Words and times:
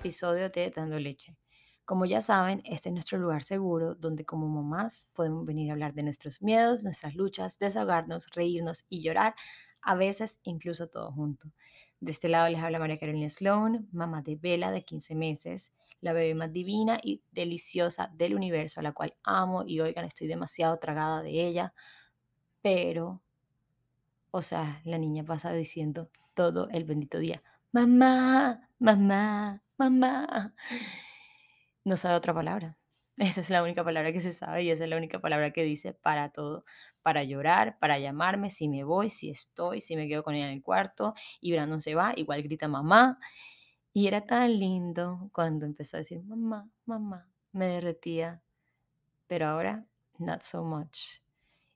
episodio 0.00 0.48
de 0.48 0.70
Dando 0.70 0.98
Leche. 0.98 1.36
Como 1.84 2.06
ya 2.06 2.22
saben, 2.22 2.62
este 2.64 2.88
es 2.88 2.92
nuestro 2.94 3.18
lugar 3.18 3.42
seguro 3.42 3.94
donde 3.94 4.24
como 4.24 4.48
mamás 4.48 5.06
podemos 5.12 5.44
venir 5.44 5.68
a 5.68 5.74
hablar 5.74 5.92
de 5.92 6.02
nuestros 6.02 6.40
miedos, 6.40 6.84
nuestras 6.84 7.14
luchas, 7.14 7.58
desahogarnos, 7.58 8.26
reírnos 8.34 8.86
y 8.88 9.02
llorar, 9.02 9.34
a 9.82 9.94
veces 9.94 10.40
incluso 10.42 10.88
todo 10.88 11.12
junto. 11.12 11.52
De 12.00 12.12
este 12.12 12.30
lado 12.30 12.48
les 12.48 12.62
habla 12.62 12.78
María 12.78 12.96
Carolina 12.96 13.28
Sloan, 13.28 13.88
mamá 13.92 14.22
de 14.22 14.36
Bella 14.36 14.70
de 14.70 14.84
15 14.86 15.14
meses, 15.14 15.70
la 16.00 16.14
bebé 16.14 16.34
más 16.34 16.50
divina 16.50 16.98
y 17.02 17.22
deliciosa 17.30 18.10
del 18.14 18.34
universo, 18.34 18.80
a 18.80 18.82
la 18.82 18.92
cual 18.92 19.14
amo 19.22 19.64
y 19.66 19.80
oigan, 19.80 20.06
estoy 20.06 20.28
demasiado 20.28 20.78
tragada 20.78 21.20
de 21.20 21.46
ella, 21.46 21.74
pero, 22.62 23.20
o 24.30 24.40
sea, 24.40 24.80
la 24.84 24.96
niña 24.96 25.24
pasa 25.24 25.52
diciendo 25.52 26.10
todo 26.32 26.70
el 26.70 26.84
bendito 26.84 27.18
día, 27.18 27.42
mamá, 27.70 28.66
mamá, 28.78 29.62
mamá. 29.80 30.54
No 31.84 31.96
sabe 31.96 32.14
otra 32.14 32.34
palabra. 32.34 32.76
Esa 33.16 33.40
es 33.40 33.50
la 33.50 33.62
única 33.62 33.82
palabra 33.82 34.12
que 34.12 34.20
se 34.20 34.32
sabe 34.32 34.62
y 34.62 34.70
esa 34.70 34.84
es 34.84 34.90
la 34.90 34.96
única 34.96 35.20
palabra 35.20 35.52
que 35.52 35.62
dice 35.62 35.92
para 35.92 36.30
todo, 36.30 36.64
para 37.02 37.22
llorar, 37.22 37.78
para 37.78 37.98
llamarme, 37.98 38.48
si 38.48 38.66
me 38.68 38.82
voy, 38.82 39.10
si 39.10 39.28
estoy, 39.30 39.80
si 39.80 39.94
me 39.94 40.08
quedo 40.08 40.22
con 40.22 40.34
ella 40.34 40.46
en 40.46 40.52
el 40.52 40.62
cuarto 40.62 41.14
y 41.40 41.52
Brandon 41.52 41.80
se 41.82 41.94
va, 41.94 42.14
igual 42.16 42.42
grita 42.42 42.66
mamá. 42.68 43.18
Y 43.92 44.06
era 44.06 44.22
tan 44.24 44.58
lindo 44.58 45.28
cuando 45.32 45.66
empezó 45.66 45.96
a 45.96 46.00
decir 46.00 46.22
mamá, 46.22 46.70
mamá, 46.86 47.28
me 47.52 47.66
derretía, 47.66 48.42
pero 49.26 49.48
ahora 49.48 49.84
not 50.18 50.42
so 50.42 50.64
much. 50.64 51.20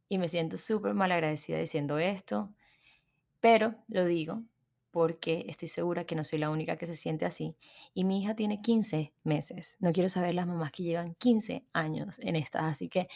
Y 0.09 0.19
me 0.19 0.29
siento 0.29 0.57
súper 0.57 0.95
mal 0.95 1.13
agradecida 1.13 1.59
diciendo 1.59 1.99
esto, 1.99 2.51
pero 3.41 3.75
lo 3.89 4.07
digo 4.07 4.45
porque 4.95 5.45
estoy 5.49 5.67
segura 5.67 6.05
que 6.05 6.15
no 6.15 6.23
soy 6.23 6.39
la 6.39 6.51
única 6.51 6.77
que 6.77 6.87
se 6.87 6.95
siente 6.95 7.25
así. 7.27 7.57
Y 7.95 8.05
mi 8.05 8.23
hija 8.23 8.37
tiene 8.37 8.63
15 8.63 9.13
meses. 9.25 9.77
No 9.81 9.93
quiero 9.93 10.09
saber 10.09 10.37
las 10.37 10.47
mamás 10.47 10.71
que 10.71 10.85
llevan 10.85 11.17
15 11.17 11.67
años 11.73 12.21
en 12.21 12.37
estas. 12.37 12.63
Así 12.63 12.89
que 12.89 13.09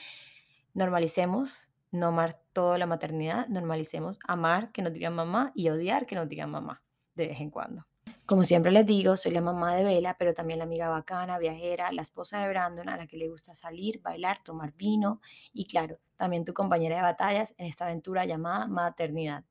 normalicemos 0.75 1.69
no 1.93 2.09
amar 2.09 2.43
toda 2.53 2.79
la 2.79 2.87
maternidad, 2.87 3.47
normalicemos 3.47 4.19
amar 4.27 4.73
que 4.73 4.83
nos 4.83 4.93
digan 4.93 5.15
mamá 5.15 5.53
y 5.55 5.69
odiar 5.69 6.05
que 6.05 6.17
nos 6.17 6.29
digan 6.29 6.51
mamá 6.51 6.83
de 7.15 7.29
vez 7.29 7.41
en 7.41 7.51
cuando. 7.51 7.87
Como 8.27 8.43
siempre 8.43 8.73
les 8.73 8.85
digo, 8.85 9.17
soy 9.17 9.31
la 9.31 9.41
mamá 9.41 9.77
de 9.77 9.85
Vela, 9.85 10.17
pero 10.19 10.35
también 10.35 10.59
la 10.59 10.65
amiga 10.65 10.89
bacana, 10.89 11.39
viajera, 11.39 11.93
la 11.93 12.03
esposa 12.03 12.41
de 12.41 12.49
Brandon, 12.49 12.89
a 12.89 12.97
la 12.97 13.07
que 13.07 13.17
le 13.17 13.29
gusta 13.29 13.55
salir, 13.55 14.01
bailar, 14.01 14.43
tomar 14.43 14.73
vino 14.73 15.21
y 15.53 15.67
claro, 15.69 16.01
también 16.17 16.45
tu 16.45 16.53
compañera 16.53 16.97
de 16.97 17.03
batallas 17.03 17.55
en 17.57 17.67
esta 17.67 17.85
aventura 17.85 18.25
llamada 18.25 18.67
maternidad. 18.67 19.45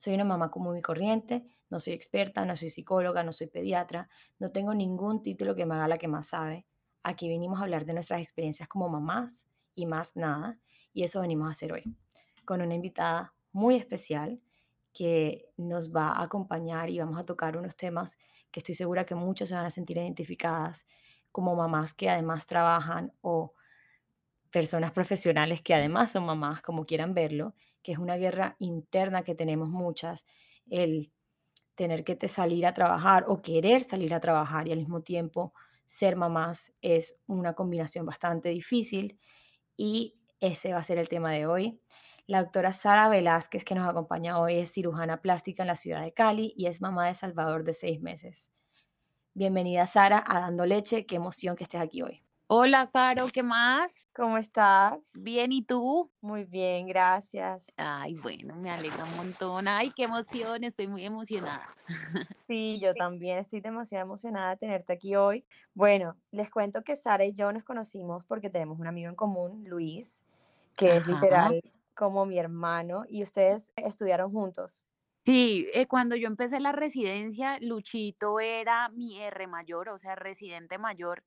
Soy 0.00 0.14
una 0.14 0.24
mamá 0.24 0.50
común 0.50 0.78
y 0.78 0.80
corriente, 0.80 1.44
no 1.70 1.80
soy 1.80 1.94
experta, 1.94 2.44
no 2.44 2.56
soy 2.56 2.70
psicóloga, 2.70 3.22
no 3.22 3.32
soy 3.32 3.46
pediatra, 3.46 4.08
no 4.38 4.50
tengo 4.50 4.74
ningún 4.74 5.22
título 5.22 5.54
que 5.54 5.66
me 5.66 5.74
haga 5.74 5.88
la 5.88 5.96
que 5.96 6.08
más 6.08 6.28
sabe. 6.28 6.66
Aquí 7.02 7.28
vinimos 7.28 7.60
a 7.60 7.62
hablar 7.62 7.86
de 7.86 7.94
nuestras 7.94 8.20
experiencias 8.20 8.68
como 8.68 8.88
mamás 8.88 9.46
y 9.74 9.86
más 9.86 10.16
nada, 10.16 10.58
y 10.92 11.04
eso 11.04 11.20
venimos 11.20 11.48
a 11.48 11.50
hacer 11.52 11.72
hoy, 11.72 11.84
con 12.44 12.60
una 12.60 12.74
invitada 12.74 13.34
muy 13.52 13.76
especial 13.76 14.40
que 14.92 15.46
nos 15.56 15.94
va 15.94 16.08
a 16.08 16.22
acompañar 16.22 16.90
y 16.90 16.98
vamos 16.98 17.18
a 17.18 17.24
tocar 17.24 17.56
unos 17.56 17.76
temas 17.76 18.18
que 18.50 18.60
estoy 18.60 18.74
segura 18.74 19.04
que 19.04 19.14
muchos 19.14 19.48
se 19.48 19.54
van 19.54 19.66
a 19.66 19.70
sentir 19.70 19.96
identificadas 19.96 20.86
como 21.30 21.54
mamás 21.54 21.94
que 21.94 22.10
además 22.10 22.46
trabajan 22.46 23.12
o 23.20 23.54
personas 24.50 24.90
profesionales 24.90 25.62
que 25.62 25.74
además 25.74 26.10
son 26.10 26.26
mamás, 26.26 26.60
como 26.60 26.84
quieran 26.84 27.14
verlo, 27.14 27.54
que 27.82 27.92
es 27.92 27.98
una 27.98 28.16
guerra 28.16 28.56
interna 28.58 29.22
que 29.22 29.36
tenemos 29.36 29.68
muchas, 29.68 30.26
el 30.68 31.12
tener 31.80 32.04
que 32.04 32.28
salir 32.28 32.66
a 32.66 32.74
trabajar 32.74 33.24
o 33.26 33.40
querer 33.40 33.82
salir 33.82 34.12
a 34.12 34.20
trabajar 34.20 34.68
y 34.68 34.72
al 34.72 34.80
mismo 34.80 35.00
tiempo 35.00 35.54
ser 35.86 36.14
mamás 36.14 36.74
es 36.82 37.16
una 37.26 37.54
combinación 37.54 38.04
bastante 38.04 38.50
difícil 38.50 39.18
y 39.78 40.20
ese 40.40 40.74
va 40.74 40.80
a 40.80 40.82
ser 40.82 40.98
el 40.98 41.08
tema 41.08 41.32
de 41.32 41.46
hoy. 41.46 41.80
La 42.26 42.42
doctora 42.42 42.74
Sara 42.74 43.08
Velázquez, 43.08 43.64
que 43.64 43.74
nos 43.74 43.88
acompaña 43.88 44.38
hoy, 44.38 44.58
es 44.58 44.70
cirujana 44.70 45.22
plástica 45.22 45.62
en 45.62 45.68
la 45.68 45.74
ciudad 45.74 46.02
de 46.02 46.12
Cali 46.12 46.52
y 46.54 46.66
es 46.66 46.82
mamá 46.82 47.06
de 47.06 47.14
Salvador 47.14 47.64
de 47.64 47.72
seis 47.72 47.98
meses. 47.98 48.50
Bienvenida 49.32 49.86
Sara 49.86 50.22
a 50.26 50.38
Dando 50.38 50.66
Leche, 50.66 51.06
qué 51.06 51.16
emoción 51.16 51.56
que 51.56 51.64
estés 51.64 51.80
aquí 51.80 52.02
hoy. 52.02 52.20
Hola, 52.46 52.90
Caro, 52.92 53.28
¿qué 53.32 53.42
más? 53.42 53.90
¿Cómo 54.12 54.38
estás? 54.38 55.08
Bien, 55.14 55.52
¿y 55.52 55.62
tú? 55.62 56.10
Muy 56.20 56.44
bien, 56.44 56.88
gracias. 56.88 57.72
Ay, 57.76 58.14
bueno, 58.14 58.56
me 58.56 58.68
alegra 58.68 59.04
un 59.04 59.16
montón. 59.16 59.68
Ay, 59.68 59.90
qué 59.94 60.04
emoción, 60.04 60.64
estoy 60.64 60.88
muy 60.88 61.04
emocionada. 61.04 61.66
Sí, 62.46 62.80
yo 62.82 62.94
también 62.94 63.38
estoy 63.38 63.60
demasiado 63.60 64.04
emocionada 64.04 64.50
de 64.50 64.56
tenerte 64.56 64.92
aquí 64.92 65.14
hoy. 65.14 65.46
Bueno, 65.72 66.16
les 66.32 66.50
cuento 66.50 66.82
que 66.82 66.96
Sara 66.96 67.24
y 67.24 67.32
yo 67.32 67.52
nos 67.52 67.62
conocimos 67.62 68.24
porque 68.24 68.50
tenemos 68.50 68.80
un 68.80 68.88
amigo 68.88 69.08
en 69.08 69.14
común, 69.14 69.62
Luis, 69.68 70.24
que 70.74 70.96
es 70.96 71.06
literal 71.06 71.62
como 71.94 72.26
mi 72.26 72.40
hermano, 72.40 73.04
y 73.08 73.22
ustedes 73.22 73.72
estudiaron 73.76 74.32
juntos. 74.32 74.84
Sí, 75.24 75.68
eh, 75.74 75.86
cuando 75.86 76.16
yo 76.16 76.26
empecé 76.26 76.58
la 76.58 76.72
residencia, 76.72 77.58
Luchito 77.60 78.40
era 78.40 78.88
mi 78.88 79.20
R 79.20 79.46
mayor, 79.46 79.88
o 79.90 79.98
sea, 79.98 80.16
residente 80.16 80.76
mayor 80.76 81.22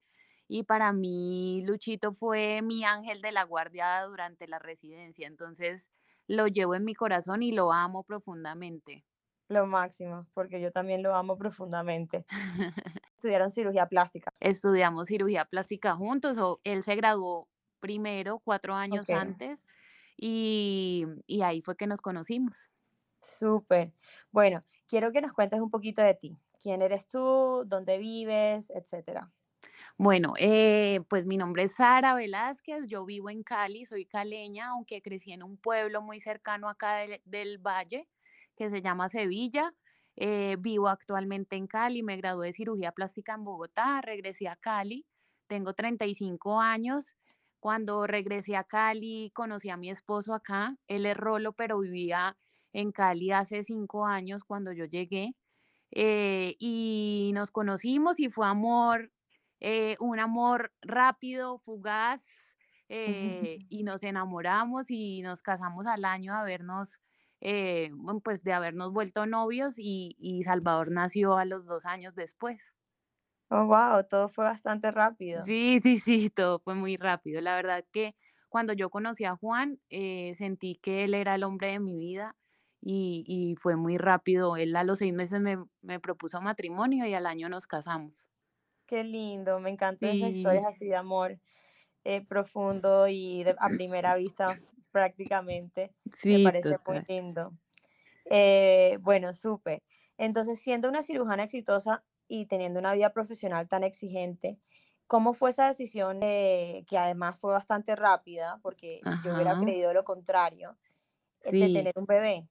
y 0.54 0.62
para 0.62 0.94
mí 0.94 1.64
Luchito 1.66 2.14
fue 2.14 2.62
mi 2.62 2.86
ángel 2.86 3.24
de 3.24 3.32
la 3.32 3.44
guardia 3.44 4.04
durante 4.04 4.48
la 4.48 4.60
residencia, 4.60 5.26
entonces 5.26 5.90
lo 6.28 6.46
llevo 6.46 6.76
en 6.76 6.86
mi 6.86 6.94
corazón 6.94 7.42
y 7.42 7.54
lo 7.54 7.74
amo 7.74 8.04
profundamente. 8.04 9.04
Lo 9.50 9.66
máximo, 9.66 10.28
porque 10.36 10.62
yo 10.62 10.72
también 10.72 11.02
lo 11.02 11.16
amo 11.16 11.40
profundamente. 11.40 12.28
Estudiaron 13.18 13.50
cirugía 13.50 13.88
plástica. 13.88 14.32
Estudiamos 14.40 15.08
cirugía 15.08 15.46
plástica 15.46 15.96
juntos, 15.96 16.38
o 16.38 16.62
él 16.64 16.84
se 16.84 16.96
graduó 16.98 17.50
primero, 17.80 18.38
cuatro 18.38 18.76
años 18.76 19.10
antes, 19.10 19.60
y, 20.16 21.08
y 21.26 21.42
ahí 21.42 21.64
fue 21.64 21.76
que 21.76 21.88
nos 21.88 22.00
conocimos. 22.00 22.70
Súper. 23.22 23.92
Bueno, 24.32 24.60
quiero 24.88 25.12
que 25.12 25.22
nos 25.22 25.34
cuentes 25.34 25.62
un 25.62 25.72
poquito 25.72 26.04
de 26.04 26.14
ti. 26.14 26.38
¿Quién 26.62 26.84
eres 26.84 27.08
tú? 27.08 27.64
¿Dónde 27.66 27.98
vives? 27.98 28.70
Etcétera. 28.70 29.34
Bueno, 29.98 30.34
eh, 30.40 31.02
pues 31.10 31.26
mi 31.26 31.38
nombre 31.38 31.64
es 31.64 31.76
Sara 31.76 32.16
Velázquez, 32.16 32.88
yo 32.88 33.06
vivo 33.06 33.30
en 33.30 33.44
Cali, 33.44 33.86
soy 33.86 34.06
caleña, 34.06 34.68
aunque 34.70 35.02
crecí 35.02 35.32
en 35.32 35.44
un 35.44 35.58
pueblo 35.58 36.02
muy 36.02 36.20
cercano 36.20 36.70
acá 36.70 37.06
del, 37.26 37.58
valle 37.60 38.08
que 38.56 38.70
se 38.70 38.82
llama 38.82 39.10
Sevilla. 39.10 39.74
Eh, 40.16 40.58
vivo 40.60 40.90
actualmente 40.90 41.56
en 41.56 41.68
Cali, 41.68 42.04
me 42.04 42.18
gradué 42.18 42.48
de 42.48 42.54
cirugía 42.54 42.92
plástica 42.92 43.34
en 43.34 43.44
Bogotá, 43.44 44.02
regresé 44.02 44.48
a 44.48 44.56
Cali, 44.56 45.06
tengo 45.48 45.74
35 45.74 46.60
años. 46.60 47.16
Cuando 47.60 48.06
regresé 48.08 48.58
a 48.58 48.64
Cali, 48.66 49.32
conocí 49.34 49.70
a 49.70 49.78
mi 49.78 49.90
esposo 49.90 50.34
acá, 50.34 50.76
él 50.88 51.06
es 51.06 51.16
rolo, 51.16 51.54
pero 51.54 51.80
vivía 51.80 52.38
en 52.74 52.92
Cali 52.92 53.32
hace 53.32 53.64
cinco 53.64 54.06
años 54.06 54.44
cuando 54.44 54.74
yo 54.74 54.86
llegué. 54.86 55.36
Eh, 55.92 56.56
y 56.60 57.32
nos 57.36 57.52
conocimos 57.52 58.20
y 58.20 58.30
fue 58.30 58.48
amor 58.48 59.13
eh, 59.66 59.96
un 60.02 60.20
amor 60.20 60.74
rápido, 60.82 61.58
fugaz, 61.60 62.22
eh, 62.90 63.56
y 63.70 63.84
nos 63.84 64.04
enamoramos 64.04 64.92
y 64.92 65.22
nos 65.22 65.42
casamos 65.42 65.88
al 65.88 66.04
año 66.04 66.34
de 66.34 66.40
habernos, 66.40 67.00
eh, 67.40 67.90
pues 68.26 68.44
de 68.44 68.52
habernos 68.52 68.92
vuelto 68.92 69.26
novios 69.26 69.76
y, 69.78 70.18
y, 70.20 70.44
Salvador 70.44 70.92
nació 70.92 71.38
a 71.38 71.46
los 71.46 71.66
dos 71.66 71.86
años 71.86 72.14
después. 72.14 72.62
Oh, 73.50 73.66
wow, 73.66 74.06
todo 74.06 74.28
fue 74.28 74.44
bastante 74.44 74.92
rápido. 74.92 75.44
Sí, 75.44 75.80
sí, 75.80 75.98
sí, 75.98 76.30
todo 76.30 76.60
fue 76.60 76.76
muy 76.76 76.98
rápido. 76.98 77.40
La 77.40 77.56
verdad 77.56 77.86
que 77.94 78.18
cuando 78.50 78.74
yo 78.74 78.90
conocí 78.90 79.24
a 79.24 79.38
Juan, 79.38 79.80
sentí 79.90 80.78
que 80.82 81.06
él 81.06 81.14
era 81.14 81.36
el 81.36 81.44
hombre 81.46 81.72
de 81.72 81.80
mi 81.80 81.98
vida 81.98 82.36
y, 82.82 83.24
y, 83.26 83.56
fue 83.62 83.78
muy 83.78 83.98
rápido. 83.98 84.58
Él 84.58 84.76
a 84.76 84.84
los 84.84 85.00
seis 85.00 85.14
meses 85.14 85.40
me, 85.40 85.58
me 85.82 86.02
propuso 86.02 86.42
matrimonio 86.42 87.06
y 87.06 87.14
al 87.14 87.26
año 87.28 87.48
nos 87.48 87.66
casamos. 87.66 88.28
Qué 88.86 89.04
lindo, 89.04 89.60
me 89.60 89.70
encantan 89.70 90.12
esas 90.12 90.32
historias 90.32 90.66
así 90.66 90.88
de 90.88 90.96
amor 90.96 91.40
eh, 92.04 92.22
profundo 92.26 93.08
y 93.08 93.46
a 93.60 93.70
primera 93.76 94.16
vista 94.16 94.60
prácticamente. 94.92 95.94
Sí, 96.12 96.30
me 96.30 96.40
parece 96.42 96.78
muy 96.88 97.02
lindo. 97.08 97.54
Eh, 98.26 98.98
bueno, 99.02 99.34
súper. 99.34 99.84
Entonces, 100.18 100.62
siendo 100.62 100.90
una 100.90 101.04
cirujana 101.04 101.44
exitosa 101.44 102.06
y 102.28 102.48
teniendo 102.48 102.80
una 102.80 102.94
vida 102.94 103.14
profesional 103.14 103.68
tan 103.68 103.84
exigente, 103.84 104.60
¿cómo 105.08 105.34
fue 105.34 105.52
esa 105.52 105.68
decisión 105.68 106.20
que 106.22 106.98
además 106.98 107.40
fue 107.40 107.52
bastante 107.54 107.96
rápida, 107.96 108.60
porque 108.64 109.08
yo 109.20 109.34
hubiera 109.34 109.58
creído 109.58 109.94
lo 109.94 110.04
contrario, 110.04 110.78
de 111.44 111.70
tener 111.70 111.94
un 111.98 112.06
bebé? 112.06 112.48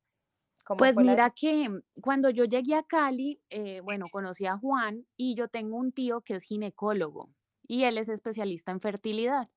Pues 0.77 0.99
mira 0.99 1.31
que 1.31 1.69
cuando 2.01 2.31
yo 2.31 2.45
llegué 2.45 2.75
a 2.75 2.83
Cali, 2.83 3.41
eh, 3.51 3.81
bueno, 3.83 4.09
conocí 4.11 4.47
a 4.47 4.57
Juan 4.57 5.07
y 5.17 5.35
yo 5.35 5.49
tengo 5.49 5.77
un 5.77 5.93
tío 5.93 6.23
que 6.23 6.35
es 6.35 6.45
ginecólogo 6.45 7.31
y 7.67 7.85
él 7.85 7.99
es 7.99 8.09
especialista 8.09 8.73
en 8.73 8.81
fertilidad. 8.81 9.49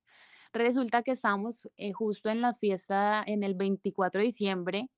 Resulta 0.52 1.02
que 1.02 1.12
estamos 1.12 1.68
eh, 1.76 1.92
justo 1.92 2.30
en 2.30 2.40
la 2.40 2.54
fiesta, 2.54 3.22
en 3.26 3.44
el 3.44 3.54
24 3.54 4.20
de 4.20 4.26
diciembre, 4.26 4.90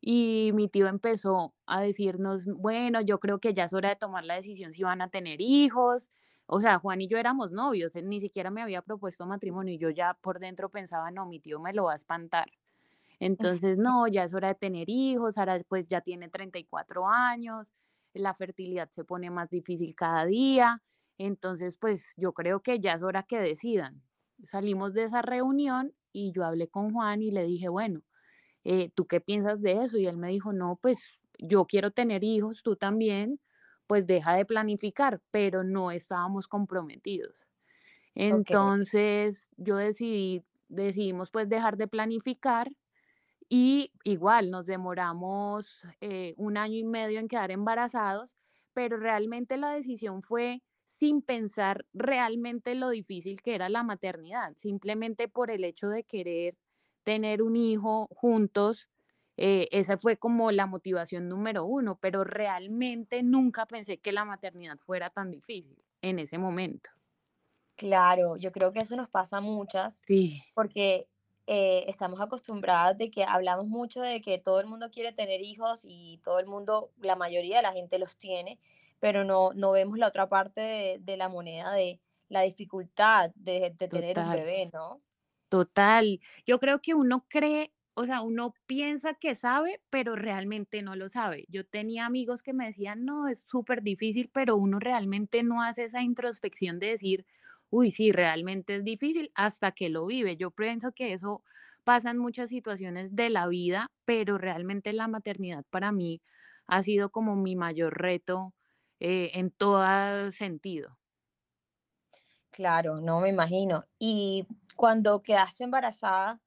y 0.00 0.52
mi 0.54 0.68
tío 0.68 0.88
empezó 0.88 1.54
a 1.66 1.80
decirnos, 1.80 2.46
bueno, 2.46 3.00
yo 3.00 3.20
creo 3.20 3.40
que 3.40 3.54
ya 3.54 3.64
es 3.64 3.72
hora 3.72 3.90
de 3.90 3.96
tomar 3.96 4.24
la 4.24 4.36
decisión 4.36 4.72
si 4.72 4.82
van 4.82 5.02
a 5.02 5.10
tener 5.10 5.40
hijos. 5.40 6.10
O 6.46 6.60
sea, 6.60 6.78
Juan 6.78 7.00
y 7.00 7.08
yo 7.08 7.18
éramos 7.18 7.52
novios, 7.52 7.96
él 7.96 8.08
ni 8.10 8.20
siquiera 8.20 8.50
me 8.50 8.62
había 8.62 8.82
propuesto 8.82 9.26
matrimonio 9.26 9.74
y 9.74 9.78
yo 9.78 9.90
ya 9.90 10.14
por 10.20 10.40
dentro 10.40 10.70
pensaba, 10.70 11.10
no, 11.10 11.26
mi 11.26 11.40
tío 11.40 11.58
me 11.60 11.72
lo 11.72 11.84
va 11.84 11.92
a 11.92 11.96
espantar. 11.96 12.50
Entonces, 13.20 13.78
no, 13.78 14.06
ya 14.08 14.24
es 14.24 14.34
hora 14.34 14.48
de 14.48 14.54
tener 14.56 14.88
hijos, 14.88 15.38
ahora 15.38 15.60
pues 15.68 15.86
ya 15.86 16.00
tiene 16.00 16.28
34 16.28 17.08
años, 17.08 17.68
la 18.12 18.34
fertilidad 18.34 18.90
se 18.90 19.04
pone 19.04 19.30
más 19.30 19.50
difícil 19.50 19.94
cada 19.94 20.24
día, 20.26 20.82
entonces 21.18 21.76
pues 21.76 22.14
yo 22.16 22.32
creo 22.32 22.62
que 22.62 22.80
ya 22.80 22.92
es 22.94 23.02
hora 23.02 23.22
que 23.24 23.38
decidan. 23.40 24.02
Salimos 24.44 24.94
de 24.94 25.04
esa 25.04 25.22
reunión 25.22 25.94
y 26.12 26.32
yo 26.32 26.44
hablé 26.44 26.68
con 26.68 26.90
Juan 26.92 27.22
y 27.22 27.30
le 27.30 27.44
dije, 27.44 27.68
bueno, 27.68 28.02
eh, 28.64 28.90
¿tú 28.94 29.06
qué 29.06 29.20
piensas 29.20 29.62
de 29.62 29.84
eso? 29.84 29.98
Y 29.98 30.06
él 30.06 30.16
me 30.16 30.28
dijo, 30.30 30.52
no, 30.52 30.78
pues 30.80 31.10
yo 31.38 31.66
quiero 31.66 31.90
tener 31.92 32.24
hijos, 32.24 32.62
tú 32.62 32.76
también, 32.76 33.40
pues 33.86 34.06
deja 34.06 34.34
de 34.34 34.46
planificar, 34.46 35.20
pero 35.30 35.64
no 35.64 35.90
estábamos 35.90 36.48
comprometidos. 36.48 37.48
Entonces 38.14 39.50
yo 39.56 39.76
decidí, 39.76 40.44
decidimos 40.68 41.30
pues 41.30 41.48
dejar 41.48 41.76
de 41.76 41.88
planificar 41.88 42.70
y 43.48 43.92
igual 44.04 44.50
nos 44.50 44.66
demoramos 44.66 45.80
eh, 46.00 46.34
un 46.36 46.56
año 46.56 46.76
y 46.78 46.84
medio 46.84 47.20
en 47.20 47.28
quedar 47.28 47.50
embarazados, 47.50 48.34
pero 48.72 48.96
realmente 48.98 49.56
la 49.56 49.70
decisión 49.72 50.22
fue 50.22 50.62
sin 50.84 51.22
pensar 51.22 51.86
realmente 51.92 52.74
lo 52.74 52.90
difícil 52.90 53.40
que 53.42 53.54
era 53.54 53.68
la 53.68 53.82
maternidad, 53.82 54.54
simplemente 54.56 55.28
por 55.28 55.50
el 55.50 55.64
hecho 55.64 55.88
de 55.88 56.04
querer 56.04 56.56
tener 57.04 57.42
un 57.42 57.56
hijo 57.56 58.08
juntos. 58.10 58.88
eh, 59.36 59.68
esa 59.72 59.98
fue 59.98 60.16
como 60.16 60.52
la 60.52 60.66
motivación 60.66 61.28
número 61.28 61.64
uno, 61.64 61.98
pero 62.00 62.22
realmente 62.24 63.22
nunca 63.24 63.66
pensé 63.66 63.98
que 63.98 64.12
la 64.12 64.24
maternidad 64.24 64.78
fuera 64.78 65.10
tan 65.10 65.30
difícil 65.32 65.84
en 66.02 66.18
ese 66.20 66.38
momento. 66.38 66.90
claro, 67.76 68.36
yo 68.36 68.52
creo 68.52 68.72
que 68.72 68.80
eso 68.80 68.96
nos 68.96 69.08
pasa 69.10 69.38
a 69.38 69.40
muchas, 69.40 70.04
Sí, 70.06 70.42
porque 70.54 71.08
eh, 71.46 71.84
estamos 71.88 72.20
acostumbradas 72.20 72.96
de 72.98 73.10
que 73.10 73.24
hablamos 73.24 73.66
mucho 73.66 74.00
de 74.00 74.20
que 74.20 74.38
todo 74.38 74.60
el 74.60 74.66
mundo 74.66 74.90
quiere 74.90 75.12
tener 75.12 75.40
hijos 75.42 75.84
y 75.86 76.20
todo 76.24 76.38
el 76.40 76.46
mundo, 76.46 76.92
la 77.00 77.16
mayoría 77.16 77.56
de 77.56 77.62
la 77.62 77.72
gente 77.72 77.98
los 77.98 78.16
tiene, 78.16 78.58
pero 79.00 79.24
no, 79.24 79.50
no 79.54 79.72
vemos 79.72 79.98
la 79.98 80.08
otra 80.08 80.28
parte 80.28 80.60
de, 80.60 80.98
de 81.00 81.16
la 81.16 81.28
moneda 81.28 81.72
de 81.72 82.00
la 82.28 82.42
dificultad 82.42 83.30
de, 83.34 83.74
de 83.78 83.88
tener 83.88 84.18
un 84.18 84.30
bebé, 84.30 84.70
¿no? 84.72 85.02
Total, 85.48 86.20
yo 86.46 86.58
creo 86.58 86.80
que 86.80 86.94
uno 86.94 87.26
cree, 87.28 87.72
o 87.94 88.04
sea, 88.06 88.22
uno 88.22 88.54
piensa 88.66 89.14
que 89.14 89.34
sabe, 89.34 89.80
pero 89.90 90.16
realmente 90.16 90.82
no 90.82 90.96
lo 90.96 91.08
sabe. 91.08 91.46
Yo 91.48 91.64
tenía 91.64 92.06
amigos 92.06 92.42
que 92.42 92.52
me 92.52 92.66
decían, 92.66 93.04
no, 93.04 93.28
es 93.28 93.44
súper 93.46 93.82
difícil, 93.82 94.30
pero 94.32 94.56
uno 94.56 94.80
realmente 94.80 95.42
no 95.44 95.62
hace 95.62 95.84
esa 95.84 96.02
introspección 96.02 96.80
de 96.80 96.88
decir, 96.88 97.26
uy, 97.74 97.90
sí, 97.90 98.12
realmente 98.12 98.76
es 98.76 98.84
difícil 98.84 99.30
hasta 99.34 99.72
que 99.72 99.88
lo 99.90 100.06
vive. 100.06 100.36
Yo 100.36 100.50
pienso 100.50 100.92
que 100.92 101.12
eso 101.12 101.42
pasa 101.84 102.10
en 102.10 102.18
muchas 102.18 102.50
situaciones 102.50 103.14
de 103.16 103.30
la 103.30 103.46
vida, 103.48 103.92
pero 104.04 104.38
realmente 104.38 104.92
la 104.92 105.08
maternidad 105.08 105.64
para 105.70 105.92
mí 105.92 106.22
ha 106.66 106.82
sido 106.82 107.10
como 107.10 107.36
mi 107.36 107.56
mayor 107.56 107.98
reto 108.00 108.54
eh, 109.00 109.32
en 109.34 109.50
todo 109.50 110.32
sentido. 110.32 110.98
Claro, 112.50 113.00
no 113.00 113.20
me 113.20 113.28
imagino. 113.30 113.84
Y 113.98 114.46
cuando 114.76 115.22
quedaste 115.22 115.64
embarazada, 115.64 116.40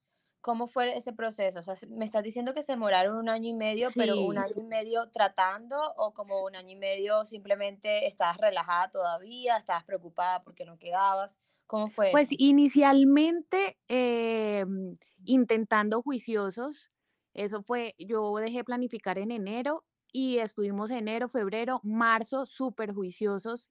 ¿cómo 0.47 0.67
fue 0.67 0.95
ese 0.97 1.13
proceso? 1.13 1.59
O 1.59 1.63
sea, 1.63 1.75
se- 1.75 1.88
me 1.88 2.05
estás 2.05 2.23
diciendo 2.23 2.53
que 2.53 2.63
se 2.63 2.73
demoraron 2.73 3.17
un 3.17 3.29
año 3.29 3.49
y 3.49 3.53
medio, 3.53 3.95
pero 3.95 4.21
un 4.23 4.38
Sí, 4.38 4.45
año 4.45 4.53
y 4.57 4.63
medio 4.63 5.09
tratando 5.11 5.77
o 5.97 6.13
como 6.13 6.44
un 6.45 6.55
año 6.55 6.71
y 6.71 6.75
medio 6.77 7.25
simplemente 7.25 8.07
estabas 8.07 8.38
relajada 8.38 8.89
todavía, 8.91 9.57
estabas 9.57 9.83
preocupada 9.85 10.44
porque 10.44 10.65
no 10.65 10.77
quedabas. 10.79 11.39
¿Cómo 11.67 11.89
fue 11.89 12.11
Pues 12.11 12.29
eso? 12.29 12.35
inicialmente, 12.38 13.77
em, 13.88 14.94
intentando 15.25 16.01
juiciosos, 16.01 16.89
eso 17.33 17.61
fue, 17.63 17.95
yo 18.00 18.35
dejé 18.38 18.63
planificar 18.63 19.17
en 19.19 19.31
enero 19.31 19.85
y 20.11 20.38
estuvimos 20.39 20.89
enero, 20.91 21.27
febrero, 21.29 21.79
marzo 21.83 22.45
súper 22.45 22.93
juiciosos, 22.93 23.69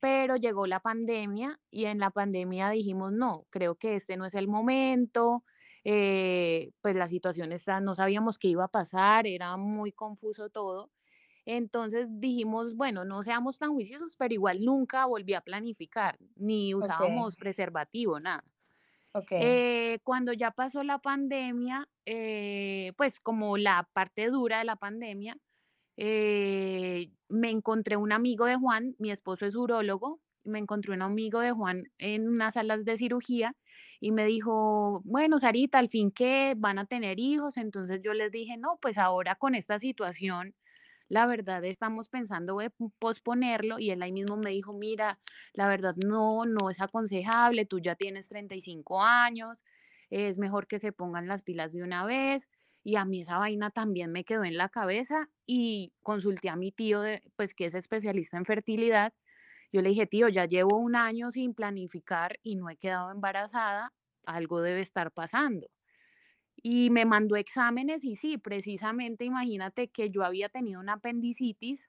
pero 0.00 0.36
llegó 0.36 0.66
la 0.66 0.80
pandemia 0.80 1.60
y 1.70 1.86
en 1.86 1.98
la 2.00 2.10
pandemia 2.10 2.70
dijimos, 2.70 3.12
no, 3.12 3.46
creo 3.50 3.76
que 3.76 3.96
este 3.96 4.16
no 4.18 4.26
es 4.26 4.34
el 4.34 4.48
momento, 4.48 5.44
eh, 5.84 6.72
pues 6.80 6.96
la 6.96 7.08
situación 7.08 7.52
está, 7.52 7.80
no 7.80 7.94
sabíamos 7.94 8.38
qué 8.38 8.48
iba 8.48 8.64
a 8.64 8.68
pasar, 8.68 9.26
era 9.26 9.56
muy 9.56 9.92
confuso 9.92 10.50
todo. 10.50 10.90
Entonces 11.44 12.06
dijimos, 12.10 12.76
bueno, 12.76 13.04
no 13.04 13.22
seamos 13.22 13.58
tan 13.58 13.72
juiciosos, 13.72 14.16
pero 14.16 14.34
igual 14.34 14.64
nunca 14.64 15.06
volví 15.06 15.34
a 15.34 15.40
planificar, 15.40 16.18
ni 16.36 16.74
usábamos 16.74 17.36
preservativo, 17.36 18.20
nada. 18.20 18.44
Eh, 19.38 19.98
cuando 20.04 20.32
ya 20.32 20.52
pasó 20.52 20.82
la 20.84 20.98
pandemia, 21.00 21.88
eh, 22.06 22.92
pues 22.96 23.20
como 23.20 23.56
la 23.58 23.88
parte 23.92 24.28
dura 24.30 24.58
de 24.60 24.64
la 24.64 24.76
pandemia, 24.76 25.36
eh, 25.96 27.10
me 27.28 27.50
encontré 27.50 27.96
un 27.96 28.12
amigo 28.12 28.46
de 28.46 28.56
Juan, 28.56 28.94
mi 28.98 29.10
esposo 29.10 29.46
es 29.46 29.56
urólogo, 29.56 30.20
me 30.44 30.58
encontré 30.58 30.92
un 30.92 31.02
amigo 31.02 31.40
de 31.40 31.52
Juan 31.52 31.84
en 31.98 32.28
unas 32.28 32.54
salas 32.54 32.84
de 32.84 32.96
cirugía 32.96 33.56
y 34.02 34.10
me 34.10 34.26
dijo, 34.26 35.00
bueno, 35.04 35.38
Sarita, 35.38 35.78
al 35.78 35.88
fin 35.88 36.10
que 36.10 36.54
van 36.56 36.80
a 36.80 36.86
tener 36.86 37.20
hijos, 37.20 37.56
entonces 37.56 38.00
yo 38.02 38.14
les 38.14 38.32
dije, 38.32 38.56
no, 38.56 38.76
pues 38.82 38.98
ahora 38.98 39.36
con 39.36 39.54
esta 39.54 39.78
situación 39.78 40.56
la 41.08 41.24
verdad 41.26 41.64
estamos 41.64 42.08
pensando 42.08 42.56
de 42.56 42.72
posponerlo 42.98 43.78
y 43.78 43.90
él 43.90 44.02
ahí 44.02 44.10
mismo 44.10 44.36
me 44.36 44.50
dijo, 44.50 44.72
mira, 44.72 45.20
la 45.52 45.68
verdad 45.68 45.94
no, 46.04 46.46
no 46.46 46.68
es 46.68 46.80
aconsejable, 46.80 47.64
tú 47.64 47.78
ya 47.78 47.94
tienes 47.94 48.28
35 48.28 49.02
años, 49.02 49.62
es 50.10 50.36
mejor 50.36 50.66
que 50.66 50.80
se 50.80 50.90
pongan 50.90 51.28
las 51.28 51.44
pilas 51.44 51.72
de 51.72 51.84
una 51.84 52.04
vez. 52.04 52.48
Y 52.84 52.96
a 52.96 53.04
mí 53.04 53.20
esa 53.20 53.38
vaina 53.38 53.70
también 53.70 54.10
me 54.10 54.24
quedó 54.24 54.42
en 54.42 54.56
la 54.56 54.68
cabeza 54.68 55.28
y 55.46 55.92
consulté 56.02 56.48
a 56.48 56.56
mi 56.56 56.72
tío, 56.72 57.00
de, 57.00 57.22
pues 57.36 57.54
que 57.54 57.66
es 57.66 57.74
especialista 57.74 58.36
en 58.36 58.44
fertilidad. 58.44 59.12
Yo 59.72 59.82
le 59.82 59.90
dije, 59.90 60.06
tío, 60.06 60.28
ya 60.28 60.46
llevo 60.46 60.76
un 60.78 60.96
año 60.96 61.30
sin 61.32 61.54
planificar 61.54 62.38
y 62.42 62.56
no 62.56 62.70
he 62.70 62.76
quedado 62.76 63.10
embarazada, 63.12 63.92
algo 64.26 64.60
debe 64.62 64.80
estar 64.80 65.12
pasando. 65.12 65.68
Y 66.56 66.90
me 66.90 67.04
mandó 67.06 67.36
exámenes 67.36 68.04
y 68.04 68.16
sí, 68.16 68.38
precisamente 68.38 69.24
imagínate 69.24 69.90
que 69.90 70.10
yo 70.10 70.24
había 70.24 70.48
tenido 70.48 70.80
una 70.80 70.94
apendicitis 70.94 71.88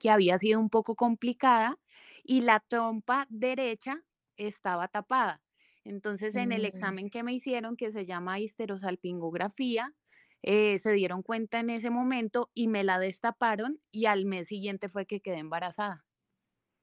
que 0.00 0.10
había 0.10 0.38
sido 0.38 0.60
un 0.60 0.70
poco 0.70 0.96
complicada 0.96 1.78
y 2.24 2.42
la 2.42 2.60
trompa 2.60 3.26
derecha 3.30 4.02
estaba 4.36 4.88
tapada. 4.88 5.42
Entonces, 5.84 6.36
en 6.36 6.52
el 6.52 6.64
mm, 6.64 6.66
examen 6.66 7.10
que 7.10 7.22
me 7.22 7.32
hicieron, 7.34 7.76
que 7.76 7.92
se 7.92 8.06
llama 8.06 8.40
histerosalpingografía, 8.40 9.94
eh, 10.42 10.78
se 10.80 10.92
dieron 10.92 11.22
cuenta 11.22 11.60
en 11.60 11.70
ese 11.70 11.90
momento 11.90 12.50
y 12.54 12.68
me 12.68 12.84
la 12.84 12.98
destaparon 12.98 13.80
y 13.92 14.06
al 14.06 14.26
mes 14.26 14.48
siguiente 14.48 14.88
fue 14.88 15.06
que 15.06 15.20
quedé 15.20 15.38
embarazada. 15.38 16.05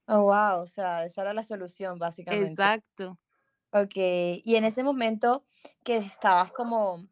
Oh, 0.08 0.24
wow, 0.24 0.62
o 0.64 0.68
sea, 0.68 1.06
esa 1.06 1.22
era 1.22 1.34
la 1.34 1.44
solución 1.44 1.98
básicamente. 1.98 2.74
Exacto. 2.74 3.18
Ok, 3.72 3.94
y 3.98 4.56
en 4.56 4.66
ese 4.66 4.84
momento 4.84 5.46
que 5.84 5.98
estabas 5.98 6.52
como 6.52 7.08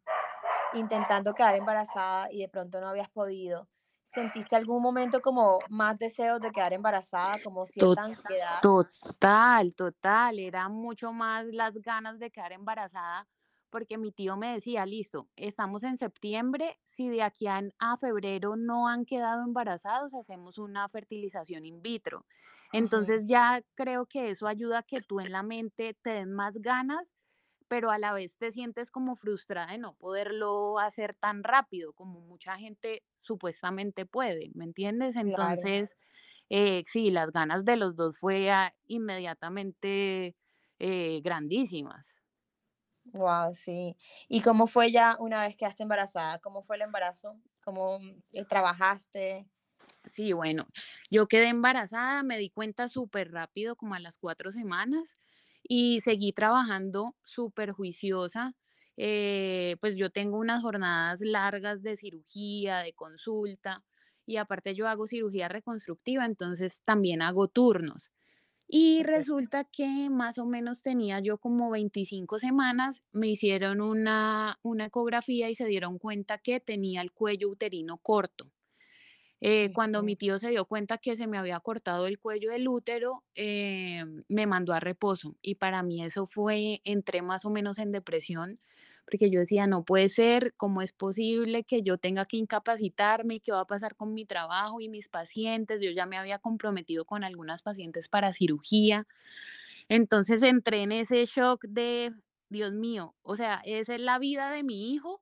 intentando 0.73 1.33
quedar 1.35 1.55
embarazada 1.55 2.31
y 2.31 2.41
de 2.41 2.49
pronto 2.49 2.81
no 2.81 2.89
habías 2.89 3.09
podido, 3.09 3.69
¿sentiste 4.03 4.55
algún 4.55 4.81
momento 4.83 5.21
como 5.21 5.59
más 5.69 5.97
deseos 5.99 6.41
de 6.41 6.51
quedar 6.51 6.73
embarazada, 6.73 7.39
como 7.41 7.67
cierta 7.67 8.03
ansiedad? 8.05 8.61
Total, 8.61 9.73
total, 9.75 10.39
era 10.39 10.69
mucho 10.69 11.11
más 11.13 11.45
las 11.47 11.77
ganas 11.81 12.19
de 12.19 12.31
quedar 12.31 12.51
embarazada, 12.53 13.27
porque 13.69 13.97
mi 13.97 14.11
tío 14.11 14.37
me 14.37 14.53
decía, 14.53 14.85
listo, 14.85 15.29
estamos 15.35 15.83
en 15.83 15.97
septiembre, 15.97 16.79
si 16.83 17.09
de 17.09 17.23
aquí 17.23 17.47
a 17.47 17.97
febrero 17.97 18.55
no 18.55 18.87
han 18.87 19.05
quedado 19.05 19.43
embarazados, 19.43 20.13
hacemos 20.13 20.57
una 20.57 20.87
fertilización 20.89 21.65
in 21.65 21.81
vitro. 21.81 22.25
Entonces 22.71 23.25
ya 23.27 23.63
creo 23.75 24.05
que 24.07 24.29
eso 24.31 24.47
ayuda 24.47 24.79
a 24.79 24.83
que 24.83 25.01
tú 25.01 25.19
en 25.19 25.31
la 25.31 25.43
mente 25.43 25.97
te 26.01 26.11
den 26.11 26.33
más 26.33 26.57
ganas, 26.61 27.13
pero 27.67 27.91
a 27.91 27.99
la 27.99 28.13
vez 28.13 28.37
te 28.37 28.51
sientes 28.51 28.91
como 28.91 29.15
frustrada 29.15 29.71
de 29.71 29.77
no 29.79 29.95
poderlo 29.95 30.79
hacer 30.79 31.15
tan 31.15 31.43
rápido 31.43 31.93
como 31.93 32.21
mucha 32.21 32.57
gente 32.57 33.03
supuestamente 33.21 34.05
puede, 34.05 34.51
¿me 34.55 34.65
entiendes? 34.65 35.15
claro, 35.23 35.71
Entonces 35.71 35.95
eh, 36.49 36.83
sí, 36.87 37.11
las 37.11 37.31
ganas 37.31 37.65
de 37.65 37.77
los 37.77 37.95
2 37.97 38.19
fue, 38.19 38.49
inmediatamente, 38.87 40.35
eh, 40.79 41.21
grandísimas. 41.23 42.07
wow, 43.13 43.53
sí. 43.53 43.97
¿Y 44.29 44.41
cómo 44.41 44.67
fue 44.67 44.91
ya 44.91 45.17
una 45.19 45.41
vez 45.43 45.51
que 45.51 45.57
quedaste 45.59 45.83
embarazada? 45.83 46.39
¿Cómo 46.39 46.63
fue 46.63 46.75
el 46.77 46.83
embarazo? 46.83 47.39
¿Cómo 47.63 47.99
eh, 48.33 48.45
trabajaste? 48.45 49.47
Sí, 50.05 50.33
bueno, 50.33 50.67
yo 51.11 51.27
quedé 51.27 51.47
embarazada, 51.49 52.23
me 52.23 52.37
di 52.39 52.49
cuenta 52.49 52.87
súper 52.87 53.31
rápido, 53.31 53.75
como 53.75 53.93
a 53.93 53.99
las 53.99 54.17
4 54.17 54.51
semanas, 54.51 55.15
y 55.63 55.99
seguí 55.99 56.33
trabajando 56.33 57.15
súper 57.23 57.71
juiciosa. 57.71 58.55
eh, 58.97 59.77
pues 59.79 59.95
yo 59.95 60.09
tengo 60.11 60.37
unas 60.37 60.61
jornadas 60.61 61.21
largas 61.21 61.81
de 61.81 61.95
cirugía, 61.97 62.79
de 62.79 62.93
consulta, 62.93 63.83
y 64.25 64.35
aparte 64.37 64.75
yo 64.75 64.87
hago 64.87 65.07
cirugía 65.07 65.47
reconstructiva, 65.47 66.25
entonces 66.25 66.81
también 66.83 67.21
hago 67.21 67.47
turnos. 67.47 68.11
Y 68.67 69.03
resulta 69.03 69.65
que 69.65 70.09
más 70.09 70.37
o 70.39 70.45
menos 70.47 70.81
tenía 70.83 71.19
yo 71.21 71.37
como 71.39 71.71
25 71.71 72.39
semanas, 72.39 73.03
me 73.11 73.27
hicieron 73.29 73.81
una, 73.81 74.59
una 74.63 74.85
ecografía 74.87 75.49
y 75.49 75.55
se 75.55 75.65
dieron 75.67 75.99
cuenta 75.99 76.39
que 76.39 76.59
tenía 76.61 77.01
el 77.01 77.11
cuello 77.13 77.49
uterino 77.49 77.97
corto. 77.99 78.51
Eh, 79.41 79.71
cuando 79.73 80.03
mi 80.03 80.15
tío 80.15 80.37
se 80.37 80.51
dio 80.51 80.65
cuenta 80.65 80.99
que 80.99 81.15
se 81.15 81.27
me 81.27 81.37
había 81.37 81.59
cortado 81.59 82.07
el 82.07 82.19
cuello 82.19 82.51
del 82.51 82.67
útero, 82.67 83.23
eh, 83.35 84.05
me 84.29 84.45
mandó 84.45 84.73
a 84.73 84.79
reposo 84.79 85.35
y 85.41 85.55
para 85.55 85.81
mí 85.83 86.03
eso 86.03 86.27
fue, 86.27 86.81
entré 86.83 87.21
más 87.23 87.43
o 87.45 87.49
menos 87.49 87.79
en 87.79 87.91
depresión 87.91 88.59
porque 89.05 89.29
yo 89.29 89.39
decía, 89.39 89.67
no 89.67 89.83
puede 89.83 90.09
ser, 90.09 90.53
¿cómo 90.55 90.81
es 90.81 90.93
posible 90.93 91.63
que 91.63 91.81
yo 91.81 91.97
tenga 91.97 92.25
que 92.25 92.37
incapacitarme? 92.37 93.41
¿Qué 93.41 93.51
va 93.51 93.61
a 93.61 93.65
pasar 93.65 93.95
con 93.95 94.13
mi 94.13 94.25
trabajo 94.25 94.79
y 94.79 94.89
mis 94.89 95.09
pacientes? 95.09 95.81
Yo 95.81 95.91
ya 95.91 96.05
me 96.05 96.17
había 96.17 96.39
comprometido 96.39 97.03
con 97.03 97.23
algunas 97.23 97.61
pacientes 97.61 98.07
para 98.07 98.31
cirugía. 98.31 99.07
Entonces 99.89 100.43
entré 100.43 100.83
en 100.83 100.93
ese 100.93 101.25
shock 101.25 101.65
de, 101.67 102.13
Dios 102.49 102.73
mío, 102.73 103.15
o 103.21 103.35
sea, 103.35 103.61
¿esa 103.65 103.95
es 103.95 104.01
la 104.01 104.19
vida 104.19 104.51
de 104.51 104.63
mi 104.63 104.93
hijo? 104.93 105.21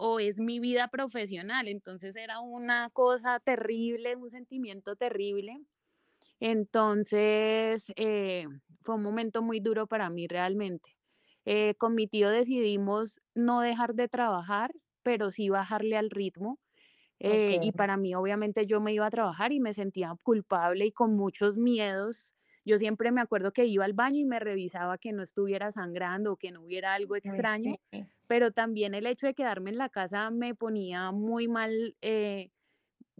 O 0.00 0.20
es 0.20 0.38
mi 0.40 0.60
vida 0.60 0.88
profesional. 0.88 1.68
Entonces 1.68 2.16
era 2.16 2.40
una 2.40 2.90
cosa 2.90 3.40
terrible, 3.40 4.16
un 4.16 4.30
sentimiento 4.30 4.96
terrible. 4.96 5.60
Entonces 6.40 7.84
eh, 7.96 8.46
fue 8.82 8.94
un 8.96 9.02
momento 9.02 9.42
muy 9.42 9.60
duro 9.60 9.86
para 9.86 10.10
mí 10.10 10.26
realmente. 10.28 10.96
Eh, 11.44 11.74
con 11.76 11.94
mi 11.94 12.06
tío 12.06 12.30
decidimos 12.30 13.20
no 13.34 13.60
dejar 13.60 13.94
de 13.94 14.08
trabajar, 14.08 14.72
pero 15.02 15.30
sí 15.30 15.48
bajarle 15.48 15.96
al 15.96 16.10
ritmo. 16.10 16.58
eh, 17.20 17.58
y 17.62 17.72
para 17.72 17.96
mí, 17.98 18.14
obviamente, 18.16 18.66
yo 18.66 18.80
me 18.80 18.94
iba 18.94 19.06
a 19.06 19.10
trabajar 19.10 19.52
y 19.52 19.60
me 19.60 19.74
sentía 19.74 20.14
culpable 20.24 20.86
y 20.86 20.92
con 20.92 21.16
muchos 21.16 21.56
miedos. 21.58 22.34
Yo 22.64 22.78
siempre 22.78 23.10
me 23.10 23.20
acuerdo 23.20 23.52
que 23.52 23.64
iba 23.66 23.84
al 23.84 23.92
baño 23.94 24.18
y 24.20 24.24
me 24.24 24.38
revisaba 24.38 24.98
que 24.98 25.12
no 25.12 25.22
estuviera 25.22 25.72
sangrando 25.72 26.32
o 26.32 26.36
que 26.36 26.50
no 26.50 26.62
hubiera 26.62 26.94
algo 26.94 27.14
sí, 27.16 27.28
extraño 27.28 27.76
pero 28.30 28.52
también 28.52 28.94
el 28.94 29.06
hecho 29.06 29.26
de 29.26 29.34
quedarme 29.34 29.70
en 29.70 29.78
la 29.78 29.88
casa 29.88 30.30
me 30.30 30.54
ponía 30.54 31.10
muy 31.10 31.48
mal, 31.48 31.96
eh, 32.00 32.52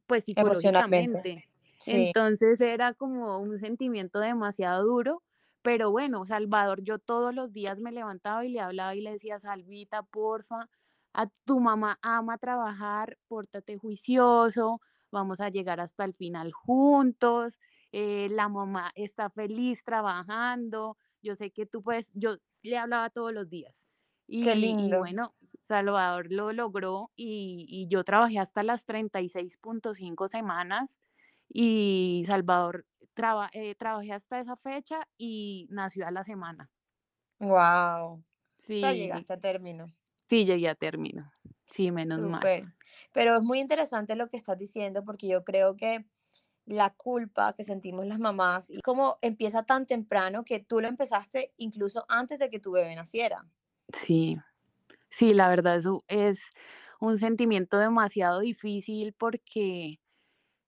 pues 0.07 0.23
psicológicamente. 0.23 1.49
Sí, 1.81 2.07
Entonces 2.07 2.61
era 2.61 2.95
como 2.95 3.39
un 3.41 3.59
sentimiento 3.59 4.21
demasiado 4.21 4.85
duro, 4.85 5.25
pero 5.63 5.91
bueno, 5.91 6.25
Salvador, 6.27 6.83
yo 6.85 7.01
todos 7.01 7.35
los 7.35 7.53
días 7.53 7.81
me 7.81 7.91
levantaba 7.91 8.45
y 8.45 8.51
le 8.51 8.61
hablaba 8.61 8.95
y 8.95 9.01
le 9.01 9.11
decía, 9.11 9.41
Salvita, 9.41 10.05
porfa, 10.05 10.69
a 11.13 11.27
tu 11.45 11.59
mamá 11.59 11.99
ama 12.03 12.39
trabajar, 12.39 13.19
pórtate 13.27 13.79
juicioso, 13.79 14.81
vamos 15.11 15.41
a 15.41 15.49
llegar 15.49 15.81
hasta 15.81 16.05
el 16.05 16.15
final 16.15 16.53
juntos, 16.53 17.59
eh, 17.93 18.29
la 18.31 18.49
mamá 18.49 18.93
está 18.95 19.31
feliz 19.31 19.85
trabajando, 19.85 20.97
yo 21.23 21.35
sé 21.37 21.51
que 21.53 21.67
tú 21.67 21.83
puedes, 21.83 22.11
yo 22.15 22.37
le 22.63 22.79
hablaba 22.79 23.11
todos 23.11 23.33
los 23.33 23.49
días. 23.49 23.75
qué 24.41 24.55
Y, 24.55 24.77
y 24.79 24.93
lindo. 24.95 24.97
bueno, 24.97 25.35
Salvador 25.63 26.29
lo 26.33 26.53
logró 26.53 27.11
y, 27.17 27.67
y 27.69 27.89
yo 27.89 28.05
trabajé 28.05 28.39
hasta 28.39 28.63
las 28.63 28.85
treinta 28.85 29.21
y 29.21 29.29
seis 29.29 29.57
punto 29.59 29.95
cinco 29.95 30.29
semanas 30.29 30.97
y 31.49 32.25
Salvador 32.27 32.87
traba- 33.15 33.51
eh, 33.53 33.75
trabajé 33.77 34.13
hasta 34.13 34.41
esa 34.41 34.57
fecha 34.57 35.09
y 35.19 35.67
nació 35.71 36.07
a 36.07 36.11
la 36.13 36.25
semana. 36.25 36.71
Wow. 37.41 38.25
O 38.75 38.77
sea, 38.77 38.93
Sí, 38.93 38.95
llegaste 38.95 39.33
a 39.35 39.41
término. 39.41 39.87
sí 40.29 40.45
llegué 40.47 40.69
a 40.69 40.75
término. 40.75 41.31
Sí, 41.67 41.91
menos 41.91 42.21
mal. 42.21 42.53
Pero 43.13 43.37
es 43.37 43.43
muy 43.43 43.61
interesante 43.61 44.17
lo 44.17 44.29
que 44.29 44.37
estás 44.37 44.59
diciendo 44.59 45.05
porque 45.05 45.29
yo 45.29 45.45
creo 45.45 45.77
que 45.77 46.05
la 46.71 46.91
culpa 46.95 47.55
que 47.55 47.65
sentimos 47.65 48.07
las 48.07 48.19
mamás 48.21 48.71
y 48.71 48.81
cómo 48.83 49.19
empieza 49.23 49.65
tan 49.65 49.87
temprano 49.87 50.45
que 50.45 50.61
tú 50.61 50.81
lo 50.81 50.89
empezaste 50.89 51.55
incluso 51.59 52.07
antes 52.09 52.39
de 52.39 52.51
que 52.51 52.61
tu 52.61 52.73
bebé 52.73 52.95
naciera. 52.97 53.47
Sí, 54.05 54.39
sí, 55.11 55.35
la 55.35 55.49
verdad 55.51 55.77
es 56.09 56.41
un 57.01 57.19
sentimiento 57.19 57.79
demasiado 57.79 58.41
difícil 58.41 59.15
porque 59.15 60.01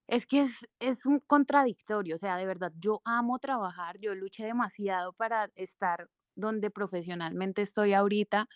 Es 0.07 0.27
que 0.27 0.41
es 0.43 0.53
es 0.79 1.05
un 1.07 1.19
contradictorio, 1.21 2.15
o 2.17 2.19
sea, 2.19 2.37
de 2.37 2.45
verdad, 2.47 2.73
yo 2.79 3.01
amo 3.05 3.39
trabajar, 3.39 3.99
yo 3.99 4.15
luché 4.15 4.45
demasiado 4.45 5.13
para 5.13 5.51
estar 5.55 6.09
donde 6.35 6.71
profesionalmente 6.71 7.61
estoy 7.63 7.93
ahorita 7.93 8.47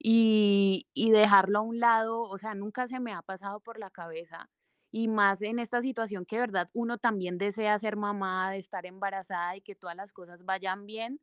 y 0.00 0.86
y 0.94 1.10
dejarlo 1.12 1.60
a 1.60 1.62
un 1.62 1.80
lado, 1.80 2.22
o 2.22 2.38
sea, 2.38 2.54
nunca 2.54 2.88
se 2.88 3.00
me 3.00 3.12
ha 3.14 3.22
pasado 3.22 3.60
por 3.60 3.78
la 3.80 3.90
cabeza, 3.90 4.50
y 4.96 5.08
más 5.08 5.42
en 5.42 5.58
esta 5.58 5.82
situación 5.82 6.24
que 6.24 6.38
verdad 6.38 6.70
uno 6.72 6.96
también 6.96 7.36
desea 7.36 7.78
ser 7.78 7.96
mamá, 7.96 8.50
de 8.50 8.56
estar 8.56 8.86
embarazada 8.86 9.54
y 9.54 9.60
que 9.60 9.74
todas 9.74 9.94
las 9.94 10.10
cosas 10.10 10.46
vayan 10.46 10.86
bien. 10.86 11.20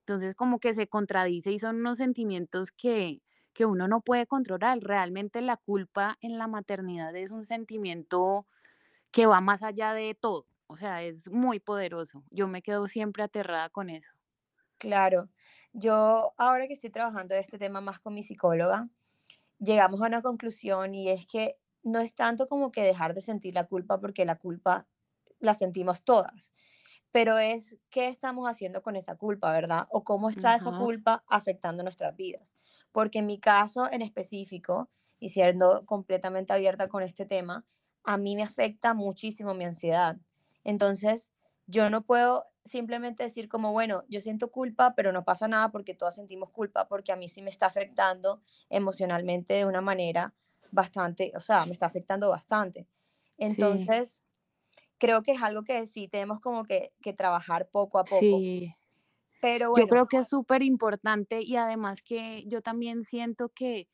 Entonces, 0.00 0.36
como 0.36 0.60
que 0.60 0.74
se 0.74 0.86
contradice 0.88 1.50
y 1.50 1.58
son 1.58 1.76
unos 1.76 1.98
sentimientos 1.98 2.70
que 2.70 3.22
que 3.52 3.64
uno 3.66 3.88
no 3.88 4.00
puede 4.02 4.26
controlar. 4.26 4.78
Realmente 4.80 5.40
la 5.40 5.56
culpa 5.56 6.18
en 6.20 6.38
la 6.38 6.46
maternidad 6.46 7.16
es 7.16 7.32
un 7.32 7.44
sentimiento 7.44 8.46
que 9.10 9.26
va 9.26 9.40
más 9.40 9.64
allá 9.64 9.92
de 9.94 10.14
todo, 10.14 10.46
o 10.68 10.76
sea, 10.76 11.02
es 11.02 11.26
muy 11.28 11.58
poderoso. 11.58 12.22
Yo 12.30 12.48
me 12.48 12.62
quedo 12.62 12.86
siempre 12.86 13.24
aterrada 13.24 13.70
con 13.70 13.90
eso. 13.90 14.12
Claro, 14.78 15.30
yo 15.72 16.32
ahora 16.36 16.66
que 16.66 16.74
estoy 16.74 16.90
trabajando 16.90 17.34
este 17.34 17.58
tema 17.58 17.80
más 17.80 17.98
con 17.98 18.14
mi 18.14 18.22
psicóloga, 18.22 18.88
llegamos 19.58 20.02
a 20.02 20.06
una 20.06 20.22
conclusión 20.22 20.94
y 20.94 21.10
es 21.10 21.26
que 21.26 21.56
no 21.86 22.00
es 22.00 22.14
tanto 22.16 22.48
como 22.48 22.72
que 22.72 22.82
dejar 22.82 23.14
de 23.14 23.20
sentir 23.20 23.54
la 23.54 23.64
culpa 23.64 24.00
porque 24.00 24.24
la 24.24 24.36
culpa 24.36 24.88
la 25.38 25.54
sentimos 25.54 26.02
todas, 26.02 26.52
pero 27.12 27.38
es 27.38 27.78
qué 27.90 28.08
estamos 28.08 28.48
haciendo 28.48 28.82
con 28.82 28.96
esa 28.96 29.14
culpa, 29.14 29.52
¿verdad? 29.52 29.86
O 29.90 30.02
cómo 30.02 30.28
está 30.28 30.56
esa 30.56 30.76
culpa 30.76 31.22
afectando 31.28 31.84
nuestras 31.84 32.16
vidas. 32.16 32.56
Porque 32.90 33.20
en 33.20 33.26
mi 33.26 33.38
caso 33.38 33.88
en 33.90 34.02
específico, 34.02 34.90
y 35.20 35.28
siendo 35.28 35.86
completamente 35.86 36.52
abierta 36.52 36.88
con 36.88 37.04
este 37.04 37.24
tema, 37.24 37.64
a 38.02 38.16
mí 38.16 38.34
me 38.34 38.42
afecta 38.42 38.92
muchísimo 38.92 39.54
mi 39.54 39.64
ansiedad. 39.64 40.16
Entonces, 40.64 41.30
yo 41.66 41.88
no 41.88 42.02
puedo 42.02 42.46
simplemente 42.64 43.22
decir 43.22 43.48
como, 43.48 43.72
bueno, 43.72 44.02
yo 44.08 44.20
siento 44.20 44.50
culpa, 44.50 44.94
pero 44.96 45.12
no 45.12 45.24
pasa 45.24 45.46
nada 45.46 45.70
porque 45.70 45.94
todas 45.94 46.16
sentimos 46.16 46.50
culpa, 46.50 46.88
porque 46.88 47.12
a 47.12 47.16
mí 47.16 47.28
sí 47.28 47.42
me 47.42 47.50
está 47.50 47.66
afectando 47.66 48.40
emocionalmente 48.70 49.54
de 49.54 49.66
una 49.66 49.80
manera 49.80 50.34
bastante, 50.76 51.32
o 51.36 51.40
sea, 51.40 51.66
me 51.66 51.74
está 51.74 51.86
afectando 51.88 52.30
bastante. 52.30 52.88
sí, 53.44 53.90
Entonces, 53.90 54.24
creo 54.98 55.22
que 55.22 55.32
es 55.32 55.42
algo 55.42 55.64
que 55.64 55.86
sí 55.86 56.08
tenemos 56.08 56.40
como 56.40 56.64
que, 56.64 56.92
que 57.02 57.14
trabajar 57.14 57.68
poco 57.70 57.98
a 58.00 58.08
poco. 58.08 58.46
sí. 58.48 58.74
Pero 59.40 59.70
Yo 59.74 59.86
bueno, 59.86 59.88
creo 59.88 60.06
que 60.06 60.18
es 60.18 60.28
súper 60.28 60.62
importante 60.62 61.40
y 61.42 61.56
además 61.56 62.00
que 62.02 62.44
yo 62.46 62.62
también 62.62 63.04
siento 63.04 63.50
que 63.50 63.88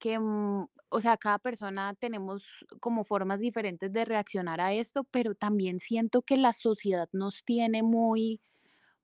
que, 0.00 0.18
mm, 0.20 0.66
o 0.90 1.00
sea, 1.00 1.16
cada 1.16 1.38
persona 1.40 1.94
tenemos 1.94 2.44
como 2.80 3.04
formas 3.04 3.40
diferentes 3.40 3.92
de 3.92 4.04
reaccionar 4.04 4.60
a 4.60 4.74
esto, 4.74 5.04
pero 5.06 5.34
también 5.34 5.80
siento 5.80 6.22
que 6.22 6.36
la 6.36 6.52
sociedad 6.52 7.08
nos 7.14 7.44
tiene 7.44 7.82
muy 7.82 8.42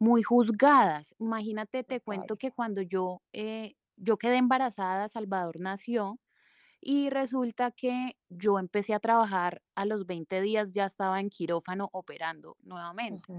muy 0.00 0.22
juzgadas. 0.22 1.14
Imagínate, 1.18 1.84
te 1.84 2.00
total. 2.04 2.30
cuento 2.30 2.36
que 2.38 2.52
cuando 2.52 2.82
yo, 2.82 3.22
eh, 3.32 3.74
yo 3.96 4.18
quedé 4.18 4.36
embarazada, 4.38 5.08
Salvador 5.08 5.60
nació 5.60 6.18
Y 6.80 7.10
resulta 7.10 7.70
que 7.72 8.16
yo 8.30 8.58
empecé 8.58 8.94
a 8.94 9.00
trabajar 9.00 9.62
a 9.74 9.84
los 9.84 10.06
20 10.06 10.40
días, 10.40 10.72
ya 10.72 10.86
estaba 10.86 11.20
en 11.20 11.28
quirófano 11.30 11.90
operando 11.92 12.56
nuevamente. 12.62 13.38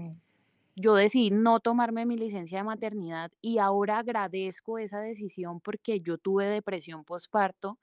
Yo 0.76 0.94
decidí 0.94 1.30
no 1.30 1.60
tomarme 1.60 2.06
mi 2.06 2.16
licencia 2.16 2.58
de 2.58 2.64
maternidad 2.64 3.30
y 3.42 3.58
ahora 3.58 3.98
agradezco 3.98 4.78
esa 4.78 5.00
decisión 5.00 5.60
porque 5.60 6.00
yo 6.00 6.18
tuve 6.18 6.46
depresión 6.46 7.04
postparto 7.04 7.78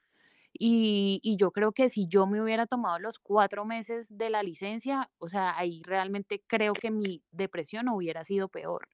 y, 0.54 1.20
y 1.24 1.38
yo 1.38 1.51
creo 1.51 1.72
que 1.74 1.89
si 1.89 2.08
yo 2.08 2.28
me 2.28 2.42
hubiera 2.42 2.68
tomado 2.68 3.00
los 3.00 3.20
cuatro 3.20 3.66
meses 3.66 4.18
de 4.18 4.30
la 4.32 4.44
licencia, 4.44 5.12
o 5.20 5.30
sea, 5.30 5.58
ahí 5.58 5.82
realmente 5.86 6.44
creo 6.48 6.75
que 6.75 6.92
mi 6.92 7.24
depresión 7.32 7.89
hubiera 7.89 8.24
sido 8.25 8.50
peor. 8.50 8.88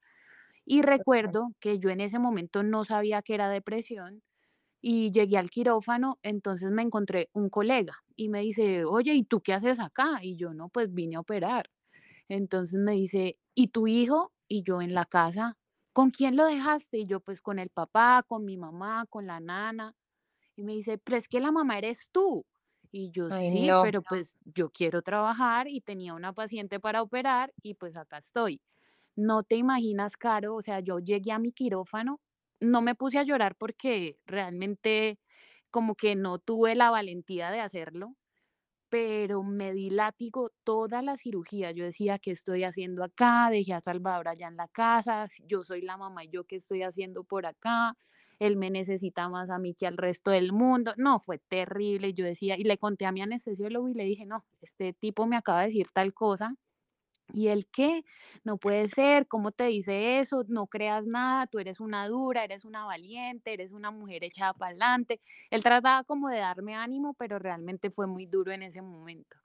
Y 0.66 0.82
recuerdo 0.82 1.52
que 1.60 1.80
yo 1.80 1.90
en 1.90 2.02
ese 2.02 2.20
momento 2.20 2.64
no 2.64 2.86
sabía 2.86 3.22
que 3.22 3.36
era 3.36 3.50
depresión 3.50 4.24
y 4.88 5.12
llegué 5.12 5.38
al 5.38 5.50
quirófano, 5.50 6.20
entonces 6.22 6.70
me 6.72 6.84
encontré 6.84 7.30
un 7.34 7.50
colega 7.50 8.04
y 8.16 8.30
me 8.30 8.42
dice, 8.42 8.86
oye, 8.86 9.16
¿y 9.16 9.24
tú 9.24 9.42
qué 9.42 9.54
haces 9.54 9.80
acá? 9.80 10.20
Y 10.22 10.36
yo, 10.38 10.54
no, 10.54 10.70
pues 10.70 10.94
vine 10.94 11.16
a 11.16 11.22
operar. 11.22 11.72
Entonces 12.30 12.80
me 12.80 12.94
dice, 12.94 13.40
¿y 13.56 13.70
tu 13.70 13.88
hijo? 13.88 14.34
Y 14.48 14.64
yo 14.64 14.82
en 14.82 14.94
la 14.94 15.06
casa, 15.06 15.58
¿con 15.94 16.12
quién 16.12 16.36
lo 16.38 16.46
dejaste? 16.46 17.00
Y 17.00 17.06
yo, 17.08 17.20
pues 17.22 17.42
con 17.42 17.60
el 17.60 17.70
papá, 17.70 18.24
con 18.28 18.46
mi 18.46 18.58
mamá, 18.58 19.06
con 19.10 19.28
la 19.28 19.40
nana. 19.40 19.96
Y 20.56 20.64
me 20.64 20.74
dice, 20.74 20.98
pero 20.98 21.18
es 21.18 21.28
que 21.28 21.40
la 21.40 21.52
mamá 21.52 21.78
eres 21.78 22.10
tú. 22.12 22.46
Y 22.92 23.12
yo, 23.12 23.30
Ay, 23.30 23.52
sí, 23.52 23.60
no, 23.60 23.80
pero 23.80 24.04
pues 24.04 24.36
yo 24.46 24.70
quiero 24.72 25.02
trabajar 25.02 25.68
y 25.68 25.82
tenía 25.82 26.14
una 26.14 26.34
paciente 26.34 26.80
para 26.80 27.02
operar 27.02 27.54
y 27.62 27.74
pues 27.76 27.98
acá 27.98 28.20
estoy. 28.20 28.62
No 29.16 29.44
te 29.44 29.56
imaginas, 29.58 30.18
Caro, 30.18 30.56
o 30.56 30.62
sea, 30.62 30.80
yo 30.82 31.00
llegué 31.00 31.32
a 31.34 31.40
mi 31.40 31.52
quirófano 31.54 32.22
no 32.60 32.82
me 32.82 32.96
puse 32.96 33.20
a 33.20 33.24
llorar 33.24 33.56
porque 33.56 34.20
realmente 34.26 35.20
como 35.72 35.96
que 35.96 36.16
no 36.16 36.40
tuve 36.40 36.76
la 36.76 36.90
valentía 36.92 37.52
de 37.52 37.60
hacerlo, 37.62 38.16
pero 38.90 39.44
me 39.44 39.74
di 39.74 39.90
látigo 39.90 40.52
toda 40.64 41.02
la 41.02 41.18
cirugía. 41.18 41.72
Yo 41.72 41.86
decía, 41.86 42.20
¿qué 42.20 42.32
estoy 42.32 42.64
haciendo 42.64 43.04
acá? 43.04 43.50
Dejé 43.52 43.74
a 43.74 43.82
Salvador 43.82 44.28
allá 44.30 44.48
en 44.48 44.58
la 44.58 44.68
casa, 44.70 45.28
yo 45.48 45.64
soy 45.64 45.82
la 45.82 45.98
mamá 45.98 46.24
y 46.24 46.30
yo 46.30 46.46
qué 46.46 46.56
estoy 46.58 46.84
haciendo 46.84 47.24
por 47.24 47.46
acá. 47.46 47.98
Él 48.40 48.58
me 48.58 48.70
necesita 48.70 49.30
más 49.30 49.50
a 49.50 49.60
mí 49.60 49.76
que 49.76 49.88
al 49.88 49.98
resto 49.98 50.32
del 50.32 50.52
mundo. 50.54 50.94
No, 50.98 51.20
fue 51.20 51.40
terrible. 51.40 52.14
Yo 52.14 52.26
decía, 52.26 52.58
y 52.58 52.64
le 52.64 52.78
conté 52.78 53.06
a 53.06 53.12
mi 53.12 53.22
anestesiólogo 53.22 53.90
y 53.90 53.94
le 53.94 54.04
dije, 54.06 54.26
no, 54.26 54.46
este 54.62 54.94
tipo 54.94 55.26
me 55.28 55.38
acaba 55.38 55.62
de 55.62 55.68
decir 55.68 55.88
tal 55.94 56.14
cosa 56.14 56.56
¿Y 57.34 57.48
el 57.48 57.68
qué? 57.68 58.04
No 58.44 58.58
puede 58.58 58.88
ser, 58.90 59.28
¿cómo 59.28 59.52
te 59.52 59.66
dice 59.66 60.20
eso? 60.20 60.46
No 60.48 60.68
creas 60.68 61.06
nada, 61.06 61.48
tú 61.48 61.60
eres 61.60 61.80
una 61.80 62.08
dura, 62.08 62.44
eres 62.44 62.66
una 62.66 62.86
valiente, 62.86 63.54
eres 63.54 63.72
una 63.72 63.92
mujer 63.92 64.24
echada 64.24 64.54
para 64.54 64.70
adelante. 64.72 65.22
Él 65.50 65.64
trataba 65.64 66.04
como 66.04 66.30
de 66.30 66.40
darme 66.40 66.76
ánimo, 66.76 67.14
pero 67.16 67.40
realmente 67.40 67.90
fue 67.92 68.08
muy 68.08 68.26
duro 68.28 68.52
en 68.52 68.64
ese 68.64 68.82
momento. 68.82 69.38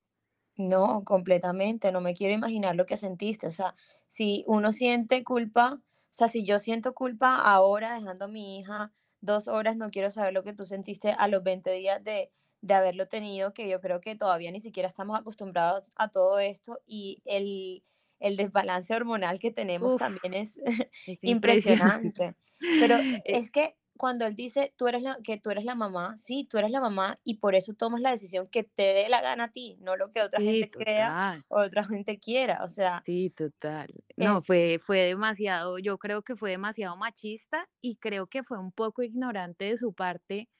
No, 0.56 1.04
completamente, 1.04 1.90
no 1.90 2.00
me 2.02 2.14
quiero 2.14 2.34
imaginar 2.34 2.76
lo 2.76 2.84
que 2.84 2.96
sentiste. 2.98 3.46
O 3.46 3.50
sea, 3.52 3.74
si 4.06 4.44
uno 4.46 4.72
siente 4.72 5.24
culpa, 5.24 5.74
o 5.74 5.82
sea, 6.10 6.28
si 6.28 6.44
yo 6.44 6.58
siento 6.58 6.92
culpa 6.94 7.36
ahora 7.36 7.94
dejando 7.94 8.26
a 8.26 8.28
mi 8.28 8.58
hija 8.58 8.92
dos 9.20 9.48
horas, 9.48 9.76
no 9.76 9.88
quiero 9.90 10.10
saber 10.10 10.34
lo 10.34 10.44
que 10.44 10.52
tú 10.52 10.66
sentiste 10.66 11.12
a 11.12 11.28
los 11.28 11.42
20 11.42 11.70
días 11.72 12.04
de, 12.04 12.30
de 12.62 12.74
haberlo 12.74 13.08
tenido, 13.08 13.52
que 13.54 13.68
yo 13.68 13.80
creo 13.80 14.00
que 14.00 14.16
todavía 14.16 14.50
ni 14.52 14.60
siquiera 14.60 14.86
estamos 14.88 15.18
acostumbrados 15.18 15.90
a 15.96 16.10
todo 16.10 16.38
esto 16.40 16.80
y 16.86 17.22
el, 17.24 17.84
el 18.20 18.36
desbalance 18.36 18.94
hormonal 18.94 19.38
que 19.40 19.50
tenemos 19.50 19.96
Uf, 19.96 19.96
también 19.96 20.34
es 20.34 20.60
es 21.04 21.22
impresionante. 21.24 22.24
impresionante. 22.24 22.36
Pero 22.78 22.96
es 23.24 23.50
que 23.50 23.72
cuando 23.96 24.26
él 24.26 24.34
dice 24.36 24.74
tú 24.76 24.88
eres 24.88 25.02
la, 25.02 25.18
que 25.22 25.38
tú 25.38 25.50
eres 25.50 25.64
la 25.64 25.74
mamá, 25.74 26.16
sí, 26.18 26.46
tú 26.48 26.58
eres 26.58 26.70
la 26.70 26.80
mamá 26.80 27.16
y 27.24 27.36
por 27.38 27.54
eso 27.54 27.74
tomas 27.74 28.00
la 28.00 28.10
decisión 28.10 28.48
que 28.48 28.64
te 28.64 28.82
dé 28.94 29.08
la 29.08 29.20
gana 29.22 29.44
a 29.44 29.52
ti, 29.52 29.76
no 29.80 29.96
lo 29.96 30.10
que 30.12 30.22
otra 30.22 30.40
sí, 30.40 30.44
gente 30.44 30.70
crea 30.76 31.16
total. 31.16 31.44
o 31.48 31.60
otra 31.60 31.84
gente 31.84 32.18
quiera. 32.20 32.64
O 32.64 32.68
sea, 32.68 33.06
Sí, 33.06 33.30
total. 33.30 33.88
No, 34.16 34.42
es, 34.42 34.42
fue, 34.42 34.78
fue 34.78 34.98
demasiado, 35.00 35.78
yo 35.78 35.98
creo 35.98 36.22
que 36.22 36.36
fue 36.36 36.50
demasiado 36.50 36.96
machista 36.96 37.68
y 37.80 37.96
creo 37.96 38.26
que 38.26 38.42
fue 38.44 38.58
un 38.58 38.72
poco 38.72 39.02
ignorante 39.02 39.64
de 39.66 39.78
su 39.78 39.94
parte 39.94 40.50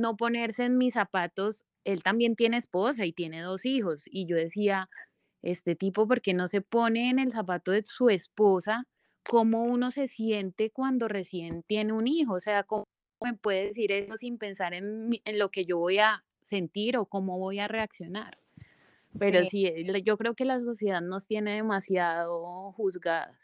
no 0.00 0.16
ponerse 0.16 0.64
en 0.64 0.78
mis 0.78 0.94
zapatos. 0.94 1.64
Él 1.84 2.02
también 2.02 2.36
tiene 2.36 2.56
esposa 2.56 3.06
y 3.06 3.12
tiene 3.12 3.40
dos 3.40 3.64
hijos 3.64 4.04
y 4.06 4.26
yo 4.26 4.36
decía, 4.36 4.88
este 5.42 5.74
tipo, 5.74 6.06
¿por 6.06 6.20
qué 6.20 6.34
no 6.34 6.48
se 6.48 6.60
pone 6.60 7.10
en 7.10 7.18
el 7.18 7.30
zapato 7.30 7.72
de 7.72 7.84
su 7.84 8.10
esposa? 8.10 8.86
¿Cómo 9.22 9.64
uno 9.64 9.90
se 9.90 10.06
siente 10.06 10.70
cuando 10.70 11.08
recién 11.08 11.62
tiene 11.62 11.92
un 11.92 12.06
hijo? 12.06 12.34
O 12.34 12.40
sea, 12.40 12.64
¿cómo 12.64 12.84
me 13.22 13.34
puede 13.34 13.66
decir 13.66 13.92
eso 13.92 14.16
sin 14.16 14.38
pensar 14.38 14.74
en, 14.74 15.10
lo 15.26 15.50
que 15.50 15.64
yo 15.64 15.78
voy 15.78 15.98
a 15.98 16.24
sentir 16.42 16.96
o 16.96 17.06
cómo 17.06 17.38
voy 17.38 17.58
a 17.58 17.68
reaccionar? 17.68 18.38
Pero 19.18 19.40
sí. 19.40 19.48
sí, 19.50 19.66
eh, 19.66 20.02
yo 20.02 20.16
creo 20.16 20.34
que 20.34 20.44
la 20.44 20.60
sociedad 20.60 21.00
nos 21.00 21.26
tiene 21.26 21.54
demasiado 21.54 22.72
juzgadas. 22.72 23.36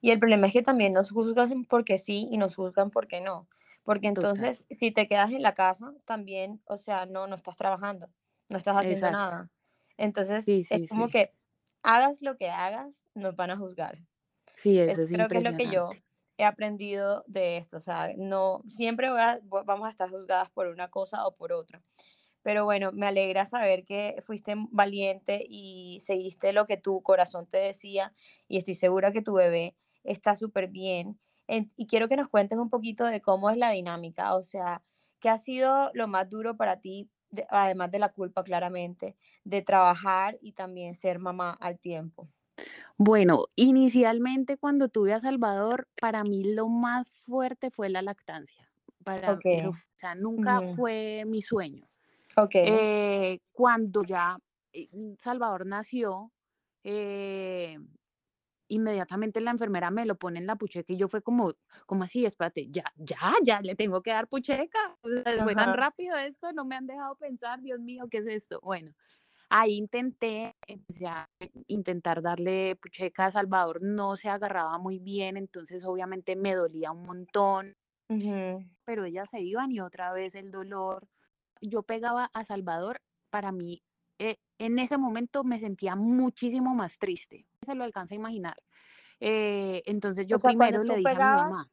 Y 0.00 0.10
el 0.10 0.18
problema 0.18 0.46
es 0.46 0.52
que 0.52 0.62
también 0.62 0.92
nos 0.92 1.10
juzgan 1.10 1.64
porque 1.64 1.98
sí 1.98 2.28
y 2.30 2.38
nos 2.38 2.54
juzgan 2.54 2.90
porque 2.90 3.20
no. 3.20 3.48
Porque 3.84 4.08
Total, 4.14 4.48
entonces, 4.48 4.66
si 4.70 4.90
te 4.92 5.06
quedas 5.08 5.32
en 5.32 5.42
la 5.42 5.54
casa, 5.54 5.94
también, 6.06 6.62
o 6.66 6.76
sea, 6.78 7.06
no, 7.06 7.26
no 7.28 7.36
estás 7.36 7.56
trabajando, 7.56 8.10
no 8.48 8.58
estás 8.58 8.76
haciendo 8.76 9.10
exacto. 9.10 9.10
nada. 9.10 9.50
Entonces, 9.98 10.54
Sí, 10.64 10.64
es 10.70 10.82
como 10.88 11.08
sí. 11.08 11.10
que 11.10 11.32
hagas 11.82 12.22
lo 12.22 12.36
que 12.38 12.50
hagas, 12.50 13.06
nos 13.14 13.36
van 13.36 13.50
a 13.52 13.58
juzgar. 13.58 13.98
Sí, 14.56 14.78
eso 14.80 15.02
Eso 15.02 15.02
es 15.02 15.10
creo 15.10 15.30
que 15.30 15.38
es 15.38 15.44
lo 15.44 15.54
que 15.54 15.68
yo 15.68 16.00
he 16.36 16.44
aprendido 16.44 17.24
de 17.26 17.56
esto. 17.56 17.76
O 17.78 17.80
sea, 17.80 18.12
no 18.16 18.62
siempre 18.66 19.08
a- 19.08 19.40
vamos 19.64 19.86
a 19.88 19.90
estar 19.90 20.10
juzgadas 20.10 20.50
por 20.50 20.66
una 20.68 20.90
cosa 20.90 21.26
o 21.26 21.36
por 21.36 21.52
otra. 21.52 21.82
Pero 22.42 22.64
bueno, 22.64 22.92
me 22.92 23.06
alegra 23.06 23.46
saber 23.46 23.84
que 23.84 24.22
fuiste 24.26 24.54
valiente 24.70 25.44
y 25.48 25.98
seguiste 26.00 26.52
lo 26.52 26.66
que 26.66 26.76
tu 26.76 27.02
corazón 27.02 27.46
te 27.48 27.58
decía 27.58 28.14
y 28.48 28.58
estoy 28.58 28.74
segura 28.74 29.12
que 29.12 29.22
tu 29.22 29.34
bebé 29.34 29.76
está 30.04 30.36
súper 30.36 30.68
bien. 30.68 31.20
En- 31.48 31.72
Y 31.76 31.86
quiero 31.86 32.08
que 32.08 32.16
nos 32.16 32.28
cuentes 32.28 32.58
un 32.58 32.70
poquito 32.70 33.04
de 33.04 33.20
cómo 33.20 33.50
es 33.50 33.56
la 33.56 33.70
dinámica, 33.70 34.34
o 34.36 34.42
sea, 34.42 34.82
qué 35.20 35.28
ha 35.30 35.38
sido 35.38 35.90
lo 35.94 36.08
más 36.08 36.28
duro 36.28 36.56
para 36.56 36.80
ti, 36.80 37.10
de- 37.30 37.46
además 37.50 37.90
de 37.90 37.98
la 37.98 38.10
culpa, 38.12 38.44
claramente, 38.44 39.16
de 39.44 39.62
trabajar 39.62 40.38
y 40.40 40.52
también 40.52 40.94
ser 40.94 41.18
mamá 41.18 41.52
al 41.60 41.78
tiempo. 41.78 42.28
Bueno, 42.96 43.44
inicialmente 43.56 44.56
cuando 44.56 44.88
tuve 44.88 45.12
a 45.12 45.20
Salvador, 45.20 45.88
para 46.00 46.24
mí 46.24 46.44
lo 46.54 46.68
más 46.68 47.12
fuerte 47.26 47.70
fue 47.70 47.88
la 47.88 48.02
lactancia. 48.02 48.70
Para 49.02 49.34
o 49.38 49.40
sea, 49.96 50.14
nunca 50.14 50.62
fue 50.62 51.24
mi 51.26 51.42
sueño. 51.42 51.88
ok, 52.36 52.54
Eh, 52.62 53.40
cuando 53.52 54.04
ya 54.04 54.38
eh, 54.72 54.88
Salvador 55.18 55.66
nació, 55.66 56.32
eh, 56.84 57.78
inmediatamente 58.68 59.40
la 59.40 59.50
enfermera 59.50 59.90
me 59.90 60.06
lo 60.06 60.16
pone 60.16 60.38
en 60.38 60.46
la 60.46 60.56
pucheca 60.56 60.92
y 60.92 60.96
yo 60.96 61.08
fue 61.08 61.22
como, 61.22 61.52
como 61.86 62.04
así? 62.04 62.24
Espérate, 62.24 62.68
ya, 62.70 62.84
ya, 62.96 63.18
ya 63.42 63.60
le 63.60 63.74
tengo 63.74 64.02
que 64.02 64.10
dar 64.10 64.28
pucheca. 64.28 64.96
O 65.02 65.08
sea, 65.08 65.42
fue 65.42 65.54
tan 65.54 65.74
rápido 65.76 66.16
esto, 66.16 66.52
no 66.52 66.64
me 66.64 66.76
han 66.76 66.86
dejado 66.86 67.16
pensar, 67.16 67.60
Dios 67.60 67.80
mío, 67.80 68.06
¿qué 68.10 68.18
es 68.18 68.26
esto? 68.26 68.60
Bueno, 68.62 68.94
ahí 69.48 69.74
intenté, 69.74 70.56
empecé 70.66 71.06
a 71.06 71.28
intentar 71.66 72.22
darle 72.22 72.76
pucheca 72.76 73.26
a 73.26 73.30
Salvador, 73.30 73.82
no 73.82 74.16
se 74.16 74.28
agarraba 74.28 74.78
muy 74.78 74.98
bien, 74.98 75.36
entonces 75.36 75.84
obviamente 75.84 76.36
me 76.36 76.54
dolía 76.54 76.90
un 76.90 77.02
montón, 77.02 77.76
pero 78.84 79.04
ellas 79.04 79.30
se 79.30 79.40
iban 79.40 79.72
y 79.72 79.80
otra 79.80 80.12
vez 80.12 80.34
el 80.34 80.50
dolor. 80.50 81.08
Yo 81.60 81.82
pegaba 81.82 82.30
a 82.32 82.44
Salvador, 82.44 83.00
para 83.30 83.52
mí, 83.52 83.82
eh, 84.18 84.38
en 84.58 84.78
ese 84.78 84.98
momento 84.98 85.44
me 85.44 85.58
sentía 85.58 85.96
muchísimo 85.96 86.74
más 86.74 86.98
triste, 86.98 87.46
se 87.62 87.74
lo 87.74 87.84
alcanza 87.84 88.14
a 88.14 88.18
imaginar. 88.18 88.56
Eh, 89.20 89.82
entonces 89.86 90.26
O 90.28 90.28
yo 90.28 90.38
sea, 90.38 90.52
primero 90.52 90.84
le 90.84 90.96
dije 90.96 91.16
a 91.16 91.20
mi 91.20 91.32
mamá, 91.32 91.70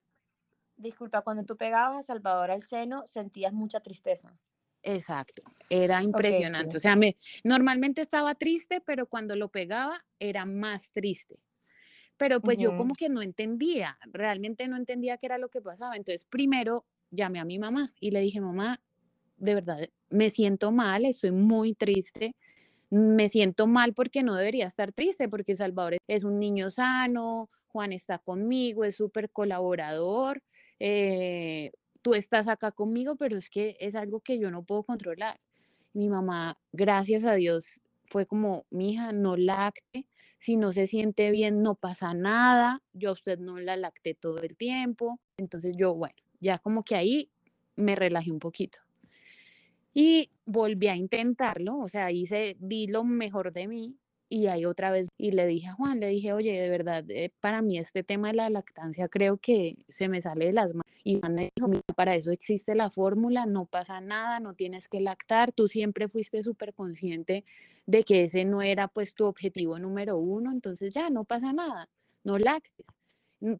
disculpa, 0.75 1.21
cuando 1.21 1.45
tú 1.45 1.55
pegabas 1.55 1.95
a 1.97 2.03
Salvador 2.03 2.51
al 2.51 2.61
seno, 2.63 3.07
sentías 3.07 3.53
mucha 3.53 3.79
tristeza. 3.79 4.37
exacto, 4.83 5.43
era 5.69 6.01
impresionante, 6.03 6.77
o 6.77 6.79
sí. 6.79 6.79
sea, 6.79 6.95
me, 6.95 7.17
normalmente 7.43 8.01
estaba 8.01 8.35
triste, 8.35 8.81
pero 8.81 9.07
cuando 9.07 9.35
lo 9.35 9.49
pegaba 9.49 9.99
era 10.19 10.45
más 10.45 10.91
triste. 10.91 11.39
Pero 12.17 12.41
pues 12.41 12.57
yo 12.59 12.75
como 12.75 12.95
que 12.95 13.09
no 13.09 13.21
entendía, 13.21 13.97
realmente 14.11 14.67
no 14.67 14.77
entendía 14.77 15.17
qué 15.17 15.27
era 15.27 15.37
lo 15.39 15.49
que 15.49 15.61
pasaba. 15.61 15.97
Entonces 15.97 16.25
primero 16.25 16.85
llamé 17.11 17.39
a 17.39 17.45
mi 17.45 17.59
mamá 17.59 17.93
y 17.99 18.11
le 18.11 18.21
dije, 18.21 18.41
mamá, 18.41 18.81
de 19.41 19.55
verdad, 19.55 19.89
me 20.11 20.29
siento 20.29 20.71
mal, 20.71 21.03
estoy 21.03 21.31
muy 21.31 21.73
triste, 21.73 22.35
me 22.91 23.27
siento 23.27 23.65
mal 23.65 23.93
porque 23.93 24.21
no 24.21 24.35
debería 24.35 24.67
estar 24.67 24.93
triste, 24.93 25.27
porque 25.27 25.55
Salvador 25.55 25.97
es 26.07 26.23
un 26.23 26.39
niño 26.39 26.69
sano, 26.69 27.49
Juan 27.69 27.91
está 27.91 28.19
conmigo, 28.19 28.83
es 28.83 28.95
súper 28.95 29.31
colaborador, 29.31 30.43
eh, 30.79 31.71
tú 32.03 32.13
estás 32.13 32.47
acá 32.47 32.71
conmigo, 32.71 33.15
pero 33.15 33.35
es 33.35 33.49
que 33.49 33.77
es 33.79 33.95
algo 33.95 34.19
que 34.19 34.37
yo 34.37 34.51
no 34.51 34.63
puedo 34.63 34.83
controlar. 34.83 35.39
Mi 35.93 36.07
mamá, 36.07 36.59
gracias 36.71 37.23
a 37.23 37.33
Dios, 37.33 37.81
fue 38.05 38.27
como, 38.27 38.65
mi 38.69 38.93
hija, 38.93 39.11
no 39.11 39.37
lacte, 39.37 40.05
si 40.37 40.55
no 40.55 40.71
se 40.71 40.85
siente 40.85 41.31
bien, 41.31 41.63
no 41.63 41.75
pasa 41.75 42.13
nada, 42.13 42.81
yo 42.93 43.09
a 43.09 43.13
usted 43.13 43.39
no 43.39 43.59
la 43.59 43.75
lacté 43.75 44.13
todo 44.13 44.37
el 44.39 44.55
tiempo. 44.55 45.19
Entonces 45.37 45.75
yo, 45.77 45.95
bueno, 45.95 46.15
ya 46.39 46.59
como 46.59 46.83
que 46.83 46.95
ahí 46.95 47.31
me 47.75 47.95
relajé 47.95 48.31
un 48.31 48.39
poquito. 48.39 48.79
Y 49.93 50.29
volví 50.45 50.87
a 50.87 50.95
intentarlo, 50.95 51.77
o 51.79 51.89
sea, 51.89 52.11
hice, 52.11 52.55
di 52.59 52.87
lo 52.87 53.03
mejor 53.03 53.51
de 53.53 53.67
mí 53.67 53.97
y 54.31 54.47
ahí 54.47 54.65
otra 54.65 54.91
vez, 54.91 55.09
y 55.17 55.31
le 55.31 55.45
dije 55.45 55.67
a 55.67 55.73
Juan, 55.73 55.99
le 55.99 56.07
dije, 56.07 56.31
oye, 56.31 56.53
de 56.61 56.69
verdad, 56.69 57.03
eh, 57.09 57.33
para 57.41 57.61
mí 57.61 57.77
este 57.77 58.01
tema 58.01 58.29
de 58.29 58.35
la 58.35 58.49
lactancia 58.49 59.09
creo 59.09 59.37
que 59.37 59.75
se 59.89 60.07
me 60.07 60.21
sale 60.21 60.45
de 60.45 60.53
las 60.53 60.69
manos. 60.69 60.85
Y 61.03 61.19
Juan 61.19 61.35
me 61.35 61.51
dijo, 61.53 61.67
mira, 61.67 61.81
para 61.97 62.15
eso 62.15 62.31
existe 62.31 62.73
la 62.73 62.89
fórmula, 62.89 63.45
no 63.45 63.65
pasa 63.65 63.99
nada, 63.99 64.39
no 64.39 64.53
tienes 64.53 64.87
que 64.87 65.01
lactar, 65.01 65.51
tú 65.51 65.67
siempre 65.67 66.07
fuiste 66.07 66.43
súper 66.43 66.73
consciente 66.73 67.43
de 67.85 68.03
que 68.05 68.23
ese 68.23 68.45
no 68.45 68.61
era 68.61 68.87
pues 68.87 69.15
tu 69.15 69.25
objetivo 69.25 69.79
número 69.79 70.17
uno, 70.17 70.51
entonces 70.53 70.93
ya, 70.93 71.09
no 71.09 71.25
pasa 71.25 71.51
nada, 71.51 71.89
no 72.23 72.37
lactes. 72.37 72.85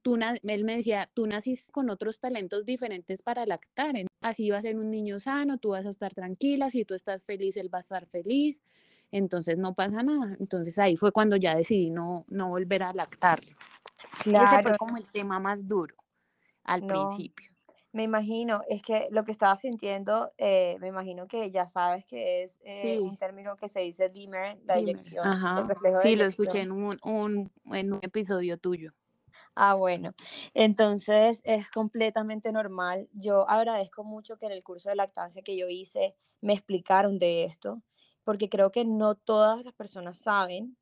Tú, 0.04 0.16
él 0.44 0.64
me 0.64 0.76
decía, 0.76 1.10
tú 1.14 1.26
naciste 1.28 1.72
con 1.72 1.90
otros 1.90 2.20
talentos 2.20 2.66
diferentes 2.66 3.24
para 3.24 3.46
lactar, 3.48 3.96
así 4.22 4.50
va 4.52 4.58
a 4.58 4.62
ser 4.62 4.78
un 4.78 4.92
niño 4.92 5.20
sano, 5.20 5.58
tú 5.58 5.70
vas 5.70 5.86
a 5.88 5.90
estar 5.90 6.14
tranquila, 6.14 6.70
si 6.70 6.86
tú 6.86 6.94
estás 6.94 7.24
feliz, 7.24 7.58
él 7.58 7.74
va 7.74 7.80
a 7.80 7.82
estar 7.82 8.06
feliz, 8.06 8.62
entonces 9.12 9.58
no 9.58 9.74
pasa 9.74 10.04
nada. 10.04 10.38
Entonces 10.40 10.78
ahí 10.80 10.98
fue 10.98 11.12
cuando 11.12 11.36
ya 11.36 11.56
decidí 11.56 11.90
no, 11.90 12.26
no 12.30 12.50
volver 12.50 12.84
a 12.84 12.94
lactarlo. 12.94 13.58
Y 14.26 14.44
ese 14.44 14.60
fue 14.60 14.76
Claro, 14.76 14.78
como 14.78 14.98
el 14.98 15.10
tema 15.12 15.40
más 15.40 15.68
duro 15.68 15.96
al 16.64 16.82
no, 16.82 16.86
principio. 16.86 17.50
me 17.94 18.04
imagino, 18.04 18.62
es 18.70 18.82
que 18.84 19.08
lo 19.12 19.24
que 19.26 19.32
estaba 19.34 19.58
sintiendo, 19.58 20.30
eh, 20.38 20.78
me 20.82 20.90
imagino 20.90 21.28
que 21.28 21.52
ya 21.52 21.68
sabes 21.68 22.06
que 22.06 22.44
es 22.44 22.60
eh, 22.66 23.00
un 23.04 23.18
Sí, 23.18 23.18
término 23.18 23.56
que 23.58 23.70
se 23.70 23.82
dice 23.82 24.10
dimmer, 24.10 24.60
la 24.66 24.78
dime. 24.78 24.80
eyección, 24.80 25.40
el 25.56 25.66
Ajá, 25.66 25.68
reflejo 25.68 26.00
de 26.00 26.08
sí, 26.08 26.16
lo 26.16 26.26
escuché 26.26 26.60
eyección. 26.60 26.62
en 26.62 26.72
un, 26.72 26.98
un, 27.04 27.52
en 27.66 27.94
un 27.94 28.00
episodio 28.02 28.58
tuyo. 28.58 28.94
Ah, 29.56 29.74
bueno. 29.76 30.14
Entonces 30.54 31.42
es 31.44 31.70
completamente 31.70 32.52
normal. 32.52 33.10
Yo 33.14 33.50
agradezco 33.50 34.04
mucho 34.04 34.38
que 34.38 34.46
en 34.48 34.52
el 34.54 34.64
curso 34.64 34.90
de 34.90 34.96
lactancia 34.96 35.42
que 35.44 35.58
yo 35.58 35.68
hice 35.70 36.16
me 36.42 36.54
explicaron 36.54 37.20
de 37.20 37.44
esto, 37.44 37.82
porque 38.24 38.50
creo 38.50 38.72
que 38.72 38.86
no 38.86 39.16
todas 39.16 39.64
las 39.64 39.74
personas 39.74 40.18
saben 40.18 40.78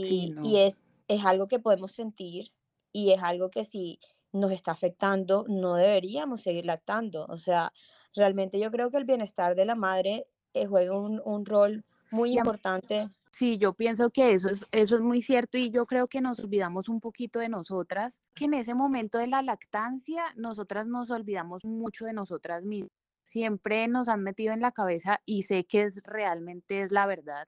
Sí, 0.00 0.28
y, 0.28 0.34
y 0.42 0.58
es, 0.58 0.84
es 1.08 1.24
algo 1.24 1.48
que 1.48 1.58
podemos 1.58 1.92
sentir 1.92 2.52
y 2.92 3.12
es 3.12 3.22
algo 3.22 3.50
que 3.50 3.64
si 3.64 4.00
nos 4.32 4.50
está 4.52 4.72
afectando, 4.72 5.44
no 5.48 5.76
deberíamos 5.76 6.42
seguir 6.42 6.66
lactando. 6.66 7.26
O 7.28 7.36
sea, 7.38 7.72
realmente 8.14 8.58
yo 8.58 8.70
creo 8.70 8.90
que 8.90 8.96
el 8.98 9.04
bienestar 9.04 9.54
de 9.54 9.64
la 9.64 9.74
madre 9.74 10.26
eh, 10.54 10.66
juega 10.66 10.98
un, 10.98 11.20
un 11.24 11.46
rol 11.46 11.84
muy 12.10 12.32
importante. 12.32 13.08
Sí, 13.36 13.58
yo 13.58 13.74
pienso 13.74 14.08
que 14.08 14.32
eso 14.32 14.48
es, 14.48 14.66
eso 14.72 14.94
es 14.94 15.02
muy 15.02 15.20
cierto 15.20 15.58
y 15.58 15.70
yo 15.70 15.84
creo 15.84 16.08
que 16.08 16.22
nos 16.22 16.38
olvidamos 16.38 16.88
un 16.88 17.00
poquito 17.02 17.38
de 17.38 17.50
nosotras, 17.50 18.18
que 18.34 18.46
en 18.46 18.54
ese 18.54 18.72
momento 18.72 19.18
de 19.18 19.26
la 19.26 19.42
lactancia, 19.42 20.24
nosotras 20.36 20.86
nos 20.86 21.10
olvidamos 21.10 21.62
mucho 21.62 22.06
de 22.06 22.14
nosotras 22.14 22.64
mismas. 22.64 22.90
Siempre 23.24 23.88
nos 23.88 24.08
han 24.08 24.22
metido 24.22 24.54
en 24.54 24.62
la 24.62 24.72
cabeza 24.72 25.20
y 25.26 25.42
sé 25.42 25.66
que 25.66 25.82
es 25.82 26.02
realmente 26.04 26.80
es 26.80 26.92
la 26.92 27.06
verdad, 27.06 27.46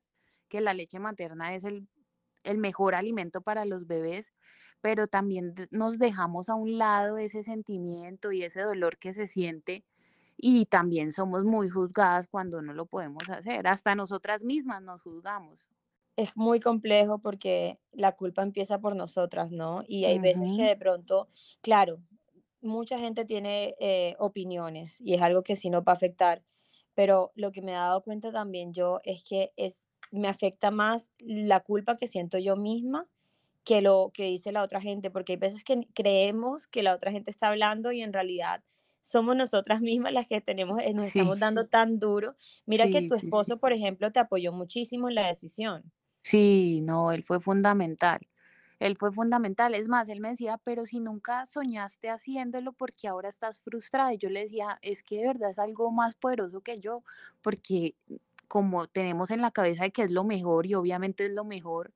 que 0.51 0.61
la 0.61 0.75
leche 0.75 0.99
materna 0.99 1.55
es 1.55 1.65
el, 1.65 1.89
el 2.45 2.59
mejor 2.59 2.95
alimento 2.95 3.41
para 3.41 3.65
los 3.65 3.87
bebés, 3.87 4.35
pero 4.83 5.07
también 5.07 5.55
nos 5.71 5.99
dejamos 5.99 6.51
a 6.51 6.55
un 6.55 6.77
lado 6.77 7.17
ese 7.17 7.43
sentimiento 7.43 8.31
y 8.31 8.43
ese 8.43 8.61
dolor 8.61 8.99
que 8.99 9.15
se 9.15 9.27
siente 9.27 9.87
y 10.37 10.67
también 10.67 11.13
somos 11.13 11.45
muy 11.45 11.71
juzgadas 11.71 12.29
cuando 12.29 12.61
no 12.61 12.75
lo 12.75 12.85
podemos 12.85 13.29
hacer. 13.31 13.67
Hasta 13.67 13.95
nosotras 13.95 14.45
mismas 14.45 14.83
nos 14.83 15.01
juzgamos. 15.01 15.68
Es 16.19 16.37
muy 16.37 16.59
complejo 16.59 17.21
porque 17.21 17.79
la 17.93 18.17
culpa 18.17 18.43
empieza 18.43 18.81
por 18.81 18.97
nosotras, 18.97 19.53
¿no? 19.53 19.85
Y 19.87 20.05
hay 20.05 20.19
veces 20.19 20.51
que 20.57 20.65
de 20.65 20.77
pronto, 20.77 21.29
claro, 21.63 22.01
mucha 22.61 22.99
gente 22.99 23.25
tiene 23.25 23.75
eh, 23.79 24.17
opiniones 24.19 25.01
y 25.01 25.15
es 25.15 25.23
algo 25.23 25.45
que 25.45 25.55
sí 25.55 25.71
nos 25.71 25.83
va 25.83 25.93
a 25.93 25.95
afectar, 25.95 26.43
pero 26.95 27.31
lo 27.37 27.53
que 27.53 27.63
me 27.63 27.71
he 27.73 27.77
dado 27.77 28.03
cuenta 28.03 28.33
también 28.33 28.73
yo 28.73 28.99
es 29.05 29.23
que 29.23 29.53
es, 29.57 29.87
me 30.11 30.27
afecta 30.27 30.73
más 30.73 31.13
la 31.21 31.61
culpa 31.61 31.95
que 31.97 32.09
siento 32.09 32.39
yo 32.39 32.57
misma 32.57 33.09
que 33.65 33.83
lo 33.83 34.11
que 34.15 34.25
dice 34.25 34.53
la 34.53 34.63
otra 34.65 34.81
gente, 34.81 35.11
porque 35.11 35.35
hay 35.35 35.39
veces 35.39 35.65
que 35.65 35.89
creemos 35.95 36.69
que 36.69 36.83
la 36.83 36.95
otra 36.95 37.13
gente 37.13 37.31
está 37.31 37.49
hablando 37.49 37.93
y 37.93 38.03
en 38.03 38.13
realidad 38.15 38.65
somos 39.03 39.37
nosotras 39.37 39.81
mismas 39.83 40.13
las 40.13 40.27
que 40.29 40.41
tenemos, 40.41 40.81
eh, 40.83 40.95
nos 40.95 41.07
Sí, 41.07 41.09
estamos 41.09 41.39
dando 41.39 41.69
tan 41.69 41.99
duro. 42.01 42.35
Mira 42.67 42.89
que 42.91 43.03
sí, 43.03 43.09
tu 43.09 43.15
sí, 43.15 43.33
sí. 43.33 43.53
esposo, 43.53 43.59
por 43.59 43.73
ejemplo, 43.73 44.13
te 44.13 44.21
apoyó 44.21 44.53
muchísimo 44.53 45.09
en 45.09 45.15
la 45.17 45.29
decisión. 45.29 45.93
Sí, 46.23 46.81
no, 46.83 47.13
él 47.13 47.23
fue 47.25 47.41
fundamental. 47.41 48.21
Él 48.81 48.97
fue 48.97 49.13
fundamental. 49.13 49.75
Es 49.75 49.89
más, 49.89 50.09
él 50.09 50.21
me 50.21 50.31
decía, 50.31 50.59
pero 50.65 50.87
si 50.87 51.01
nunca 51.01 51.47
soñaste 51.47 52.11
haciéndolo, 52.11 52.73
porque 52.73 53.09
ahora 53.09 53.29
estás 53.29 53.61
frustrada? 53.61 54.13
Y 54.15 54.19
yo 54.19 54.31
le 54.31 54.41
decía, 54.43 54.79
es 54.83 55.03
que 55.03 55.17
de 55.19 55.27
verdad 55.29 55.51
es 55.51 55.59
algo 55.59 55.91
más 55.91 56.15
poderoso 56.15 56.61
que 56.61 56.81
yo, 56.81 57.03
porque 57.43 57.95
como 58.49 58.87
tenemos 58.89 59.31
en 59.31 59.43
la 59.43 59.51
cabeza 59.53 59.85
de 59.85 59.93
que 59.93 60.03
es 60.05 60.11
lo 60.13 60.25
mejor 60.25 60.67
y 60.67 60.75
obviamente 60.75 61.27
es 61.27 61.33
lo 61.33 61.45
mejor, 61.45 61.93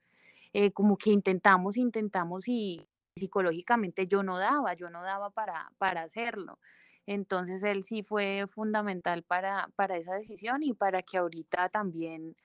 eh, 0.52 0.72
como 0.72 0.96
que 0.98 1.11
intentamos, 1.11 1.76
intentamos 1.76 2.48
y 2.48 2.87
psicológicamente 3.16 4.06
yo 4.06 4.22
no 4.22 4.38
daba, 4.38 4.74
yo 4.74 4.90
no 4.90 5.02
daba 5.02 5.30
para, 5.30 5.72
para 5.78 6.02
hacerlo. 6.02 6.58
Entonces 7.06 7.62
él 7.64 7.82
sí 7.85 8.02
fue 8.02 8.46
fundamental 8.48 9.22
para, 9.24 9.68
para 9.76 9.96
esa 9.96 10.14
decisión 10.14 10.62
y 10.62 10.72
para 10.74 11.02
que 11.02 11.18
ahorita 11.18 11.68
también 11.70 12.37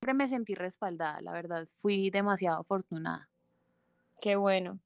siempre 0.00 0.14
me 0.14 0.28
sentí 0.28 0.54
respaldada, 0.54 1.20
la 1.20 1.32
verdad, 1.32 1.66
fui 1.76 2.08
demasiado 2.08 2.60
afortunada. 2.60 3.28
Qué 4.22 4.36
bueno. 4.36 4.80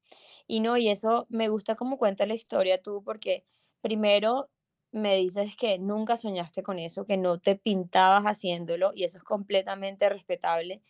Y 0.49 0.59
no, 0.59 0.77
y 0.77 0.89
eso 0.89 1.27
me 1.29 1.49
gusta 1.49 1.77
cómo 1.77 1.99
cuenta 1.99 2.27
la 2.27 2.35
historia 2.35 2.83
tú, 2.83 3.03
porque 3.05 3.45
primero 3.81 4.51
me 4.91 5.17
dices 5.17 5.57
que 5.57 5.79
nunca 5.79 6.17
soñaste 6.17 6.65
con 6.65 6.81
eso, 6.81 7.07
que 7.07 7.17
no 7.17 7.39
te 7.39 7.55
pintabas 7.57 8.25
haciéndolo, 8.25 8.91
y 8.93 9.05
eso 9.05 9.19
es 9.19 9.25
completamente 9.25 10.09
respetable. 10.09 10.83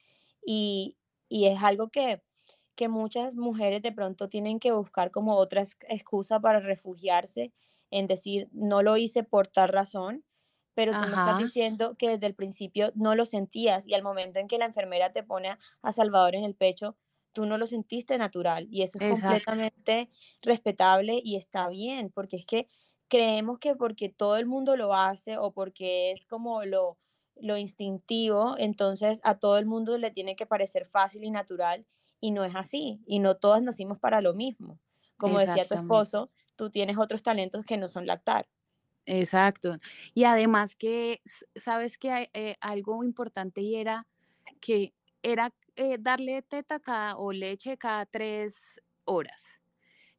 Y, 0.44 0.96
y 1.28 1.46
es 1.46 1.62
algo 1.62 1.88
que, 1.90 2.22
que 2.76 2.88
muchas 2.88 3.37
mujeres 3.37 3.82
de 3.82 3.92
pronto 3.92 4.30
tienen 4.30 4.58
que 4.58 4.72
buscar 4.72 5.10
como 5.10 5.37
otra 5.37 5.62
ex- 5.62 5.76
excusa 5.88 6.40
para 6.40 6.60
refugiarse 6.60 7.52
en 7.90 8.06
decir, 8.06 8.48
no 8.52 8.82
lo 8.82 8.96
hice 8.96 9.22
por 9.22 9.48
tal 9.48 9.68
razón, 9.68 10.24
pero 10.74 10.92
tú 10.92 11.00
me 11.00 11.06
estás 11.06 11.38
diciendo 11.38 11.94
que 11.96 12.10
desde 12.10 12.26
el 12.26 12.34
principio 12.34 12.92
no 12.94 13.14
lo 13.14 13.24
sentías 13.24 13.87
y 13.87 13.94
al 13.94 14.02
momento 14.02 14.38
en 14.40 14.48
que 14.48 14.58
la 14.58 14.64
enfermera 14.64 15.12
te 15.12 15.22
pone 15.22 15.56
a 15.82 15.92
Salvador 15.92 16.34
en 16.34 16.44
el 16.44 16.54
pecho, 16.54 16.96
tú 17.32 17.46
no 17.46 17.58
lo 17.58 17.66
sentiste 17.66 18.18
natural 18.18 18.66
y 18.70 18.82
eso 18.82 18.98
es 18.98 19.04
exacto. 19.04 19.22
completamente 19.22 20.10
respetable 20.42 21.20
y 21.22 21.37
está 21.37 21.68
bien, 21.68 22.10
porque 22.10 22.37
es 22.37 22.46
que 22.46 22.68
creemos 23.08 23.58
que 23.58 23.76
porque 23.76 24.08
todo 24.08 24.37
el 24.37 24.46
mundo 24.46 24.76
lo 24.76 24.94
hace 24.94 25.37
o 25.38 25.52
porque 25.52 26.10
es 26.10 26.26
como 26.26 26.64
lo, 26.64 26.98
lo 27.37 27.56
instintivo, 27.56 28.54
entonces 28.58 29.20
a 29.24 29.38
todo 29.38 29.58
el 29.58 29.66
mundo 29.66 29.98
le 29.98 30.10
tiene 30.10 30.37
que 30.37 30.46
parecer 30.46 30.87
fácil 30.87 31.24
y 31.24 31.30
natural 31.30 31.87
y 32.20 32.30
no 32.30 32.44
es 32.44 32.56
así 32.56 33.00
y 33.06 33.18
no 33.18 33.37
todas 33.37 33.62
nacimos 33.62 33.98
para 33.98 34.20
lo 34.20 34.34
mismo. 34.34 34.78
Como 35.16 35.38
decía 35.38 35.68
tu 35.68 35.74
esposo, 35.74 36.30
tú 36.56 36.70
tienes 36.70 36.98
otros 36.98 37.22
talentos 37.22 37.64
que 37.64 37.76
no 37.76 37.87
son 37.87 38.06
lactar. 38.06 38.48
Exacto. 39.06 39.78
Y 40.14 40.24
además 40.24 40.76
que, 40.76 41.22
sabes 41.56 41.98
que 41.98 42.10
hay, 42.10 42.28
eh, 42.34 42.56
algo 42.60 43.04
importante 43.04 43.60
y 43.60 43.76
era 43.76 44.06
que 44.60 44.94
era, 45.22 45.54
eh, 45.76 45.98
darle 46.00 46.42
teta 46.42 46.80
cada 46.80 47.16
o 47.16 47.32
leche 47.32 47.78
cada 47.78 48.06
3 48.06 48.80
horas. 49.04 49.42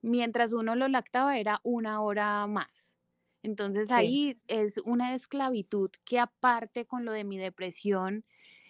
Mientras 0.01 0.53
uno 0.53 0.75
lo 0.75 0.87
lactaba 0.89 1.37
era 1.39 1.61
una 1.63 2.01
hora 2.01 2.47
más. 2.47 2.89
Entonces 3.43 3.91
Sí, 3.91 3.91
ahí 3.91 4.41
es 4.47 4.77
una 4.79 5.15
esclavitud 5.15 5.91
que 6.05 6.19
aparte 6.19 6.85
con 6.87 7.05
lo 7.05 7.11
de 7.13 7.23
mi 7.25 7.37
depresión 7.39 8.25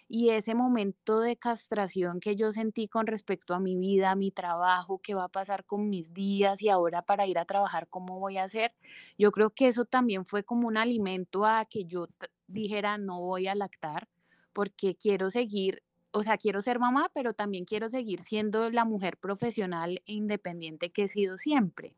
y 0.08 0.30
ese 0.30 0.54
momento 0.54 1.20
de 1.20 1.36
castración 1.36 2.20
que 2.20 2.36
yo 2.36 2.52
sentí 2.52 2.88
con 2.88 3.06
respecto 3.06 3.54
a 3.54 3.60
mi 3.60 3.76
vida, 3.76 4.12
a 4.12 4.16
mi 4.16 4.30
trabajo, 4.30 5.00
qué 5.02 5.14
va 5.14 5.24
a 5.24 5.28
pasar 5.28 5.64
con 5.64 5.88
mis 5.90 6.14
días 6.14 6.62
y 6.62 6.68
ahora 6.68 7.02
para 7.02 7.26
ir 7.26 7.38
a 7.38 7.44
trabajar, 7.44 7.88
cómo 7.88 8.18
voy 8.20 8.38
a 8.38 8.44
hacer, 8.44 8.72
yo 9.18 9.32
creo 9.32 9.50
que 9.50 9.68
eso 9.68 9.84
también 9.84 10.24
fue 10.26 10.44
como 10.44 10.68
un 10.68 10.76
alimento 10.76 11.44
a 11.44 11.64
que 11.64 11.84
yo 11.84 12.08
dijera 12.46 12.98
no 12.98 13.20
voy 13.20 13.48
a 13.48 13.54
lactar 13.54 14.08
porque 14.52 14.96
quiero 14.96 15.30
seguir 15.30 15.82
o 16.12 16.22
sea, 16.22 16.38
quiero 16.38 16.62
ser 16.62 16.78
mamá, 16.78 17.10
pero 17.12 17.34
también 17.34 17.66
quiero 17.66 17.90
seguir 17.90 18.22
siendo 18.24 18.70
la 18.70 18.86
mujer 18.86 19.18
profesional 19.18 20.02
e 20.06 20.14
independiente 20.14 20.90
que 20.90 21.04
he 21.04 21.08
sido 21.08 21.36
siempre. 21.36 21.94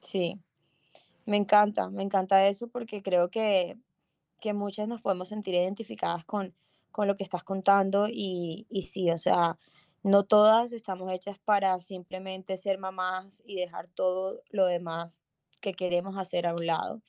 sí, 0.00 0.40
me 1.26 1.36
encanta, 1.38 1.90
me 1.90 2.02
encanta 2.04 2.48
eso 2.48 2.68
porque 2.68 3.02
creo 3.02 3.30
que 3.30 3.78
que 4.40 4.54
muchas 4.54 4.88
nos 4.88 5.02
podemos 5.02 5.30
sentir 5.30 5.54
identificadas 5.54 6.24
con, 6.24 6.54
con 6.96 7.06
lo 7.08 7.16
que 7.16 7.24
estás 7.24 7.44
contando 7.44 8.08
y, 8.10 8.66
y 8.70 8.82
sí, 8.82 9.10
o 9.10 9.18
sea, 9.18 9.58
no 10.02 10.24
todas 10.24 10.72
estamos 10.72 11.12
hechas 11.12 11.38
para 11.44 11.78
simplemente 11.80 12.56
ser 12.56 12.78
mamás 12.78 13.42
y 13.46 13.56
dejar 13.56 13.88
todo 13.88 14.40
lo 14.50 14.66
demás 14.66 15.24
que 15.60 15.74
queremos 15.74 16.16
hacer 16.18 16.46
a 16.46 16.54
un 16.54 16.66
lado. 16.66 17.02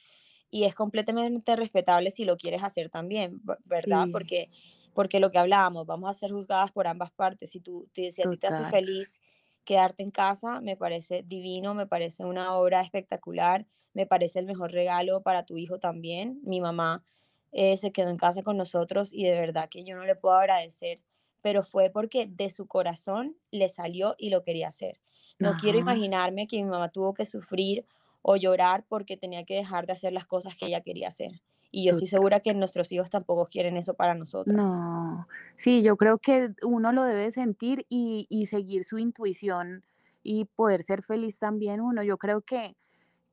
Y 0.50 0.64
es 0.66 0.76
completamente 0.76 1.56
respetable 1.56 2.12
si 2.12 2.26
lo 2.26 2.38
quieres 2.38 2.64
hacer 2.64 2.90
también, 2.90 3.42
¿verdad? 3.66 4.08
Sí, 4.08 4.12
Porque, 4.12 4.50
porque 4.94 5.20
lo 5.20 5.32
que 5.32 5.40
hablábamos, 5.40 5.86
vamos 5.86 6.10
a 6.10 6.14
ser 6.14 6.32
juzgadas 6.32 6.72
por 6.72 6.88
ambas 6.88 7.12
partes. 7.12 7.52
Si, 7.52 7.60
tú, 7.60 7.90
te- 7.94 8.12
si 8.12 8.22
a 8.22 8.28
ti 8.28 8.38
te 8.38 8.48
hace 8.48 8.66
feliz 8.66 9.20
quedarte 9.66 10.04
en 10.04 10.12
casa, 10.12 10.62
me 10.62 10.78
parece 10.78 11.24
divino, 11.26 11.74
me 11.76 11.88
parece 11.88 12.24
una 12.26 12.56
obra 12.56 12.82
espectacular, 12.82 13.68
me 13.94 14.06
parece 14.08 14.40
el 14.40 14.46
mejor 14.46 14.72
regalo 14.72 15.22
para 15.24 15.46
tu 15.46 15.58
hijo 15.58 15.80
también. 15.80 16.40
Mi 16.44 16.62
mamá 16.62 17.04
eh, 17.52 17.78
se 17.78 17.92
quedó 17.92 18.10
en 18.10 18.18
casa 18.18 18.44
con 18.44 18.58
nosotros 18.58 19.14
y 19.14 19.24
de 19.26 19.40
verdad 19.40 19.70
que 19.70 19.84
yo 19.84 19.96
no 19.96 20.06
le 20.06 20.16
puedo 20.16 20.36
agradecer, 20.36 21.04
pero 21.42 21.64
fue 21.64 21.90
porque 21.90 22.28
de 22.28 22.50
su 22.50 22.68
corazón 22.68 23.38
le 23.52 23.70
salió 23.70 24.16
y 24.18 24.30
lo 24.30 24.44
quería 24.44 24.68
hacer. 24.70 25.00
No 25.40 25.56
quiero 25.56 25.78
imaginarme 25.80 26.48
que 26.48 26.58
mi 26.58 26.70
mamá 26.70 26.90
tuvo 26.90 27.14
que 27.14 27.26
sufrir 27.26 27.86
o 28.22 28.36
llorar 28.36 28.86
porque 28.88 29.18
tenía 29.18 29.46
que 29.46 29.56
dejar 29.56 29.86
de 29.88 29.94
hacer 29.94 30.14
las 30.14 30.26
cosas 30.28 30.56
que 30.56 30.68
ella 30.68 30.82
quería 30.82 31.08
hacer. 31.10 31.42
Y 31.72 31.86
yo 31.86 31.92
estoy 31.92 32.08
segura 32.08 32.40
que 32.40 32.54
nuestros 32.54 32.92
hijos 32.92 33.10
tampoco 33.10 33.46
quieren 33.46 33.78
eso 33.78 33.94
para 33.94 34.16
nosotras. 34.16 34.82
No, 34.86 35.28
sí, 35.58 35.84
yo 35.84 35.98
creo 35.98 36.20
que 36.20 36.52
uno 36.64 36.92
lo 36.94 37.04
debe 37.04 37.32
sentir 37.32 37.86
y, 37.90 38.26
y 38.30 38.46
seguir 38.46 38.86
su 38.86 38.98
intuición 38.98 39.84
y 40.24 40.46
poder 40.46 40.84
ser 40.84 41.04
feliz 41.04 41.38
también 41.40 41.82
uno. 41.82 42.02
Yo 42.04 42.18
creo 42.18 42.42
que, 42.42 42.78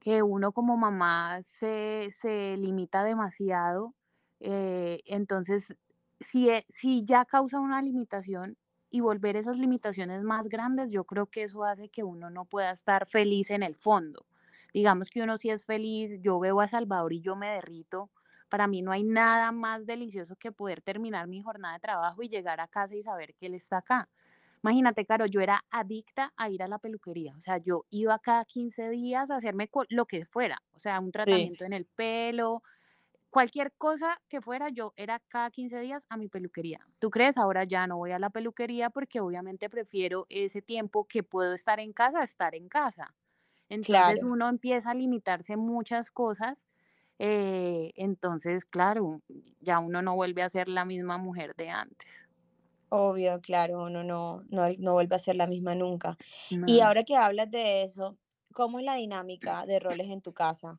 que 0.00 0.22
uno 0.22 0.52
como 0.52 0.76
mamá 0.76 1.42
se, 1.42 2.10
se 2.20 2.56
limita 2.58 3.04
demasiado. 3.04 3.94
Eh, 4.40 5.00
entonces, 5.06 5.74
si, 6.20 6.50
e- 6.50 6.64
si 6.68 7.04
ya 7.04 7.24
causa 7.24 7.60
una 7.60 7.82
limitación 7.82 8.56
y 8.90 9.00
volver 9.00 9.36
esas 9.36 9.58
limitaciones 9.58 10.22
más 10.22 10.48
grandes, 10.48 10.90
yo 10.90 11.04
creo 11.04 11.26
que 11.26 11.42
eso 11.44 11.64
hace 11.64 11.88
que 11.88 12.04
uno 12.04 12.30
no 12.30 12.44
pueda 12.44 12.70
estar 12.70 13.06
feliz 13.06 13.50
en 13.50 13.62
el 13.62 13.76
fondo. 13.76 14.26
Digamos 14.72 15.10
que 15.10 15.22
uno 15.22 15.38
sí 15.38 15.50
es 15.50 15.64
feliz, 15.66 16.20
yo 16.20 16.38
veo 16.40 16.60
a 16.60 16.68
Salvador 16.68 17.12
y 17.12 17.20
yo 17.20 17.36
me 17.36 17.48
derrito 17.48 18.10
para 18.50 18.68
mí 18.68 18.82
no 18.82 18.92
hay 18.92 19.02
nada 19.02 19.50
más 19.50 19.84
delicioso 19.84 20.36
que 20.36 20.52
poder 20.52 20.80
terminar 20.80 21.26
mi 21.26 21.42
jornada 21.42 21.74
de 21.74 21.80
trabajo 21.80 22.22
y 22.22 22.28
llegar 22.28 22.60
a 22.60 22.68
casa 22.68 22.94
y 22.94 23.02
saber 23.02 23.34
que 23.34 23.46
él 23.46 23.54
está 23.54 23.78
acá. 23.78 24.08
Imagínate, 24.62 25.04
Caro, 25.04 25.26
yo 25.26 25.40
era 25.40 25.64
adicta 25.70 26.32
a 26.36 26.48
ir 26.48 26.62
a 26.62 26.68
la 26.68 26.78
peluquería, 26.78 27.34
o 27.36 27.40
sea, 27.40 27.58
yo 27.58 27.84
iba 27.90 28.18
cada 28.18 28.44
15 28.46 28.88
días 28.88 29.30
a 29.30 29.36
hacerme 29.36 29.68
lo 29.90 30.06
que 30.06 30.24
fuera, 30.24 30.62
o 30.72 30.80
sea, 30.80 31.00
un 31.00 31.12
Sí, 31.24 31.50
tratamiento 31.50 31.64
en 31.64 31.74
el 31.74 31.84
pelo, 31.86 32.62
cualquier 33.34 33.72
cosa 33.76 34.22
que 34.28 34.40
fuera, 34.40 34.68
yo 34.70 34.92
era 34.96 35.20
cada 35.28 35.50
15 35.50 35.80
días 35.80 36.06
a 36.08 36.16
mi 36.16 36.28
peluquería. 36.28 36.86
¿Tú 37.00 37.10
crees? 37.10 37.36
Ahora 37.36 37.64
ya 37.64 37.86
no 37.88 37.96
voy 37.96 38.12
a 38.12 38.20
la 38.20 38.30
peluquería 38.30 38.90
porque 38.90 39.20
obviamente 39.20 39.68
prefiero 39.68 40.26
ese 40.28 40.62
tiempo 40.62 41.06
que 41.06 41.24
puedo 41.24 41.52
estar 41.52 41.80
en 41.80 41.92
casa, 41.92 42.22
estar 42.22 42.54
en 42.54 42.68
casa. 42.68 43.14
Entonces 43.68 44.22
claro. 44.22 44.22
uno 44.22 44.48
empieza 44.48 44.90
a 44.92 44.94
limitarse 44.94 45.56
muchas 45.56 46.10
cosas. 46.10 46.58
eh, 47.18 47.92
entonces, 47.96 48.64
claro, 48.64 49.22
ya 49.60 49.78
uno 49.80 50.02
no 50.02 50.16
vuelve 50.16 50.42
a 50.42 50.50
ser 50.50 50.68
la 50.68 50.84
misma 50.84 51.18
mujer 51.18 51.54
de 51.56 51.70
antes. 51.70 52.10
Obvio, 52.90 53.40
claro, 53.40 53.82
uno 53.84 54.04
no, 54.04 54.42
no, 54.48 54.68
no 54.78 54.92
vuelve 54.92 55.16
a 55.16 55.18
ser 55.18 55.34
la 55.36 55.46
misma 55.46 55.74
nunca. 55.74 56.16
Y 56.66 56.80
ahora 56.80 57.04
que 57.04 57.16
hablas 57.16 57.50
de 57.50 57.82
eso, 57.82 58.18
¿cómo 58.52 58.78
es 58.78 58.84
la 58.84 58.94
dinámica 58.94 59.66
de 59.66 59.80
roles 59.80 60.08
en 60.08 60.20
tu 60.22 60.32
casa? 60.32 60.78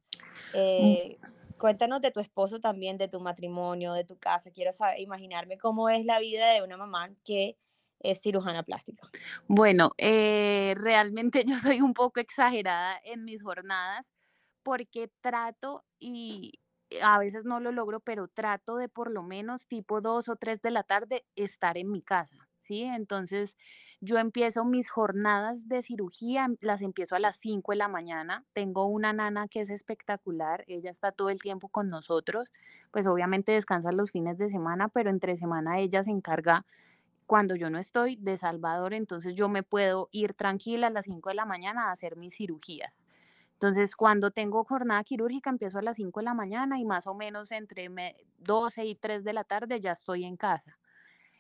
Mm, 0.78 0.96
Eh, 0.98 1.20
cuéntanos 1.58 2.02
de 2.02 2.12
tu 2.12 2.20
esposo 2.20 2.60
también, 2.60 2.98
de 2.98 3.08
tu 3.08 3.20
matrimonio, 3.20 3.94
de 3.94 4.04
tu 4.04 4.18
casa. 4.18 4.52
Quiero 4.52 4.72
saber, 4.74 5.00
imaginarme 5.00 5.58
cómo 5.58 5.90
es 5.90 6.06
la 6.06 6.20
vida 6.20 6.52
de 6.52 6.64
una 6.64 6.78
mamá 6.78 7.10
que 7.24 7.58
es 8.00 8.22
cirujana 8.22 8.64
plástica. 8.64 9.10
Bueno, 9.48 9.92
eh, 9.98 10.76
realmente 10.78 11.44
yo 11.46 11.58
soy 11.60 11.82
un 11.82 11.94
poco 11.94 12.20
exagerada 12.20 13.00
en 13.04 13.24
mis 13.24 13.42
jornadas 13.42 14.12
porque 14.64 15.12
trato 15.22 15.84
y 16.00 16.60
a 17.02 17.20
veces 17.20 17.46
no 17.46 17.60
lo 17.60 17.72
logro, 17.72 18.00
pero 18.00 18.28
trato 18.28 18.78
de 18.78 18.90
por 18.90 19.12
lo 19.12 19.24
menos 19.24 19.66
tipo 19.68 20.02
2 20.02 20.30
o 20.30 20.36
3 20.36 20.62
de 20.62 20.72
la 20.72 20.84
tarde 20.84 21.26
estar 21.36 21.78
en 21.78 21.92
mi 21.92 22.02
casa, 22.02 22.48
¿sí? 22.66 22.84
Entonces, 22.84 23.56
yo 24.02 24.18
empiezo 24.18 24.66
mis 24.66 24.90
jornadas 24.90 25.68
de 25.68 25.82
cirugía, 25.82 26.46
em- 26.46 26.58
las 26.62 26.82
empiezo 26.82 27.16
a 27.16 27.20
las 27.20 27.38
5 27.38 27.72
de 27.72 27.78
la 27.78 27.88
mañana. 27.88 28.46
Tengo 28.54 28.86
una 28.88 29.14
nana 29.14 29.48
que 29.48 29.62
es 29.62 29.70
espectacular, 29.70 30.64
ella 30.68 30.92
está 30.92 31.12
todo 31.12 31.30
el 31.30 31.42
tiempo 31.42 31.70
con 31.70 31.88
nosotros, 31.90 32.52
pues 32.92 33.08
obviamente 33.08 33.52
descansa 33.54 33.92
los 33.92 34.12
fines 34.12 34.38
de 34.38 34.50
semana, 34.50 34.90
pero 34.90 35.10
entre 35.10 35.38
semana 35.38 35.80
ella 35.80 36.04
se 36.04 36.12
encarga 36.12 36.66
cuando 37.26 37.56
yo 37.56 37.70
no 37.70 37.80
estoy 37.80 38.18
de 38.18 38.38
Salvador, 38.38 38.94
entonces 38.94 39.34
yo 39.36 39.50
me 39.50 39.64
puedo 39.64 40.10
ir 40.12 40.34
tranquila 40.36 40.88
a 40.88 40.90
las 40.92 41.06
5 41.06 41.30
de 41.30 41.36
la 41.36 41.46
mañana 41.46 41.90
a 41.90 41.92
hacer 41.92 42.18
mis 42.18 42.36
cirugías. 42.36 42.94
Entonces, 43.54 43.96
cuando 43.96 44.32
tengo 44.32 44.64
jornada 44.66 45.04
quirúrgica, 45.04 45.50
empiezo 45.50 45.80
a 45.80 45.82
las 45.82 45.98
5 45.98 46.20
de 46.20 46.26
la 46.26 46.34
mañana 46.34 46.80
y 46.80 46.86
más 46.86 47.08
o 47.08 47.14
menos 47.16 47.52
entre 47.52 47.90
me- 47.90 48.16
12 48.38 48.86
y 48.86 48.96
3 48.96 49.24
de 49.24 49.34
la 49.34 49.44
tarde 49.46 49.80
ya 49.82 49.94
estoy 49.94 50.26
en 50.26 50.38
casa. 50.38 50.78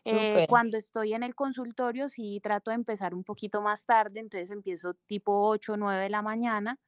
Eh, 0.05 0.43
cuando 0.47 0.77
estoy 0.77 1.13
en 1.13 1.23
el 1.23 1.35
consultorio, 1.35 2.09
sí 2.09 2.39
trato 2.43 2.71
de 2.71 2.75
empezar 2.75 3.15
un 3.15 3.23
poquito 3.23 3.61
más 3.61 3.85
tarde, 3.85 4.19
entonces 4.19 4.51
empiezo 4.51 4.93
tipo 4.93 5.47
8 5.49 5.73
o 5.73 5.77
9 5.77 6.01
de 6.03 6.09
la 6.09 6.21
mañana. 6.21 6.79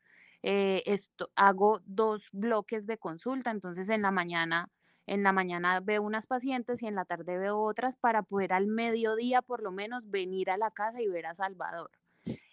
eh, 0.43 0.83
esto, 0.85 1.31
hago 1.35 1.81
dos 1.85 2.29
bloques 2.31 2.85
de 2.87 2.97
consulta, 2.99 3.49
entonces 3.51 3.89
en 3.89 4.03
la 4.03 4.11
mañana, 4.11 4.69
en 5.07 5.23
la 5.23 5.33
mañana 5.33 5.79
veo 5.81 6.03
unas 6.03 6.27
pacientes 6.27 6.83
y 6.83 6.87
en 6.87 6.95
la 6.95 7.05
tarde 7.05 7.37
veo 7.39 7.59
otras 7.59 7.97
para 7.97 8.21
poder 8.23 8.53
al 8.53 8.67
mediodía 8.67 9.41
por 9.41 9.63
lo 9.63 9.71
menos 9.71 10.09
venir 10.11 10.51
a 10.51 10.57
la 10.57 10.69
casa 10.71 11.01
y 11.01 11.07
ver 11.07 11.25
a 11.25 11.33
Salvador. 11.35 11.89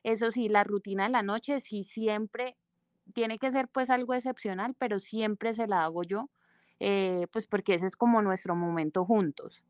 Eso 0.04 0.30
sí, 0.30 0.48
la 0.48 0.64
rutina 0.64 1.04
de 1.04 1.10
la 1.10 1.22
noche 1.22 1.60
sí 1.60 1.84
siempre 1.84 2.56
tiene 3.14 3.38
que 3.38 3.50
ser 3.52 3.68
pues 3.68 3.90
algo 3.90 4.14
excepcional, 4.14 4.74
pero 4.78 4.98
siempre 5.00 5.54
se 5.54 5.66
la 5.68 5.84
hago 5.84 6.02
yo, 6.04 6.30
eh, 6.80 7.26
pues 7.32 7.46
porque 7.46 7.74
ese 7.74 7.86
es 7.86 7.96
como 7.96 8.22
nuestro 8.22 8.56
momento 8.56 9.04
juntos. 9.04 9.62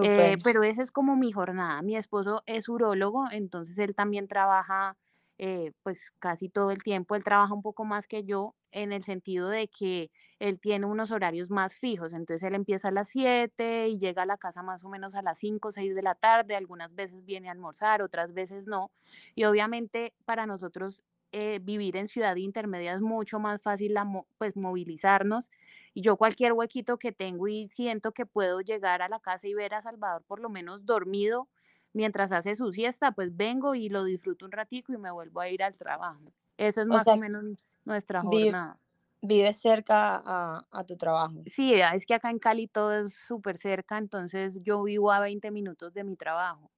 Eh, 0.00 0.38
pero 0.42 0.62
esa 0.62 0.82
es 0.82 0.90
como 0.92 1.16
mi 1.16 1.32
jornada. 1.32 1.82
Mi 1.82 1.96
esposo 1.96 2.42
es 2.46 2.68
urólogo, 2.68 3.24
entonces 3.30 3.78
él 3.78 3.94
también 3.94 4.28
trabaja 4.28 4.96
eh, 5.38 5.72
pues 5.82 6.12
casi 6.18 6.48
todo 6.48 6.70
el 6.70 6.82
tiempo. 6.82 7.14
Él 7.14 7.24
trabaja 7.24 7.54
un 7.54 7.62
poco 7.62 7.84
más 7.84 8.06
que 8.06 8.24
yo 8.24 8.54
en 8.70 8.92
el 8.92 9.02
sentido 9.04 9.48
de 9.48 9.68
que 9.68 10.10
él 10.40 10.60
tiene 10.60 10.86
unos 10.86 11.10
horarios 11.10 11.50
más 11.50 11.74
fijos. 11.76 12.12
Entonces 12.12 12.42
él 12.46 12.54
empieza 12.54 12.88
a 12.88 12.90
las 12.92 13.08
7 13.08 13.88
y 13.88 13.98
llega 13.98 14.22
a 14.22 14.26
la 14.26 14.36
casa 14.38 14.62
más 14.62 14.84
o 14.84 14.88
menos 14.88 15.14
a 15.14 15.22
las 15.22 15.38
5 15.38 15.68
o 15.68 15.72
6 15.72 15.94
de 15.94 16.02
la 16.02 16.14
tarde. 16.14 16.56
Algunas 16.56 16.94
veces 16.94 17.24
viene 17.24 17.48
a 17.48 17.52
almorzar, 17.52 18.02
otras 18.02 18.34
veces 18.34 18.66
no. 18.68 18.90
Y 19.34 19.44
obviamente 19.44 20.14
para 20.24 20.46
nosotros 20.46 21.04
eh, 21.32 21.60
vivir 21.62 21.96
en 21.96 22.08
ciudad 22.08 22.36
intermedia 22.36 22.94
es 22.94 23.00
mucho 23.02 23.38
más 23.38 23.60
fácil 23.62 23.94
la 23.94 24.06
pues 24.38 24.56
movilizarnos 24.56 25.48
y 25.94 26.02
yo 26.02 26.16
cualquier 26.16 26.52
huequito 26.52 26.98
que 26.98 27.12
tengo 27.12 27.48
y 27.48 27.66
siento 27.66 28.12
que 28.12 28.26
puedo 28.26 28.60
llegar 28.60 29.02
a 29.02 29.08
la 29.08 29.20
casa 29.20 29.48
y 29.48 29.54
ver 29.54 29.74
a 29.74 29.82
Salvador 29.82 30.24
por 30.26 30.40
lo 30.40 30.48
menos 30.50 30.86
dormido 30.86 31.48
mientras 31.92 32.32
hace 32.32 32.54
su 32.54 32.72
siesta, 32.72 33.12
pues 33.12 33.36
vengo 33.36 33.74
y 33.74 33.88
lo 33.88 34.04
disfruto 34.04 34.44
un 34.46 34.52
ratico 34.52 34.92
y 34.92 34.98
me 34.98 35.10
vuelvo 35.10 35.40
a 35.40 35.48
ir 35.48 35.62
al 35.62 35.76
trabajo. 35.76 36.32
Eso 36.56 36.80
es 36.82 36.86
O 36.88 36.96
más 36.96 37.10
o 37.10 37.16
menos 37.16 37.44
nuestra 37.84 38.22
jornada. 38.22 38.80
vives 39.22 39.60
cerca 39.60 40.20
a, 40.24 40.60
a 40.70 40.84
tu 40.84 40.96
trabajo. 40.96 41.46
Sí, 41.46 41.80
ah, 41.82 41.94
es 41.96 42.06
que 42.06 42.14
acá 42.14 42.30
en 42.30 42.38
Cali 42.38 42.68
todo 42.68 43.06
es 43.06 43.14
súper 43.14 43.56
cerca, 43.58 43.98
entonces 43.98 44.60
yo 44.62 44.82
vivo 44.84 45.10
a 45.10 45.18
20 45.20 45.50
minutos 45.50 45.92
de 45.94 46.04
mi 46.04 46.16
trabajo. 46.16 46.70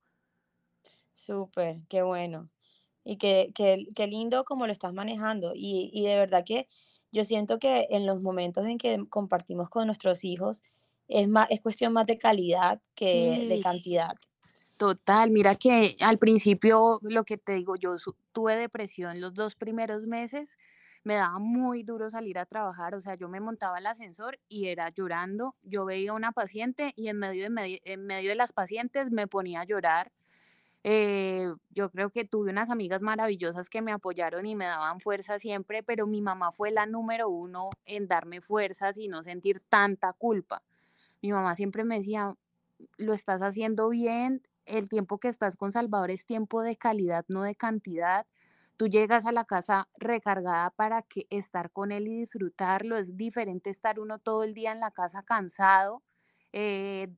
Súper, 1.14 1.82
qué 1.88 2.02
bueno. 2.02 2.50
Y 3.04 3.18
qué, 3.18 3.52
qué, 3.54 3.86
qué 3.94 4.06
lindo 4.06 4.44
como 4.44 4.66
lo 4.66 4.72
estás 4.72 4.92
manejando. 4.94 5.52
Y, 5.54 5.90
y 5.92 6.04
de 6.06 6.16
verdad 6.16 6.44
que 6.46 6.68
yo 7.12 7.24
siento 7.24 7.58
que 7.58 7.88
en 7.90 8.06
los 8.06 8.22
momentos 8.22 8.66
en 8.66 8.78
que 8.78 9.04
compartimos 9.08 9.68
con 9.68 9.86
nuestros 9.86 10.24
hijos 10.24 10.62
es 11.08 11.28
más, 11.28 11.50
es 11.50 11.60
cuestión 11.60 11.92
más 11.92 12.06
de 12.06 12.18
calidad 12.18 12.80
que 12.94 13.46
de 13.48 13.60
cantidad. 13.60 14.14
total. 14.76 15.30
Mira 15.30 15.54
que 15.56 15.96
al 16.00 16.18
principio, 16.18 17.00
lo 17.02 17.24
que 17.24 17.36
te 17.36 17.54
digo, 17.54 17.76
yo 17.76 17.96
tuve 18.32 18.56
depresión 18.56 19.20
los 19.20 19.34
dos 19.34 19.56
primeros 19.56 20.06
meses, 20.06 20.56
me 21.02 21.14
daba 21.14 21.38
muy 21.38 21.82
duro 21.82 22.10
salir 22.10 22.38
a 22.38 22.46
trabajar, 22.46 22.94
o 22.94 23.00
sea, 23.00 23.14
yo 23.14 23.28
me 23.28 23.40
montaba 23.40 23.78
al 23.78 23.86
ascensor 23.86 24.38
y 24.48 24.66
era 24.66 24.90
llorando. 24.90 25.56
Yo 25.62 25.84
veía 25.84 26.10
a 26.10 26.14
una 26.14 26.32
paciente 26.32 26.92
y 26.94 27.08
en 27.08 27.18
medio 27.18 27.48
de, 27.48 27.80
en 27.84 28.06
medio 28.06 28.28
de 28.28 28.36
las 28.36 28.52
pacientes 28.52 29.10
me 29.10 29.26
ponía 29.26 29.62
a 29.62 29.64
llorar. 29.64 30.12
Eh, 30.82 31.52
yo 31.70 31.90
creo 31.90 32.10
que 32.10 32.24
tuve 32.24 32.50
unas 32.50 32.70
amigas 32.70 33.02
maravillosas 33.02 33.68
que 33.68 33.82
me 33.82 33.92
apoyaron 33.92 34.46
y 34.46 34.56
me 34.56 34.64
daban 34.64 35.00
fuerza 35.00 35.38
siempre, 35.38 35.82
pero 35.82 36.06
mi 36.06 36.22
mamá 36.22 36.52
fue 36.52 36.70
la 36.70 36.86
número 36.86 37.28
uno 37.28 37.70
en 37.84 38.08
darme 38.08 38.40
fuerzas 38.40 38.96
y 38.96 39.08
no 39.08 39.22
sentir 39.22 39.60
tanta 39.68 40.12
culpa. 40.14 40.62
Mi 41.22 41.32
mamá 41.32 41.54
siempre 41.54 41.84
me 41.84 41.96
decía, 41.98 42.34
lo 42.98 43.14
estás 43.14 43.42
haciendo 43.42 43.88
bien, 43.90 44.42
el 44.66 44.88
tiempo 44.88 45.18
que 45.18 45.28
estás 45.28 45.56
con 45.56 45.72
Salvador 45.72 46.10
es 46.10 46.24
tiempo 46.26 46.62
de 46.62 46.76
calidad, 46.76 47.24
no 47.28 47.42
de 47.42 47.54
cantidad. 47.56 48.26
Tú 48.76 48.88
llegas 48.88 49.26
a 49.26 49.32
la 49.32 49.44
casa 49.44 49.88
recargada 49.98 50.70
para 50.70 51.02
que 51.02 51.26
estar 51.30 51.70
con 51.70 51.92
él 51.92 52.08
y 52.08 52.20
disfrutarlo. 52.20 52.96
Es 52.96 53.16
diferente 53.16 53.70
estar 53.70 54.00
uno 54.00 54.18
todo 54.18 54.44
el 54.44 54.54
día 54.54 54.72
en 54.72 54.80
la 54.80 54.90
casa 54.90 55.22
cansado, 55.22 56.02
eh, 56.52 57.08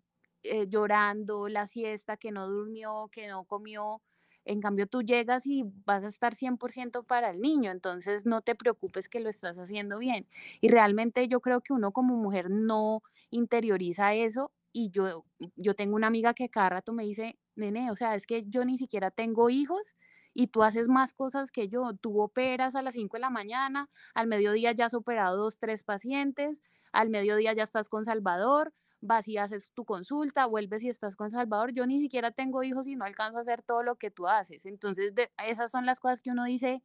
eh, 0.44 0.66
llorando, 0.68 1.48
la 1.48 1.66
siesta, 1.66 2.16
que 2.16 2.32
no 2.32 2.48
durmió, 2.48 3.08
que 3.12 3.28
no 3.28 3.44
comió. 3.44 4.02
En 4.44 4.60
cambio, 4.60 4.86
tú 4.86 5.02
llegas 5.02 5.46
y 5.46 5.64
vas 5.84 6.04
a 6.04 6.08
estar 6.08 6.34
100% 6.34 7.04
para 7.04 7.30
el 7.30 7.40
niño, 7.40 7.70
entonces 7.70 8.26
no 8.26 8.40
te 8.42 8.54
preocupes 8.56 9.08
que 9.08 9.20
lo 9.20 9.28
estás 9.30 9.56
haciendo 9.56 9.98
bien. 9.98 10.26
Y 10.60 10.68
realmente 10.68 11.28
yo 11.28 11.40
creo 11.40 11.60
que 11.60 11.72
uno 11.72 11.92
como 11.92 12.16
mujer 12.16 12.50
no 12.50 13.02
interioriza 13.30 14.14
eso 14.14 14.52
y 14.72 14.90
yo, 14.90 15.24
yo 15.56 15.74
tengo 15.74 15.94
una 15.96 16.08
amiga 16.08 16.34
que 16.34 16.48
cada 16.48 16.70
rato 16.70 16.92
me 16.92 17.04
dice, 17.04 17.38
nene, 17.54 17.90
o 17.90 17.96
sea, 17.96 18.14
es 18.14 18.26
que 18.26 18.44
yo 18.46 18.64
ni 18.64 18.78
siquiera 18.78 19.10
tengo 19.10 19.50
hijos 19.50 19.94
y 20.34 20.48
tú 20.48 20.62
haces 20.62 20.88
más 20.88 21.12
cosas 21.12 21.52
que 21.52 21.68
yo. 21.68 21.92
Tú 22.00 22.20
operas 22.20 22.74
a 22.74 22.82
las 22.82 22.94
5 22.94 23.16
de 23.16 23.20
la 23.20 23.30
mañana, 23.30 23.90
al 24.14 24.26
mediodía 24.26 24.72
ya 24.72 24.86
has 24.86 24.94
operado 24.94 25.36
dos, 25.36 25.58
tres 25.58 25.84
pacientes, 25.84 26.62
al 26.92 27.10
mediodía 27.10 27.52
ya 27.52 27.64
estás 27.64 27.88
con 27.88 28.04
Salvador, 28.04 28.72
vas 29.02 29.28
y 29.28 29.36
haces 29.38 29.72
tu 29.74 29.84
consulta, 29.84 30.46
vuelves 30.46 30.84
y 30.84 30.88
estás 30.88 31.16
con 31.16 31.30
Salvador. 31.30 31.72
Yo 31.74 31.86
ni 31.86 32.00
siquiera 32.00 32.30
tengo 32.32 32.62
hijos 32.62 32.86
y 32.88 32.96
no 32.96 33.04
alcanzo 33.04 33.38
a 33.38 33.42
hacer 33.42 33.62
todo 33.62 33.82
lo 33.82 33.96
que 33.96 34.10
tú 34.10 34.28
haces. 34.28 34.66
Entonces, 34.66 35.14
de- 35.14 35.30
esas 35.46 35.70
son 35.70 35.86
las 35.86 36.00
cosas 36.00 36.20
que 36.20 36.30
uno 36.30 36.44
dice, 36.44 36.82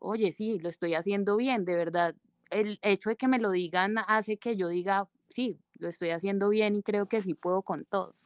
oye, 0.00 0.32
sí, 0.32 0.58
lo 0.60 0.68
estoy 0.70 0.94
haciendo 0.94 1.36
bien, 1.36 1.64
de 1.64 1.76
verdad. 1.76 2.16
El 2.50 2.78
hecho 2.82 3.10
de 3.10 3.16
que 3.16 3.28
me 3.28 3.38
lo 3.40 3.50
digan 3.52 3.96
hace 4.08 4.38
que 4.38 4.56
yo 4.56 4.68
diga, 4.68 5.08
sí, 5.30 5.60
lo 5.74 5.88
estoy 5.88 6.10
haciendo 6.10 6.48
bien 6.50 6.76
y 6.76 6.82
creo 6.82 7.08
que 7.08 7.22
sí 7.22 7.34
puedo 7.34 7.62
con 7.62 7.84
todo. 7.86 8.16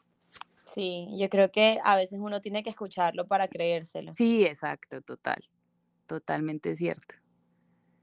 Sí, 0.64 1.08
yo 1.18 1.28
creo 1.28 1.50
que 1.50 1.80
a 1.82 1.96
veces 1.96 2.18
uno 2.20 2.40
tiene 2.40 2.62
que 2.62 2.70
escucharlo 2.70 3.26
para 3.26 3.48
creérselo. 3.48 4.16
Sí, 4.16 4.44
exacto, 4.44 5.00
total, 5.02 5.42
totalmente 6.06 6.76
cierto. 6.76 7.16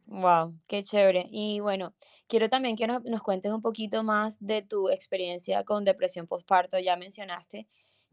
Wow, 0.07 0.55
qué 0.67 0.83
chévere. 0.83 1.25
Y 1.31 1.59
bueno, 1.59 1.93
quiero 2.27 2.49
también 2.49 2.75
que 2.75 2.87
nos, 2.87 3.03
nos 3.03 3.21
cuentes 3.21 3.51
un 3.51 3.61
poquito 3.61 4.03
más 4.03 4.37
de 4.39 4.61
tu 4.61 4.89
experiencia 4.89 5.63
con 5.63 5.83
depresión 5.83 6.27
postparto. 6.27 6.77
Ya 6.79 6.95
mencionaste 6.95 7.67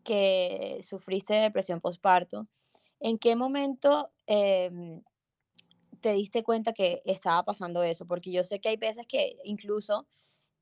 que 0.05 0.81
sufriste 0.83 1.35
de 1.35 1.41
depresión 1.43 1.81
postparto. 1.81 2.49
¿En 3.01 3.19
qué 3.19 3.37
momento 3.37 4.11
em, 4.27 5.03
te 6.01 6.13
diste 6.13 6.43
cuenta 6.43 6.73
que 6.73 7.01
estaba 7.05 7.45
pasando 7.45 7.83
eso? 7.83 8.07
Porque 8.07 8.33
yo 8.33 8.45
sé 8.45 8.61
que 8.61 8.71
hay 8.71 8.77
veces 8.77 9.07
que 9.07 9.37
incluso 9.45 10.07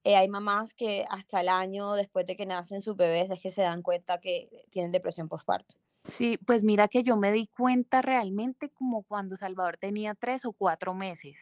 eh, 0.04 0.16
hay 0.16 0.28
mamás 0.28 0.74
que 0.74 1.04
hasta 1.10 1.40
el 1.42 1.48
año 1.50 1.94
después 1.94 2.26
de 2.26 2.36
que 2.36 2.46
nacen 2.46 2.82
sus 2.82 2.96
bebés 2.96 3.30
es 3.30 3.40
que 3.40 3.50
se 3.50 3.62
dan 3.62 3.82
cuenta 3.82 4.20
que 4.20 4.50
tienen 4.70 4.92
depresión 4.92 5.28
postparto. 5.28 5.76
Sí, 6.10 6.38
pues 6.46 6.62
mira 6.64 6.88
que 6.88 7.02
yo 7.02 7.16
me 7.16 7.30
di 7.32 7.46
cuenta 7.46 8.02
realmente 8.02 8.70
como 8.70 9.02
cuando 9.02 9.36
Salvador 9.36 9.76
tenía 9.78 10.14
3 10.14 10.44
o 10.44 10.52
4 10.52 10.94
meses. 10.94 11.36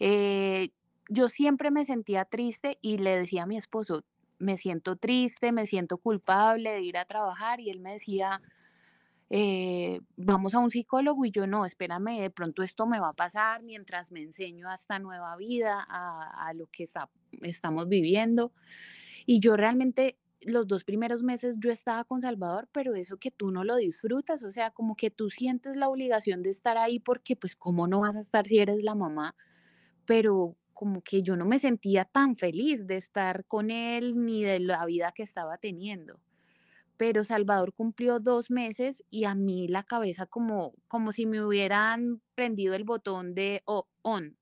Eh, 0.00 0.70
yo 1.10 1.28
siempre 1.28 1.70
me 1.70 1.84
sentía 1.84 2.24
triste 2.26 2.78
y 2.82 2.98
le 2.98 3.16
decía 3.18 3.44
a 3.44 3.46
mi 3.46 3.56
esposo: 3.58 4.04
"Me 4.38 4.58
siento 4.58 4.96
triste, 4.96 5.52
me 5.52 5.66
siento 5.66 5.98
culpable 5.98 6.70
de 6.72 6.82
ir 6.82 6.98
a 6.98 7.06
trabajar", 7.06 7.60
y 7.60 7.70
él 7.70 7.80
me 7.80 7.94
decía: 7.94 8.42
eh, 9.30 10.00
"Vamos 10.16 10.54
a 10.54 10.60
un 10.60 10.70
psicólogo", 10.70 11.24
y 11.26 11.30
yo: 11.32 11.46
"No, 11.46 11.66
espérame, 11.66 12.20
de 12.20 12.30
pronto 12.30 12.62
esto 12.62 12.86
me 12.86 13.00
va 13.00 13.10
a 13.10 13.14
pasar 13.14 13.62
mientras 13.64 14.12
me 14.12 14.22
enseño 14.22 14.70
a 14.70 14.74
esta 14.76 14.98
nueva 14.98 15.36
vida, 15.36 15.86
a 15.88 16.48
a 16.48 16.54
lo 16.54 16.66
que 16.68 16.84
está 16.84 17.10
estamos 17.42 17.88
viviendo". 17.88 18.52
Y 19.26 19.40
yo 19.40 19.56
realmente 19.56 20.18
los 20.42 20.66
2 20.68 20.84
primeros 20.84 21.22
meses 21.22 21.58
yo 21.60 21.70
estaba 21.70 22.04
con 22.04 22.20
Salvador, 22.20 22.68
pero 22.72 22.94
eso 22.94 23.18
que 23.18 23.30
tú 23.30 23.50
no 23.50 23.64
lo 23.64 23.76
disfrutas, 23.76 24.42
o 24.44 24.50
sea, 24.50 24.70
como 24.70 24.96
que 24.96 25.10
tú 25.10 25.30
sientes 25.30 25.76
la 25.76 25.88
obligación 25.88 26.42
de 26.42 26.50
estar 26.50 26.78
ahí 26.78 27.00
porque, 27.00 27.36
pues, 27.36 27.56
¿cómo 27.56 27.86
no 27.88 28.00
vas 28.00 28.16
a 28.16 28.20
estar 28.20 28.46
si 28.46 28.58
eres 28.58 28.82
la 28.82 28.94
mamá? 28.94 29.36
Pero 30.06 30.56
como 30.74 31.02
que 31.02 31.22
yo 31.22 31.36
no 31.36 31.46
me 31.46 31.58
sentía 31.58 32.04
tan 32.06 32.36
feliz 32.36 32.86
de 32.86 32.96
estar 32.98 33.46
con 33.46 33.70
él 33.70 34.24
ni 34.24 34.44
de 34.44 34.60
la 34.60 34.84
vida 34.86 35.12
que 35.12 35.22
estaba 35.24 35.58
teniendo. 35.58 36.20
Pero 36.96 37.22
Salvador 37.24 37.72
cumplió 37.74 38.18
2 38.20 38.50
meses 38.50 39.04
y 39.10 39.24
a 39.24 39.34
mí 39.34 39.68
la 39.68 39.84
cabeza 39.84 40.26
como 40.26 40.74
como 40.88 41.12
si 41.12 41.26
me 41.26 41.44
hubieran 41.44 42.22
prendido 42.34 42.74
el 42.74 42.84
botón 42.84 43.34
de 43.34 43.62
o 43.66 43.88
on. 44.02 44.38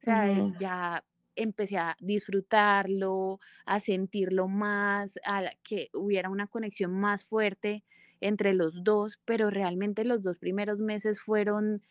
sea, 0.04 0.32
Ujú, 0.32 0.52
ya 0.58 1.04
empecé 1.38 1.78
a 1.78 1.96
disfrutarlo, 2.00 3.40
a 3.66 3.80
sentirlo 3.80 4.48
más, 4.48 5.18
a 5.24 5.44
que 5.64 5.90
hubiera 5.94 6.30
una 6.30 6.46
conexión 6.48 6.92
más 6.92 7.24
fuerte 7.24 7.84
entre 8.20 8.54
los 8.54 8.84
2, 8.84 9.20
pero 9.24 9.50
realmente 9.50 10.04
los 10.04 10.22
2 10.22 10.38
primeros 10.38 10.80
meses 10.80 11.20
fueron 11.20 11.82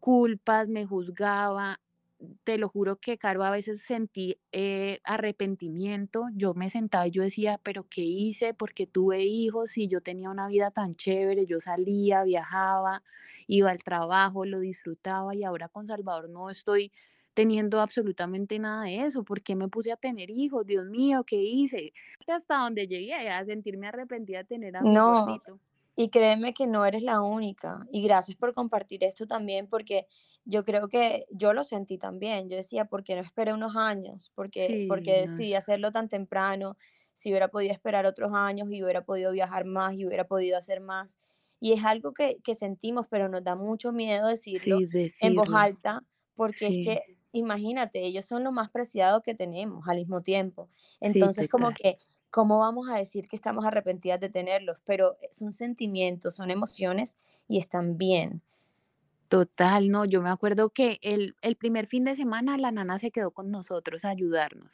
culpas, 0.00 0.68
me 0.68 0.86
juzgaba, 0.86 1.80
te 2.44 2.56
lo 2.58 2.68
juro 2.68 2.96
que, 2.96 3.18
Caro, 3.18 3.44
a 3.44 3.50
veces 3.50 3.82
sentí, 3.82 4.38
eh, 4.52 5.00
arrepentimiento. 5.04 6.24
Yo 6.34 6.54
me 6.54 6.70
sentaba 6.70 7.06
y 7.06 7.10
yo 7.10 7.22
decía: 7.22 7.60
"¿Pero 7.62 7.86
qué 7.90 8.02
hice? 8.02 8.54
¿Por 8.54 8.72
qué 8.74 8.86
tuve 8.86 9.22
hijos? 9.24 9.72
Si 9.72 9.86
yo 9.88 10.00
tenía 10.00 10.30
una 10.30 10.48
vida 10.48 10.70
tan 10.70 10.94
chévere, 10.94 11.44
yo 11.46 11.60
salía, 11.60 12.24
viajaba, 12.24 13.02
iba 13.46 13.70
al 13.70 13.82
trabajo, 13.84 14.44
lo 14.46 14.58
disfrutaba, 14.60 15.34
y 15.34 15.44
ahora 15.44 15.68
con 15.68 15.86
Salvador 15.86 16.30
no 16.30 16.48
estoy 16.50 16.90
teniendo 17.36 17.80
absolutamente 17.80 18.58
nada 18.58 18.84
de 18.84 19.02
eso. 19.06 19.24
¿Por 19.24 19.42
qué 19.44 19.54
me 19.56 19.68
puse 19.68 19.92
a 19.92 19.96
tener 19.98 20.30
hijos? 20.30 20.66
Dios 20.66 20.86
mío, 20.86 21.24
¿qué 21.24 21.36
hice?". 21.36 21.92
Hasta 22.28 22.58
donde 22.58 22.88
llegué, 22.88 23.14
a 23.14 23.44
sentirme 23.46 23.88
arrepentida 23.88 24.38
de 24.40 24.44
tener 24.46 24.76
a 24.76 24.86
mi 24.86 24.98
No, 24.98 25.02
gordito. 25.02 25.60
y 25.96 26.10
créeme 26.10 26.54
que 26.54 26.66
no 26.66 26.84
eres 26.86 27.02
la 27.02 27.22
única. 27.22 27.80
Y 27.92 28.02
gracias 28.04 28.36
por 28.36 28.54
compartir 28.54 29.04
esto 29.04 29.26
también, 29.26 29.68
porque 29.68 30.06
yo 30.44 30.64
creo 30.64 30.88
que 30.88 31.24
yo 31.32 31.52
lo 31.54 31.64
sentí 31.64 31.98
también. 31.98 32.48
Yo 32.50 32.56
decía, 32.56 32.86
¿por 32.86 33.04
qué 33.04 33.16
no 33.16 33.22
esperé 33.22 33.54
unos 33.54 33.76
años? 33.76 34.32
¿Por 34.34 34.50
qué, 34.50 34.84
Sí, 34.84 35.12
no, 35.18 35.46
decidí 35.46 35.54
hacerlo 35.54 35.92
tan 35.92 36.08
temprano? 36.08 36.76
Si 37.14 37.30
hubiera 37.30 37.48
podido 37.48 37.72
esperar 37.72 38.06
otros 38.06 38.32
años 38.34 38.70
y 38.70 38.82
hubiera 38.82 39.04
podido 39.04 39.32
viajar 39.32 39.64
más 39.66 39.94
y 39.94 40.06
hubiera 40.06 40.26
podido 40.26 40.58
hacer 40.58 40.80
más. 40.80 41.18
Y 41.60 41.72
es 41.72 41.84
algo 41.84 42.14
que, 42.14 42.38
que 42.44 42.54
sentimos, 42.54 43.06
pero 43.10 43.28
nos 43.28 43.44
da 43.44 43.56
mucho 43.56 43.92
miedo 43.92 44.28
decirlo 44.28 44.84
sí, 45.08 45.20
en 45.20 45.34
voz 45.34 45.48
alta, 45.54 46.04
porque 46.34 46.68
es 46.68 46.78
que, 46.80 47.02
imagínate, 47.32 48.04
ellos 48.04 48.24
son 48.24 48.44
lo 48.44 48.52
más 48.52 48.70
preciado 48.70 49.22
que 49.22 49.34
tenemos 49.34 49.88
al 49.88 49.98
mismo 49.98 50.22
tiempo. 50.22 50.68
sí, 50.72 50.88
Entonces, 51.00 51.48
como 51.48 51.72
que 51.72 51.98
¿Cómo 52.36 52.58
vamos 52.58 52.90
a 52.90 52.98
decir 52.98 53.28
que 53.28 53.36
estamos 53.36 53.64
arrepentidas 53.64 54.20
de 54.20 54.28
tenerlos? 54.28 54.76
Pero 54.84 55.16
eh, 55.22 55.28
son 55.30 55.54
sentimientos, 55.54 56.34
son 56.34 56.50
emociones 56.50 57.16
y 57.48 57.56
están 57.58 57.96
bien. 57.96 58.42
Total, 59.28 59.90
no, 59.90 60.04
yo 60.04 60.20
me 60.20 60.28
acuerdo 60.28 60.68
que 60.68 60.98
el, 61.00 61.34
el 61.40 61.56
primer 61.56 61.86
fin 61.86 62.04
de 62.04 62.14
semana 62.14 62.58
la 62.58 62.70
nana 62.70 62.98
se 62.98 63.10
quedó 63.10 63.30
con 63.30 63.50
nosotros 63.50 64.04
a 64.04 64.10
ayudarnos. 64.10 64.70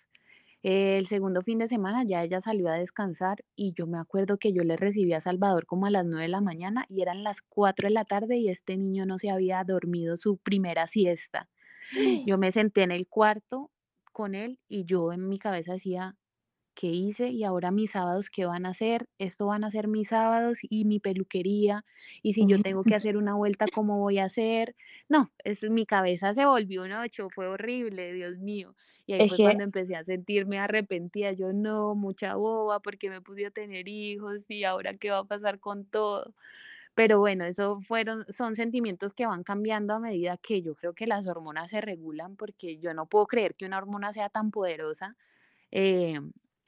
El 0.64 1.06
segundo 1.06 1.42
fin 1.42 1.58
de 1.58 1.68
semana 1.68 2.04
ya 2.04 2.22
ella 2.22 2.40
salió 2.40 2.68
a 2.68 2.74
descansar 2.74 3.44
y 3.54 3.72
yo 3.74 3.86
me 3.86 3.98
acuerdo 3.98 4.38
que 4.38 4.52
yo 4.52 4.64
le 4.64 4.76
recibí 4.76 5.12
a 5.12 5.20
Salvador 5.20 5.64
como 5.64 5.86
a 5.86 5.90
las 5.90 6.04
9 6.04 6.22
de 6.22 6.28
la 6.28 6.40
mañana 6.40 6.84
y 6.88 7.02
eran 7.02 7.22
las 7.22 7.42
4 7.42 7.88
de 7.88 7.94
la 7.94 8.04
tarde 8.04 8.38
y 8.38 8.48
este 8.48 8.76
niño 8.76 9.06
no 9.06 9.18
se 9.18 9.30
había 9.30 9.62
dormido 9.64 10.16
su 10.16 10.36
primera 10.36 10.88
siesta. 10.88 11.48
Yo 12.26 12.38
me 12.38 12.52
senté 12.52 12.82
en 12.82 12.90
el 12.92 13.06
cuarto 13.08 13.70
con 14.12 14.34
él 14.34 14.58
y 14.68 14.84
yo 14.84 15.12
en 15.12 15.28
mi 15.28 15.38
cabeza 15.38 15.72
decía, 15.74 16.16
¿qué 16.74 16.88
hice? 16.88 17.28
Y 17.28 17.44
ahora 17.44 17.70
mis 17.70 17.92
sábados, 17.92 18.30
¿qué 18.30 18.46
van 18.46 18.66
a 18.66 18.74
ser? 18.74 19.08
Esto 19.18 19.46
van 19.46 19.64
a 19.64 19.70
ser 19.70 19.88
mis 19.88 20.08
sábados 20.08 20.60
y 20.62 20.84
mi 20.84 21.00
peluquería. 21.00 21.84
Y 22.22 22.34
si 22.34 22.46
yo 22.46 22.60
tengo 22.60 22.84
que 22.84 22.94
hacer 22.96 23.16
una 23.16 23.34
vuelta, 23.34 23.68
¿cómo 23.68 23.98
voy 24.00 24.18
a 24.18 24.24
hacer? 24.24 24.76
No, 25.08 25.32
es, 25.44 25.62
mi 25.64 25.86
cabeza 25.86 26.34
se 26.34 26.46
volvió 26.46 26.82
un 26.84 26.92
ocho, 26.92 27.28
fue 27.30 27.48
horrible, 27.48 28.12
Dios 28.12 28.38
mío. 28.38 28.74
Y 29.06 29.14
ahí 29.14 29.24
Es 29.24 29.28
fue 29.28 29.38
que, 29.38 29.42
cuando 29.42 29.64
empecé 29.64 29.96
a 29.96 30.04
sentirme 30.04 30.58
arrepentida. 30.58 31.32
Yo 31.32 31.52
no, 31.52 31.94
mucha 31.94 32.36
boba, 32.36 32.80
porque 32.80 33.10
me 33.10 33.20
puse 33.20 33.46
a 33.46 33.50
tener 33.50 33.88
hijos 33.88 34.48
y 34.50 34.64
ahora 34.64 34.94
qué 34.94 35.10
va 35.10 35.18
a 35.18 35.24
pasar 35.24 35.58
con 35.60 35.84
todo. 35.86 36.34
Pero 36.94 37.18
bueno, 37.20 37.44
eso 37.44 37.80
fueron, 37.80 38.24
son 38.32 38.54
sentimientos 38.54 39.14
que 39.14 39.26
van 39.26 39.44
cambiando 39.44 39.94
a 39.94 40.00
medida 40.00 40.36
que 40.36 40.62
yo 40.62 40.74
creo 40.74 40.94
que 40.94 41.06
las 41.06 41.26
hormonas 41.26 41.70
se 41.70 41.80
regulan, 41.80 42.36
porque 42.36 42.78
yo 42.78 42.92
no 42.94 43.06
puedo 43.06 43.26
creer 43.26 43.54
que 43.54 43.64
una 43.66 43.78
hormona 43.78 44.12
sea 44.12 44.28
tan 44.28 44.50
poderosa 44.50 45.16
eh, 45.72 46.20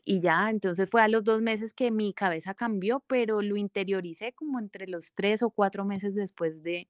y 0.04 0.20
ya, 0.20 0.50
entonces 0.50 0.88
fue 0.90 1.02
a 1.02 1.08
los 1.08 1.24
2 1.24 1.42
meses 1.42 1.74
que 1.74 1.90
mi 1.90 2.14
cabeza 2.14 2.54
cambió, 2.54 3.00
pero 3.08 3.42
lo 3.42 3.56
interioricé 3.56 4.32
como 4.34 4.58
entre 4.60 4.86
los 4.88 5.12
3 5.14 5.42
o 5.42 5.50
4 5.50 5.84
meses 5.84 6.14
después 6.14 6.62
de 6.62 6.88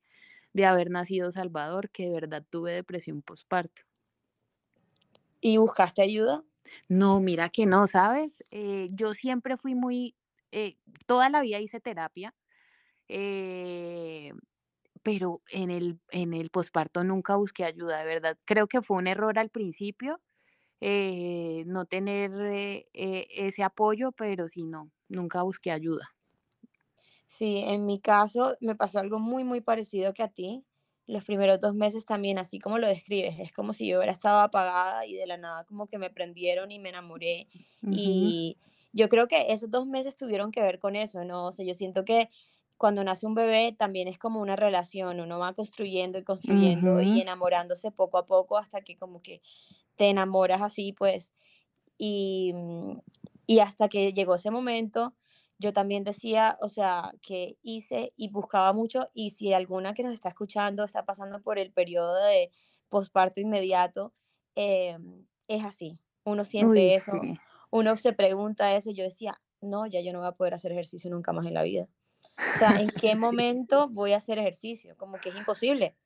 de 0.55 0.67
haber 0.67 0.91
nacido 0.91 1.33
Salvador, 1.33 1.91
que 1.91 2.05
de 2.05 2.13
verdad 2.13 2.45
tuve 2.51 2.73
depresión 2.73 3.23
posparto. 3.23 3.83
¿y 5.41 5.59
buscaste 5.59 6.03
ayuda? 6.03 6.43
No, 6.89 7.21
mira 7.21 7.49
que 7.51 7.67
no, 7.67 7.87
¿sabes? 7.87 8.45
Eh, 8.51 8.89
yo 8.93 9.13
siempre 9.15 9.57
fui 9.57 9.75
muy, 9.75 10.17
eh, 10.53 10.77
toda 11.07 11.29
la 11.29 11.43
vida 11.43 11.61
hice 11.61 11.81
terapia, 11.81 12.35
eh, 13.09 14.33
pero 15.03 15.43
en 15.51 15.71
el 15.71 16.01
en 16.11 16.35
el 16.35 16.51
posparto 16.51 17.05
nunca 17.05 17.37
busqué 17.37 17.65
ayuda, 17.65 17.99
de 18.01 18.07
verdad. 18.07 18.39
Creo 18.47 18.69
que 18.69 18.83
fue 18.83 18.99
un 18.99 19.07
error 19.09 19.39
al 19.39 19.51
principio, 19.51 20.21
eh, 20.81 21.65
no 21.67 21.87
tener, 21.87 22.33
eh, 22.35 22.89
eh, 22.95 23.27
ese 23.31 23.63
apoyo, 23.65 24.13
pero 24.13 24.49
sí, 24.49 24.65
no, 24.65 24.93
nunca 25.09 25.43
busqué 25.45 25.73
ayuda. 25.73 26.11
Sí, 27.27 27.59
en 27.67 27.87
mi 27.87 28.01
caso 28.01 28.57
me 28.61 28.75
pasó 28.77 28.99
algo 29.01 29.19
muy, 29.19 29.45
muy 29.45 29.61
parecido 29.61 30.13
que 30.15 30.23
a 30.23 30.29
ti. 30.29 30.65
Los 31.07 31.25
primeros 31.25 31.61
dos 31.61 31.75
meses 31.75 32.07
también, 32.07 32.39
así 32.39 32.59
como 32.59 32.79
lo 32.79 32.87
describes, 32.89 33.39
es 33.39 33.53
como 33.53 33.73
si 33.75 33.87
yo 33.89 33.99
hubiera 33.99 34.13
estado 34.13 34.41
apagada 34.41 35.07
y 35.07 35.15
de 35.15 35.27
la 35.27 35.37
nada 35.37 35.65
como 35.65 35.87
que 35.87 35.99
me 35.99 36.11
prendieron 36.11 36.71
y 36.73 36.79
me 36.79 36.89
enamoré. 36.91 37.49
Ujú, 37.83 38.35
Y 38.37 38.59
yo 38.93 39.09
creo 39.11 39.29
que 39.29 39.53
esos 39.53 39.71
dos 39.71 39.87
meses 39.87 40.17
tuvieron 40.17 40.51
que 40.51 40.63
ver 40.63 40.79
con 40.79 40.97
eso, 40.97 41.25
¿no? 41.25 41.47
O 41.49 41.53
sea, 41.53 41.67
yo 41.67 41.75
siento 41.75 42.05
que 42.07 42.31
cuando 42.77 43.05
nace 43.05 43.27
un 43.27 43.35
bebé 43.35 43.75
también 43.79 44.09
es 44.09 44.19
como 44.19 44.41
una 44.41 44.57
relación, 44.57 45.21
uno 45.21 45.39
va 45.39 45.55
construyendo 45.55 46.19
y 46.19 46.25
construyendo 46.25 47.01
y 47.03 47.21
enamorándose 47.21 47.91
poco 47.93 48.19
a 48.19 48.27
poco 48.27 48.59
hasta 48.59 48.83
que 48.83 48.97
como 48.97 49.23
que 49.23 49.43
te 49.97 50.11
enamoras 50.11 50.63
así, 50.63 50.93
pues, 50.93 51.35
y, 51.99 52.53
mm, 52.55 52.99
y 53.47 53.61
hasta 53.61 53.89
que 53.89 54.13
llegó 54.13 54.35
ese 54.37 54.51
momento, 54.51 55.15
yo 55.59 55.73
también 55.73 56.05
decía, 56.05 56.57
o 56.61 56.69
sea, 56.69 57.13
que 57.23 57.59
hice 57.63 58.13
y 58.17 58.31
buscaba 58.31 58.73
mucho, 58.73 59.09
y 59.15 59.31
si 59.31 59.53
alguna 59.55 59.95
que 59.95 60.03
nos 60.03 60.15
está 60.15 60.29
escuchando 60.31 60.85
está 60.85 61.05
pasando 61.05 61.43
por 61.43 61.59
el 61.59 61.73
periodo 61.73 62.17
de 62.25 62.51
posparto 62.89 63.41
inmediato, 63.41 64.15
em, 64.57 65.27
es 65.49 65.65
así, 65.65 65.99
uno 66.25 66.45
Uy, 66.59 66.81
siente 66.85 66.95
eso, 66.95 67.13
sí. 67.21 67.39
uno 67.71 67.97
se 67.97 68.13
pregunta 68.13 68.75
eso, 68.77 68.91
yo 68.91 69.05
decía, 69.05 69.37
no, 69.61 69.87
ya 69.87 70.01
yo 70.01 70.13
no 70.13 70.21
voy 70.21 70.29
a 70.29 70.33
poder 70.33 70.55
hacer 70.55 70.73
ejercicio 70.73 71.11
nunca 71.11 71.33
más 71.33 71.47
en 71.47 71.55
la 71.55 71.63
vida. 71.63 71.89
O 72.55 72.57
sea, 72.57 72.81
¿en 72.81 72.93
qué 72.97 73.17
Sí, 73.17 73.17
momento 73.17 73.89
voy 73.89 74.13
a 74.13 74.19
hacer 74.19 74.39
ejercicio? 74.39 74.97
Como 74.97 75.21
que 75.21 75.31
es 75.31 75.37
imposible. 75.37 75.97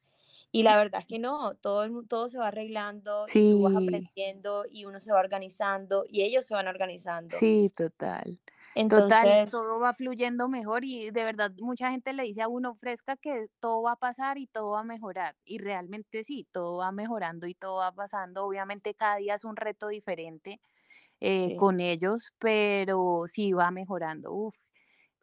Y 0.52 0.62
la 0.64 0.76
verdad 0.76 1.00
es 1.02 1.06
que 1.06 1.18
no, 1.20 1.56
todo, 1.56 1.88
todo 2.08 2.28
se 2.28 2.38
va 2.38 2.48
arreglando 2.48 3.28
y 3.30 3.44
tú 3.44 3.60
vas 3.62 3.74
sí, 3.74 4.10
aprendiendo 4.14 4.64
y 4.70 4.86
uno 4.86 5.00
se 5.00 5.12
va 5.12 5.20
organizando 5.20 6.04
y 6.08 6.22
ellos 6.22 6.46
se 6.46 6.54
van 6.54 6.68
organizando. 6.68 7.38
sí, 7.38 7.70
total. 7.74 8.40
Total, 8.88 9.42
todo 9.50 9.80
Entonces, 9.80 9.80
va 9.80 9.92
fluyendo 9.92 10.48
mejor 10.48 10.82
y 10.84 11.10
de 11.10 11.22
verdad 11.24 11.52
mucha 11.60 11.90
gente 11.90 12.14
le 12.14 12.22
dice 12.22 12.40
a 12.40 12.48
uno 12.48 12.74
fresca 12.74 13.16
que 13.18 13.48
todo 13.60 13.82
va 13.82 13.92
a 13.92 13.96
pasar 13.96 14.38
y 14.38 14.46
todo 14.46 14.70
va 14.70 14.80
a 14.80 14.84
mejorar. 14.84 15.36
Y 15.44 15.58
realmente 15.58 16.24
sí, 16.24 16.48
todo 16.52 16.78
va 16.78 16.90
mejorando 16.90 17.46
y 17.46 17.54
todo 17.54 17.76
va 17.80 17.92
pasando. 17.92 18.46
Obviamente 18.46 18.94
cada 18.94 19.16
día 19.16 19.34
es 19.34 19.44
un 19.44 19.56
reto 19.56 19.88
diferente 19.88 20.58
eh, 21.20 21.52
sí, 21.52 21.56
con 21.56 21.80
ellos, 21.80 22.32
pero 22.38 23.24
sí 23.32 23.52
va 23.52 23.70
mejorando. 23.72 24.32
Uf, 24.32 24.56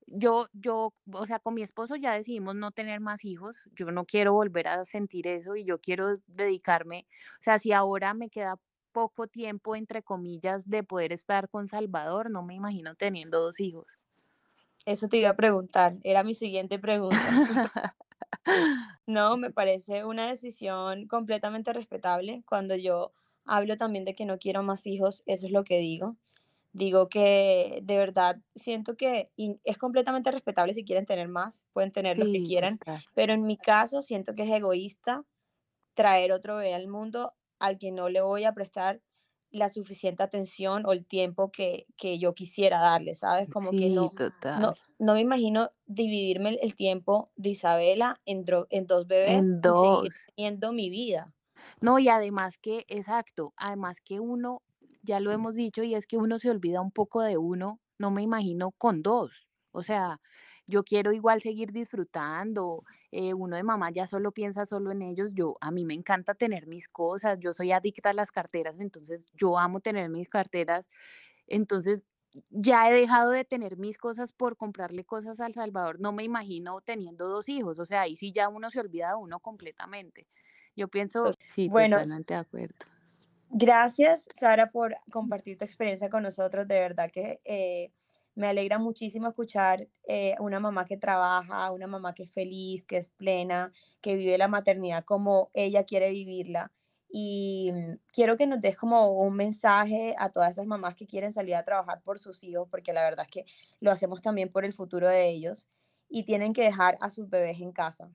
Yo, 0.07 0.47
yo, 0.53 0.93
o 1.13 1.25
sea, 1.25 1.39
con 1.39 1.55
mi 1.55 1.63
esposo 1.63 1.95
ya 1.95 2.13
decidimos 2.13 2.55
no 2.55 2.71
tener 2.71 2.99
más 2.99 3.25
hijos. 3.25 3.57
Yo 3.75 3.91
no 3.91 4.05
quiero 4.05 4.33
volver 4.33 4.67
a 4.67 4.85
sentir 4.85 5.27
eso 5.27 5.55
y 5.55 5.65
yo 5.65 5.79
quiero 5.79 6.13
dedicarme, 6.27 7.07
o 7.39 7.43
sea, 7.43 7.57
si 7.59 7.71
ahora 7.71 8.13
me 8.13 8.29
queda 8.29 8.59
poco 8.91 9.27
tiempo, 9.27 9.75
entre 9.75 10.03
comillas, 10.03 10.69
de 10.69 10.83
poder 10.83 11.11
estar 11.11 11.49
con 11.49 11.67
Salvador, 11.67 12.29
no 12.31 12.43
me 12.43 12.53
imagino 12.55 12.95
teniendo 12.95 13.41
dos 13.41 13.59
hijos. 13.59 13.85
Eso 14.85 15.07
te 15.09 15.17
iba 15.17 15.29
a 15.29 15.35
preguntar, 15.35 15.97
era 16.03 16.23
mi 16.23 16.33
siguiente 16.33 16.79
pregunta. 16.79 17.17
No, 19.07 19.37
me 19.37 19.51
parece 19.51 20.05
una 20.05 20.27
decisión 20.29 21.07
completamente 21.07 21.73
respetable. 21.73 22.43
Cuando 22.47 22.75
yo 22.75 23.11
hablo 23.45 23.77
también 23.77 24.05
de 24.05 24.15
que 24.15 24.25
no 24.25 24.37
quiero 24.39 24.63
más 24.63 24.87
hijos, 24.87 25.23
eso 25.25 25.47
es 25.47 25.51
lo 25.51 25.63
que 25.63 25.79
digo. 25.79 26.15
Digo 26.75 27.07
que 27.07 27.79
de 27.83 27.97
verdad 27.97 28.41
siento 28.53 28.97
que 28.97 29.23
es 29.63 29.77
completamente 29.77 30.29
respetable 30.29 30.73
si 30.73 30.83
quieren 30.83 31.05
tener 31.05 31.29
más, 31.29 31.65
pueden 31.71 31.93
tener 31.93 32.17
los 32.17 32.27
que 32.27 32.43
quieran, 32.43 32.79
pero 33.13 33.31
en 33.31 33.45
mi 33.45 33.55
caso 33.55 34.01
siento 34.01 34.35
que 34.35 34.43
es 34.43 34.51
egoísta 34.51 35.23
traer 35.93 36.33
otro 36.33 36.57
bebé 36.57 36.73
al 36.73 36.89
mundo 36.89 37.31
al 37.59 37.77
que 37.77 37.93
no 37.93 38.09
le 38.09 38.19
voy 38.19 38.43
a 38.43 38.53
prestar 38.53 39.01
la 39.51 39.69
suficiente 39.69 40.21
atención 40.21 40.85
o 40.85 40.91
el 40.91 41.05
tiempo 41.05 41.49
que, 41.49 41.85
que 41.95 42.19
yo 42.19 42.33
quisiera 42.33 42.81
darle, 42.81 43.15
¿sabes? 43.15 43.49
Como 43.49 43.71
que 43.71 43.77
Sí, 43.77 43.95
no, 43.95 44.09
total. 44.09 44.61
no, 44.61 44.73
no 44.99 45.13
me 45.13 45.21
imagino 45.21 45.71
dividirme 45.85 46.57
el, 46.61 46.75
tiempo 46.75 47.29
de 47.37 47.51
Isabela 47.51 48.15
en, 48.25 48.43
en 48.69 48.85
dos 48.85 49.07
bebés 49.07 49.29
En 49.29 49.45
y 49.45 49.45
seguir 49.45 49.61
2. 49.61 50.09
teniendo 50.35 50.73
mi 50.73 50.89
vida. 50.89 51.33
No, 51.79 51.99
y 51.99 52.09
además 52.09 52.57
que, 52.57 52.83
exacto, 52.89 53.53
además 53.55 54.01
que 54.03 54.19
uno, 54.19 54.61
ya 55.05 55.19
lo 55.19 55.31
hemos 55.31 55.55
dicho, 55.55 55.83
y 55.83 55.95
es 55.95 56.07
que 56.07 56.17
uno 56.17 56.39
se 56.39 56.49
olvida 56.51 56.81
un 56.81 56.91
poco 56.91 57.21
de 57.21 57.37
uno, 57.37 57.81
no 57.99 58.11
me 58.11 58.21
imagino 58.23 58.71
con 58.71 59.01
2. 59.03 59.47
O 59.71 59.83
sea, 59.83 60.19
yo 60.67 60.83
quiero 60.83 61.13
igual 61.13 61.41
seguir 61.41 61.71
disfrutando, 61.71 62.83
eh, 63.11 63.33
uno 63.33 63.55
de 63.55 63.63
mamá 63.63 63.91
ya 63.91 64.07
solo 64.07 64.31
piensa 64.31 64.65
solo 64.65 64.91
en 64.91 65.01
ellos, 65.03 65.33
yo 65.35 65.55
a 65.61 65.71
mí 65.71 65.85
me 65.85 65.93
encanta 65.93 66.33
tener 66.35 66.67
mis 66.67 66.87
cosas, 66.89 67.39
yo 67.39 67.53
soy 67.53 67.71
adicta 67.71 68.09
a 68.11 68.13
las 68.13 68.31
carteras, 68.31 68.79
entonces 68.79 69.29
yo 69.33 69.57
amo 69.59 69.79
tener 69.81 70.09
mis 70.09 70.29
carteras, 70.29 70.87
entonces 71.47 72.05
ya 72.49 72.89
he 72.89 72.93
dejado 72.93 73.31
de 73.31 73.45
tener 73.45 73.77
mis 73.77 73.97
cosas 73.97 74.33
por 74.33 74.57
comprarle 74.57 75.05
cosas 75.05 75.39
al 75.39 75.53
Salvador, 75.53 75.99
no 75.99 76.11
me 76.13 76.23
imagino 76.23 76.81
teniendo 76.81 77.27
2 77.29 77.49
hijos, 77.49 77.79
o 77.79 77.85
sea, 77.85 78.01
ahí 78.01 78.15
sí 78.15 78.31
ya 78.33 78.49
uno 78.49 78.71
se 78.71 78.79
olvida 78.81 79.09
de 79.09 79.15
uno 79.15 79.39
completamente. 79.39 80.27
Yo 80.75 80.87
pienso 80.89 81.33
Entonces, 81.33 81.43
sí, 81.53 81.69
bueno, 81.69 82.05
totalmente 82.07 82.33
de 82.33 82.39
acuerdo. 82.39 82.85
Gracias, 83.57 84.27
Sara, 84.37 84.69
por 84.69 84.97
compartir 85.09 85.57
tu 85.57 85.63
experiencia 85.63 86.09
con 86.09 86.23
nosotros. 86.23 86.67
De 86.67 86.77
verdad 86.77 87.09
que 87.09 87.39
eh, 87.45 87.93
me 88.35 88.47
alegra 88.47 88.79
muchísimo 88.79 89.29
escuchar 89.29 89.87
eh, 90.09 90.35
una 90.39 90.59
mamá 90.59 90.83
que 90.83 90.97
trabaja, 90.97 91.71
una 91.71 91.87
mamá 91.87 92.13
que 92.13 92.23
es 92.23 92.33
feliz, 92.33 92.83
que 92.85 92.97
es 92.97 93.07
plena, 93.07 93.71
que 94.01 94.15
vive 94.17 94.37
la 94.37 94.49
maternidad 94.49 95.05
como 95.05 95.51
ella 95.53 95.85
quiere 95.85 96.11
vivirla. 96.11 96.73
Y 97.07 97.71
mm, 97.73 97.99
quiero 98.11 98.35
que 98.35 98.45
nos 98.45 98.59
des 98.59 98.75
como 98.75 99.09
un 99.11 99.37
mensaje 99.37 100.13
a 100.17 100.33
todas 100.33 100.51
esas 100.51 100.65
mamás 100.65 100.95
que 100.95 101.07
quieren 101.07 101.31
salir 101.31 101.55
a 101.55 101.63
trabajar 101.63 102.01
por 102.03 102.19
sus 102.19 102.43
hijos, 102.43 102.67
porque 102.69 102.91
la 102.91 103.03
verdad 103.03 103.23
es 103.23 103.31
que 103.31 103.45
lo 103.79 103.89
hacemos 103.89 104.21
también 104.21 104.49
por 104.49 104.65
el 104.65 104.73
futuro 104.73 105.07
de 105.07 105.29
ellos 105.29 105.69
y 106.09 106.25
tienen 106.25 106.51
que 106.51 106.63
dejar 106.63 106.97
a 106.99 107.09
sus 107.09 107.29
bebés 107.29 107.61
en 107.61 107.71
casa. 107.71 108.11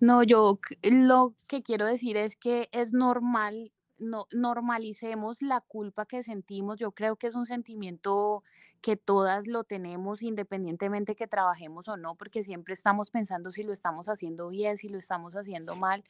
No, 0.00 0.22
yo 0.22 0.60
lo 0.82 1.34
que 1.46 1.62
quiero 1.62 1.86
decir 1.86 2.18
es 2.18 2.36
que 2.36 2.68
es 2.72 2.92
normal, 2.92 3.72
no 3.98 4.26
normalicemos 4.32 5.42
la 5.42 5.60
culpa 5.60 6.06
que 6.06 6.22
sentimos. 6.22 6.78
Yo 6.78 6.92
creo 6.92 7.16
que 7.16 7.26
es 7.26 7.34
un 7.34 7.46
sentimiento 7.46 8.42
que 8.80 8.96
todas 8.96 9.46
lo 9.48 9.64
tenemos, 9.64 10.22
independientemente 10.22 11.16
que 11.16 11.26
trabajemos 11.26 11.88
o 11.88 11.96
no, 11.96 12.14
porque 12.14 12.44
siempre 12.44 12.74
estamos 12.74 13.10
pensando 13.10 13.50
si 13.50 13.64
lo 13.64 13.72
estamos 13.72 14.08
haciendo 14.08 14.48
bien, 14.50 14.78
si 14.78 14.88
lo 14.88 14.98
estamos 14.98 15.34
haciendo 15.34 15.74
mal. 15.74 16.04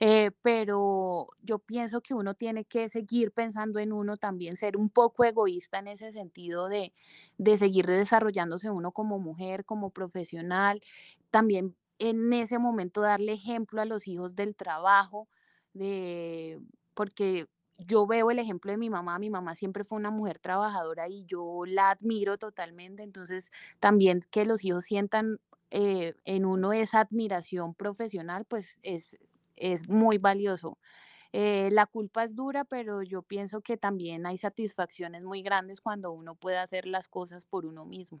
Eh, 0.00 0.32
pero 0.42 1.28
yo 1.42 1.58
pienso 1.58 2.00
que 2.00 2.14
uno 2.14 2.34
tiene 2.34 2.64
que 2.64 2.88
seguir 2.88 3.32
pensando 3.32 3.78
en 3.80 3.92
uno 3.92 4.16
también, 4.16 4.56
ser 4.56 4.76
un 4.76 4.90
poco 4.90 5.24
egoísta 5.24 5.78
en 5.78 5.88
ese 5.88 6.12
sentido 6.12 6.68
de 6.68 6.92
de 7.38 7.56
seguir 7.56 7.86
desarrollándose 7.86 8.70
uno 8.70 8.92
como 8.92 9.18
mujer, 9.18 9.64
como 9.64 9.90
profesional. 9.90 10.82
También 11.30 11.76
en 11.98 12.32
ese 12.32 12.58
momento 12.58 13.00
darle 13.00 13.32
ejemplo 13.32 13.80
a 13.80 13.84
los 13.84 14.06
hijos 14.08 14.34
del 14.34 14.54
trabajo, 14.56 15.28
de, 15.72 16.60
porque 16.98 17.46
yo 17.78 18.08
veo 18.08 18.32
el 18.32 18.40
ejemplo 18.40 18.72
de 18.72 18.76
mi 18.76 18.90
mamá, 18.90 19.20
mi 19.20 19.30
mamá 19.30 19.54
siempre 19.54 19.84
fue 19.84 19.98
una 19.98 20.10
mujer 20.10 20.40
trabajadora 20.40 21.08
y 21.08 21.24
yo 21.26 21.62
la 21.64 21.90
admiro 21.90 22.38
totalmente, 22.38 23.04
entonces 23.04 23.52
también 23.78 24.20
que 24.32 24.44
los 24.44 24.64
hijos 24.64 24.84
sientan 24.84 25.36
eh, 25.70 26.14
en 26.24 26.44
uno 26.44 26.72
esa 26.72 26.98
admiración 26.98 27.72
profesional, 27.72 28.46
pues 28.46 28.80
es, 28.82 29.16
es 29.54 29.88
muy 29.88 30.18
valioso. 30.18 30.76
Eh, 31.32 31.68
la 31.70 31.86
culpa 31.86 32.24
es 32.24 32.34
dura, 32.34 32.64
pero 32.64 33.04
yo 33.04 33.22
pienso 33.22 33.60
que 33.60 33.76
también 33.76 34.26
hay 34.26 34.38
satisfacciones 34.38 35.22
muy 35.22 35.42
grandes 35.42 35.80
cuando 35.80 36.10
uno 36.10 36.34
puede 36.34 36.58
hacer 36.58 36.84
las 36.84 37.06
cosas 37.06 37.44
por 37.44 37.64
uno 37.64 37.84
mismo. 37.84 38.20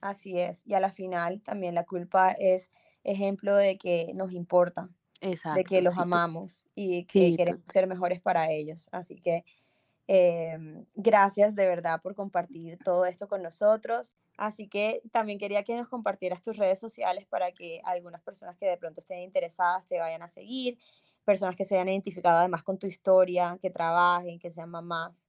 Así 0.00 0.40
es. 0.40 0.66
Y 0.66 0.74
a 0.74 0.80
la 0.80 0.90
final 0.90 1.40
también 1.40 1.76
la 1.76 1.84
culpa 1.84 2.32
es 2.32 2.72
ejemplo 3.04 3.54
de 3.54 3.76
que 3.76 4.10
nos 4.12 4.32
importa 4.32 4.90
de 5.20 5.64
que 5.64 5.80
Exacto, 5.80 5.80
los 5.80 5.94
sí, 5.94 6.00
amamos 6.00 6.64
y 6.74 7.04
que 7.06 7.30
sí, 7.30 7.36
queremos 7.36 7.62
ser 7.64 7.86
mejores 7.86 8.20
para 8.20 8.50
ellos. 8.50 8.88
Así 8.92 9.16
que 9.16 9.44
em, 10.08 10.86
gracias 10.94 11.54
de 11.54 11.66
verdad 11.66 12.00
por 12.02 12.14
compartir 12.14 12.78
todo 12.84 13.06
esto 13.06 13.28
con 13.28 13.42
nosotros. 13.42 14.14
Así 14.36 14.68
que 14.68 15.02
también 15.12 15.38
quería 15.38 15.64
que 15.64 15.76
nos 15.76 15.88
compartieras 15.88 16.42
tus 16.42 16.56
redes 16.56 16.78
sociales 16.78 17.26
para 17.26 17.52
que 17.52 17.80
algunas 17.84 18.22
personas 18.22 18.56
que 18.56 18.66
de 18.66 18.76
pronto 18.76 19.00
estén 19.00 19.20
interesadas 19.20 19.86
te 19.86 19.98
vayan 19.98 20.22
a 20.22 20.28
seguir, 20.28 20.78
personas 21.24 21.56
que 21.56 21.64
se 21.64 21.76
hayan 21.76 21.88
identificado 21.88 22.38
además 22.38 22.62
con 22.62 22.78
tu 22.78 22.86
historia, 22.86 23.58
que 23.60 23.70
trabajen, 23.70 24.38
que 24.38 24.50
sean 24.50 24.70
mamás. 24.70 25.26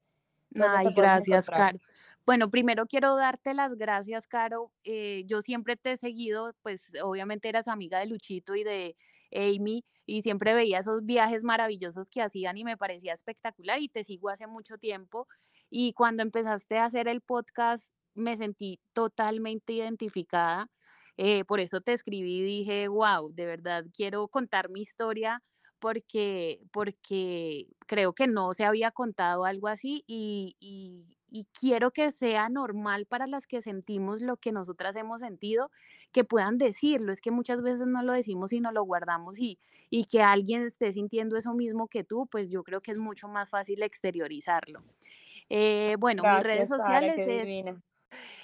¿Dónde 0.49 0.79
te 0.79 0.89
Ay, 0.89 0.93
gracias? 0.93 1.49
Caro. 1.49 1.79
Bueno, 2.25 2.49
primero 2.51 2.87
quiero 2.87 3.15
darte 3.15 3.53
las 3.53 3.75
gracias, 3.75 4.27
Caro. 4.27 4.71
Eh, 4.83 5.23
yo 5.27 5.41
siempre 5.41 5.77
te 5.77 5.93
he 5.93 5.97
seguido, 5.97 6.53
pues 6.61 6.81
obviamente 7.01 7.47
eras 7.47 7.69
amiga 7.69 7.99
de 7.99 8.07
Luchito 8.07 8.55
y 8.55 8.63
de 8.65 8.97
Amy 9.33 9.85
y 10.05 10.21
siempre 10.21 10.53
veía 10.53 10.79
esos 10.79 11.05
viajes 11.05 11.43
maravillosos 11.43 12.09
que 12.09 12.21
hacían 12.21 12.57
y 12.57 12.63
me 12.63 12.77
parecía 12.77 13.13
espectacular 13.13 13.79
y 13.81 13.89
te 13.89 14.03
sigo 14.03 14.29
hace 14.29 14.47
mucho 14.47 14.77
tiempo. 14.77 15.27
Y 15.69 15.93
cuando 15.93 16.23
empezaste 16.23 16.77
a 16.77 16.85
hacer 16.85 17.07
el 17.07 17.21
podcast, 17.21 17.85
me 18.15 18.37
sentí 18.37 18.79
totalmente 18.93 19.73
identificada. 19.73 20.69
Eh, 21.17 21.43
por 21.45 21.59
eso 21.59 21.81
te 21.81 21.93
escribí 21.93 22.37
y 22.39 22.43
dije, 22.43 22.87
wow, 22.87 23.31
de 23.33 23.45
verdad 23.45 23.85
quiero 23.93 24.27
contar 24.27 24.69
mi 24.69 24.81
historia 24.81 25.41
porque, 25.79 26.61
porque 26.71 27.67
creo 27.87 28.13
que 28.13 28.27
no 28.27 28.53
se 28.53 28.65
había 28.65 28.91
contado 28.91 29.45
algo 29.45 29.67
así 29.67 30.03
y, 30.07 30.55
y- 30.59 31.16
y 31.29 31.45
quiero 31.59 31.91
que 31.91 32.11
sea 32.11 32.49
normal 32.49 33.05
para 33.05 33.27
las 33.27 33.47
que 33.47 33.61
sentimos 33.61 34.21
lo 34.21 34.37
que 34.37 34.51
nosotras 34.51 34.95
hemos 34.95 35.21
sentido, 35.21 35.69
que 36.11 36.23
puedan 36.23 36.57
decirlo. 36.57 37.11
Es 37.11 37.21
que 37.21 37.31
muchas 37.31 37.61
veces 37.61 37.87
no 37.87 38.01
lo 38.03 38.13
decimos 38.13 38.53
y 38.53 38.59
no 38.59 38.71
lo 38.71 38.83
guardamos 38.83 39.39
y, 39.39 39.59
y 39.89 40.05
que 40.05 40.21
alguien 40.21 40.63
esté 40.63 40.91
sintiendo 40.91 41.37
eso 41.37 41.53
mismo 41.53 41.87
que 41.87 42.03
tú, 42.03 42.27
pues 42.27 42.49
yo 42.49 42.63
creo 42.63 42.81
que 42.81 42.91
es 42.91 42.97
mucho 42.97 43.27
más 43.27 43.49
fácil 43.49 43.83
exteriorizarlo. 43.83 44.83
Eh, 45.49 45.95
bueno, 45.99 46.23
mis 46.23 46.43
redes 46.43 46.69
Sara, 46.69 46.83
sociales 46.83 47.19
es 47.19 47.45
divina. 47.45 47.81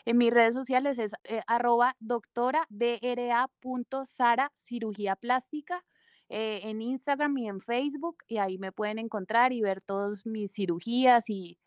en 0.05 0.17
mis 0.17 0.31
redes 0.31 0.53
sociales 0.53 0.99
es 0.99 1.11
eh, 1.25 1.41
arroba 1.47 1.95
doctora 1.99 2.65
DRA 2.69 3.49
punto 3.59 4.05
Sara 4.05 4.51
cirugía 4.55 5.17
plástica 5.17 5.83
eh, 6.29 6.61
en 6.63 6.81
Instagram 6.81 7.37
y 7.37 7.49
en 7.49 7.59
Facebook 7.59 8.23
y 8.27 8.37
ahí 8.37 8.57
me 8.57 8.71
pueden 8.71 8.99
encontrar 8.99 9.51
y 9.51 9.61
ver 9.61 9.81
todas 9.81 10.25
mis 10.25 10.53
cirugías 10.53 11.29
y, 11.29 11.57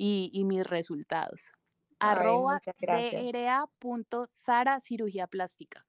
y, 0.00 0.30
y 0.32 0.44
mis 0.44 0.66
resultados. 0.66 1.42
Ay, 1.98 2.16
Arroba 2.16 2.54
muchas 2.54 2.74
gracias. 2.80 3.22
DRA 3.30 3.68
punto 3.78 4.24
Sara 4.24 4.80
cirugía 4.80 5.26
plástica. 5.26 5.86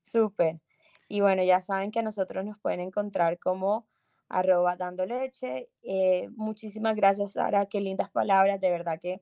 Súper. 0.00 0.62
Y 1.10 1.20
bueno, 1.20 1.42
ya 1.42 1.60
saben 1.60 1.90
que 1.90 1.98
a 1.98 2.02
nosotros 2.02 2.42
nos 2.46 2.58
pueden 2.58 2.80
encontrar 2.80 3.38
como 3.38 3.86
arroba 4.30 4.76
dando 4.76 5.04
leche. 5.04 5.66
Eh, 5.82 6.30
muchísimas 6.30 6.96
gracias, 6.96 7.32
Sara. 7.32 7.66
Qué 7.66 7.82
lindas 7.82 8.10
palabras. 8.10 8.62
De 8.62 8.70
verdad 8.70 8.98
que 8.98 9.20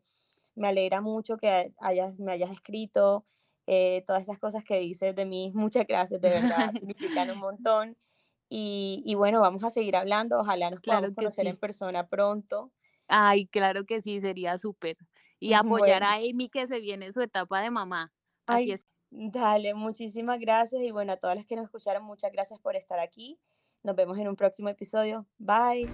me 0.54 0.68
alegra 0.68 1.00
mucho 1.00 1.36
que 1.36 1.74
hayas, 1.80 2.20
me 2.20 2.30
hayas 2.30 2.52
escrito 2.52 3.26
eh, 3.66 4.04
todas 4.06 4.22
esas 4.22 4.38
cosas 4.38 4.62
que 4.62 4.78
dices 4.78 5.16
de 5.16 5.24
mí. 5.24 5.50
Muchas 5.52 5.84
gracias, 5.84 6.20
de 6.20 6.28
verdad. 6.28 6.70
Significan 6.80 7.28
un 7.32 7.38
montón. 7.38 7.98
Y, 8.48 9.02
y 9.04 9.16
bueno, 9.16 9.40
vamos 9.40 9.64
a 9.64 9.70
seguir 9.70 9.96
hablando. 9.96 10.38
Ojalá 10.38 10.70
nos 10.70 10.80
podamos 10.80 11.08
claro 11.08 11.08
que 11.08 11.14
conocer 11.16 11.48
en 11.48 11.56
persona 11.56 12.06
pronto. 12.06 12.70
Ay, 13.08 13.46
claro 13.46 13.84
que 13.84 14.02
sí, 14.02 14.20
sería 14.20 14.58
súper. 14.58 14.96
Y 15.40 15.54
apoyar 15.54 16.02
Bueno, 16.02 16.06
a 16.06 16.14
Amy 16.14 16.48
que 16.48 16.68
se 16.68 16.78
viene 16.78 17.10
su 17.10 17.20
etapa 17.20 17.60
de 17.60 17.70
mamá. 17.70 18.12
Ay, 18.46 18.76
dale, 19.10 19.74
muchísimas 19.74 20.38
gracias. 20.38 20.80
Y 20.84 20.92
bueno, 20.92 21.14
a 21.14 21.16
todas 21.16 21.34
las 21.34 21.44
que 21.46 21.56
nos 21.56 21.64
escucharon, 21.64 22.04
muchas 22.04 22.30
gracias 22.30 22.60
por 22.60 22.76
estar 22.76 23.00
aquí. 23.00 23.40
Nos 23.82 23.96
vemos 23.96 24.16
en 24.18 24.28
un 24.28 24.36
próximo 24.36 24.68
episodio. 24.68 25.26
Bye. 25.38 25.90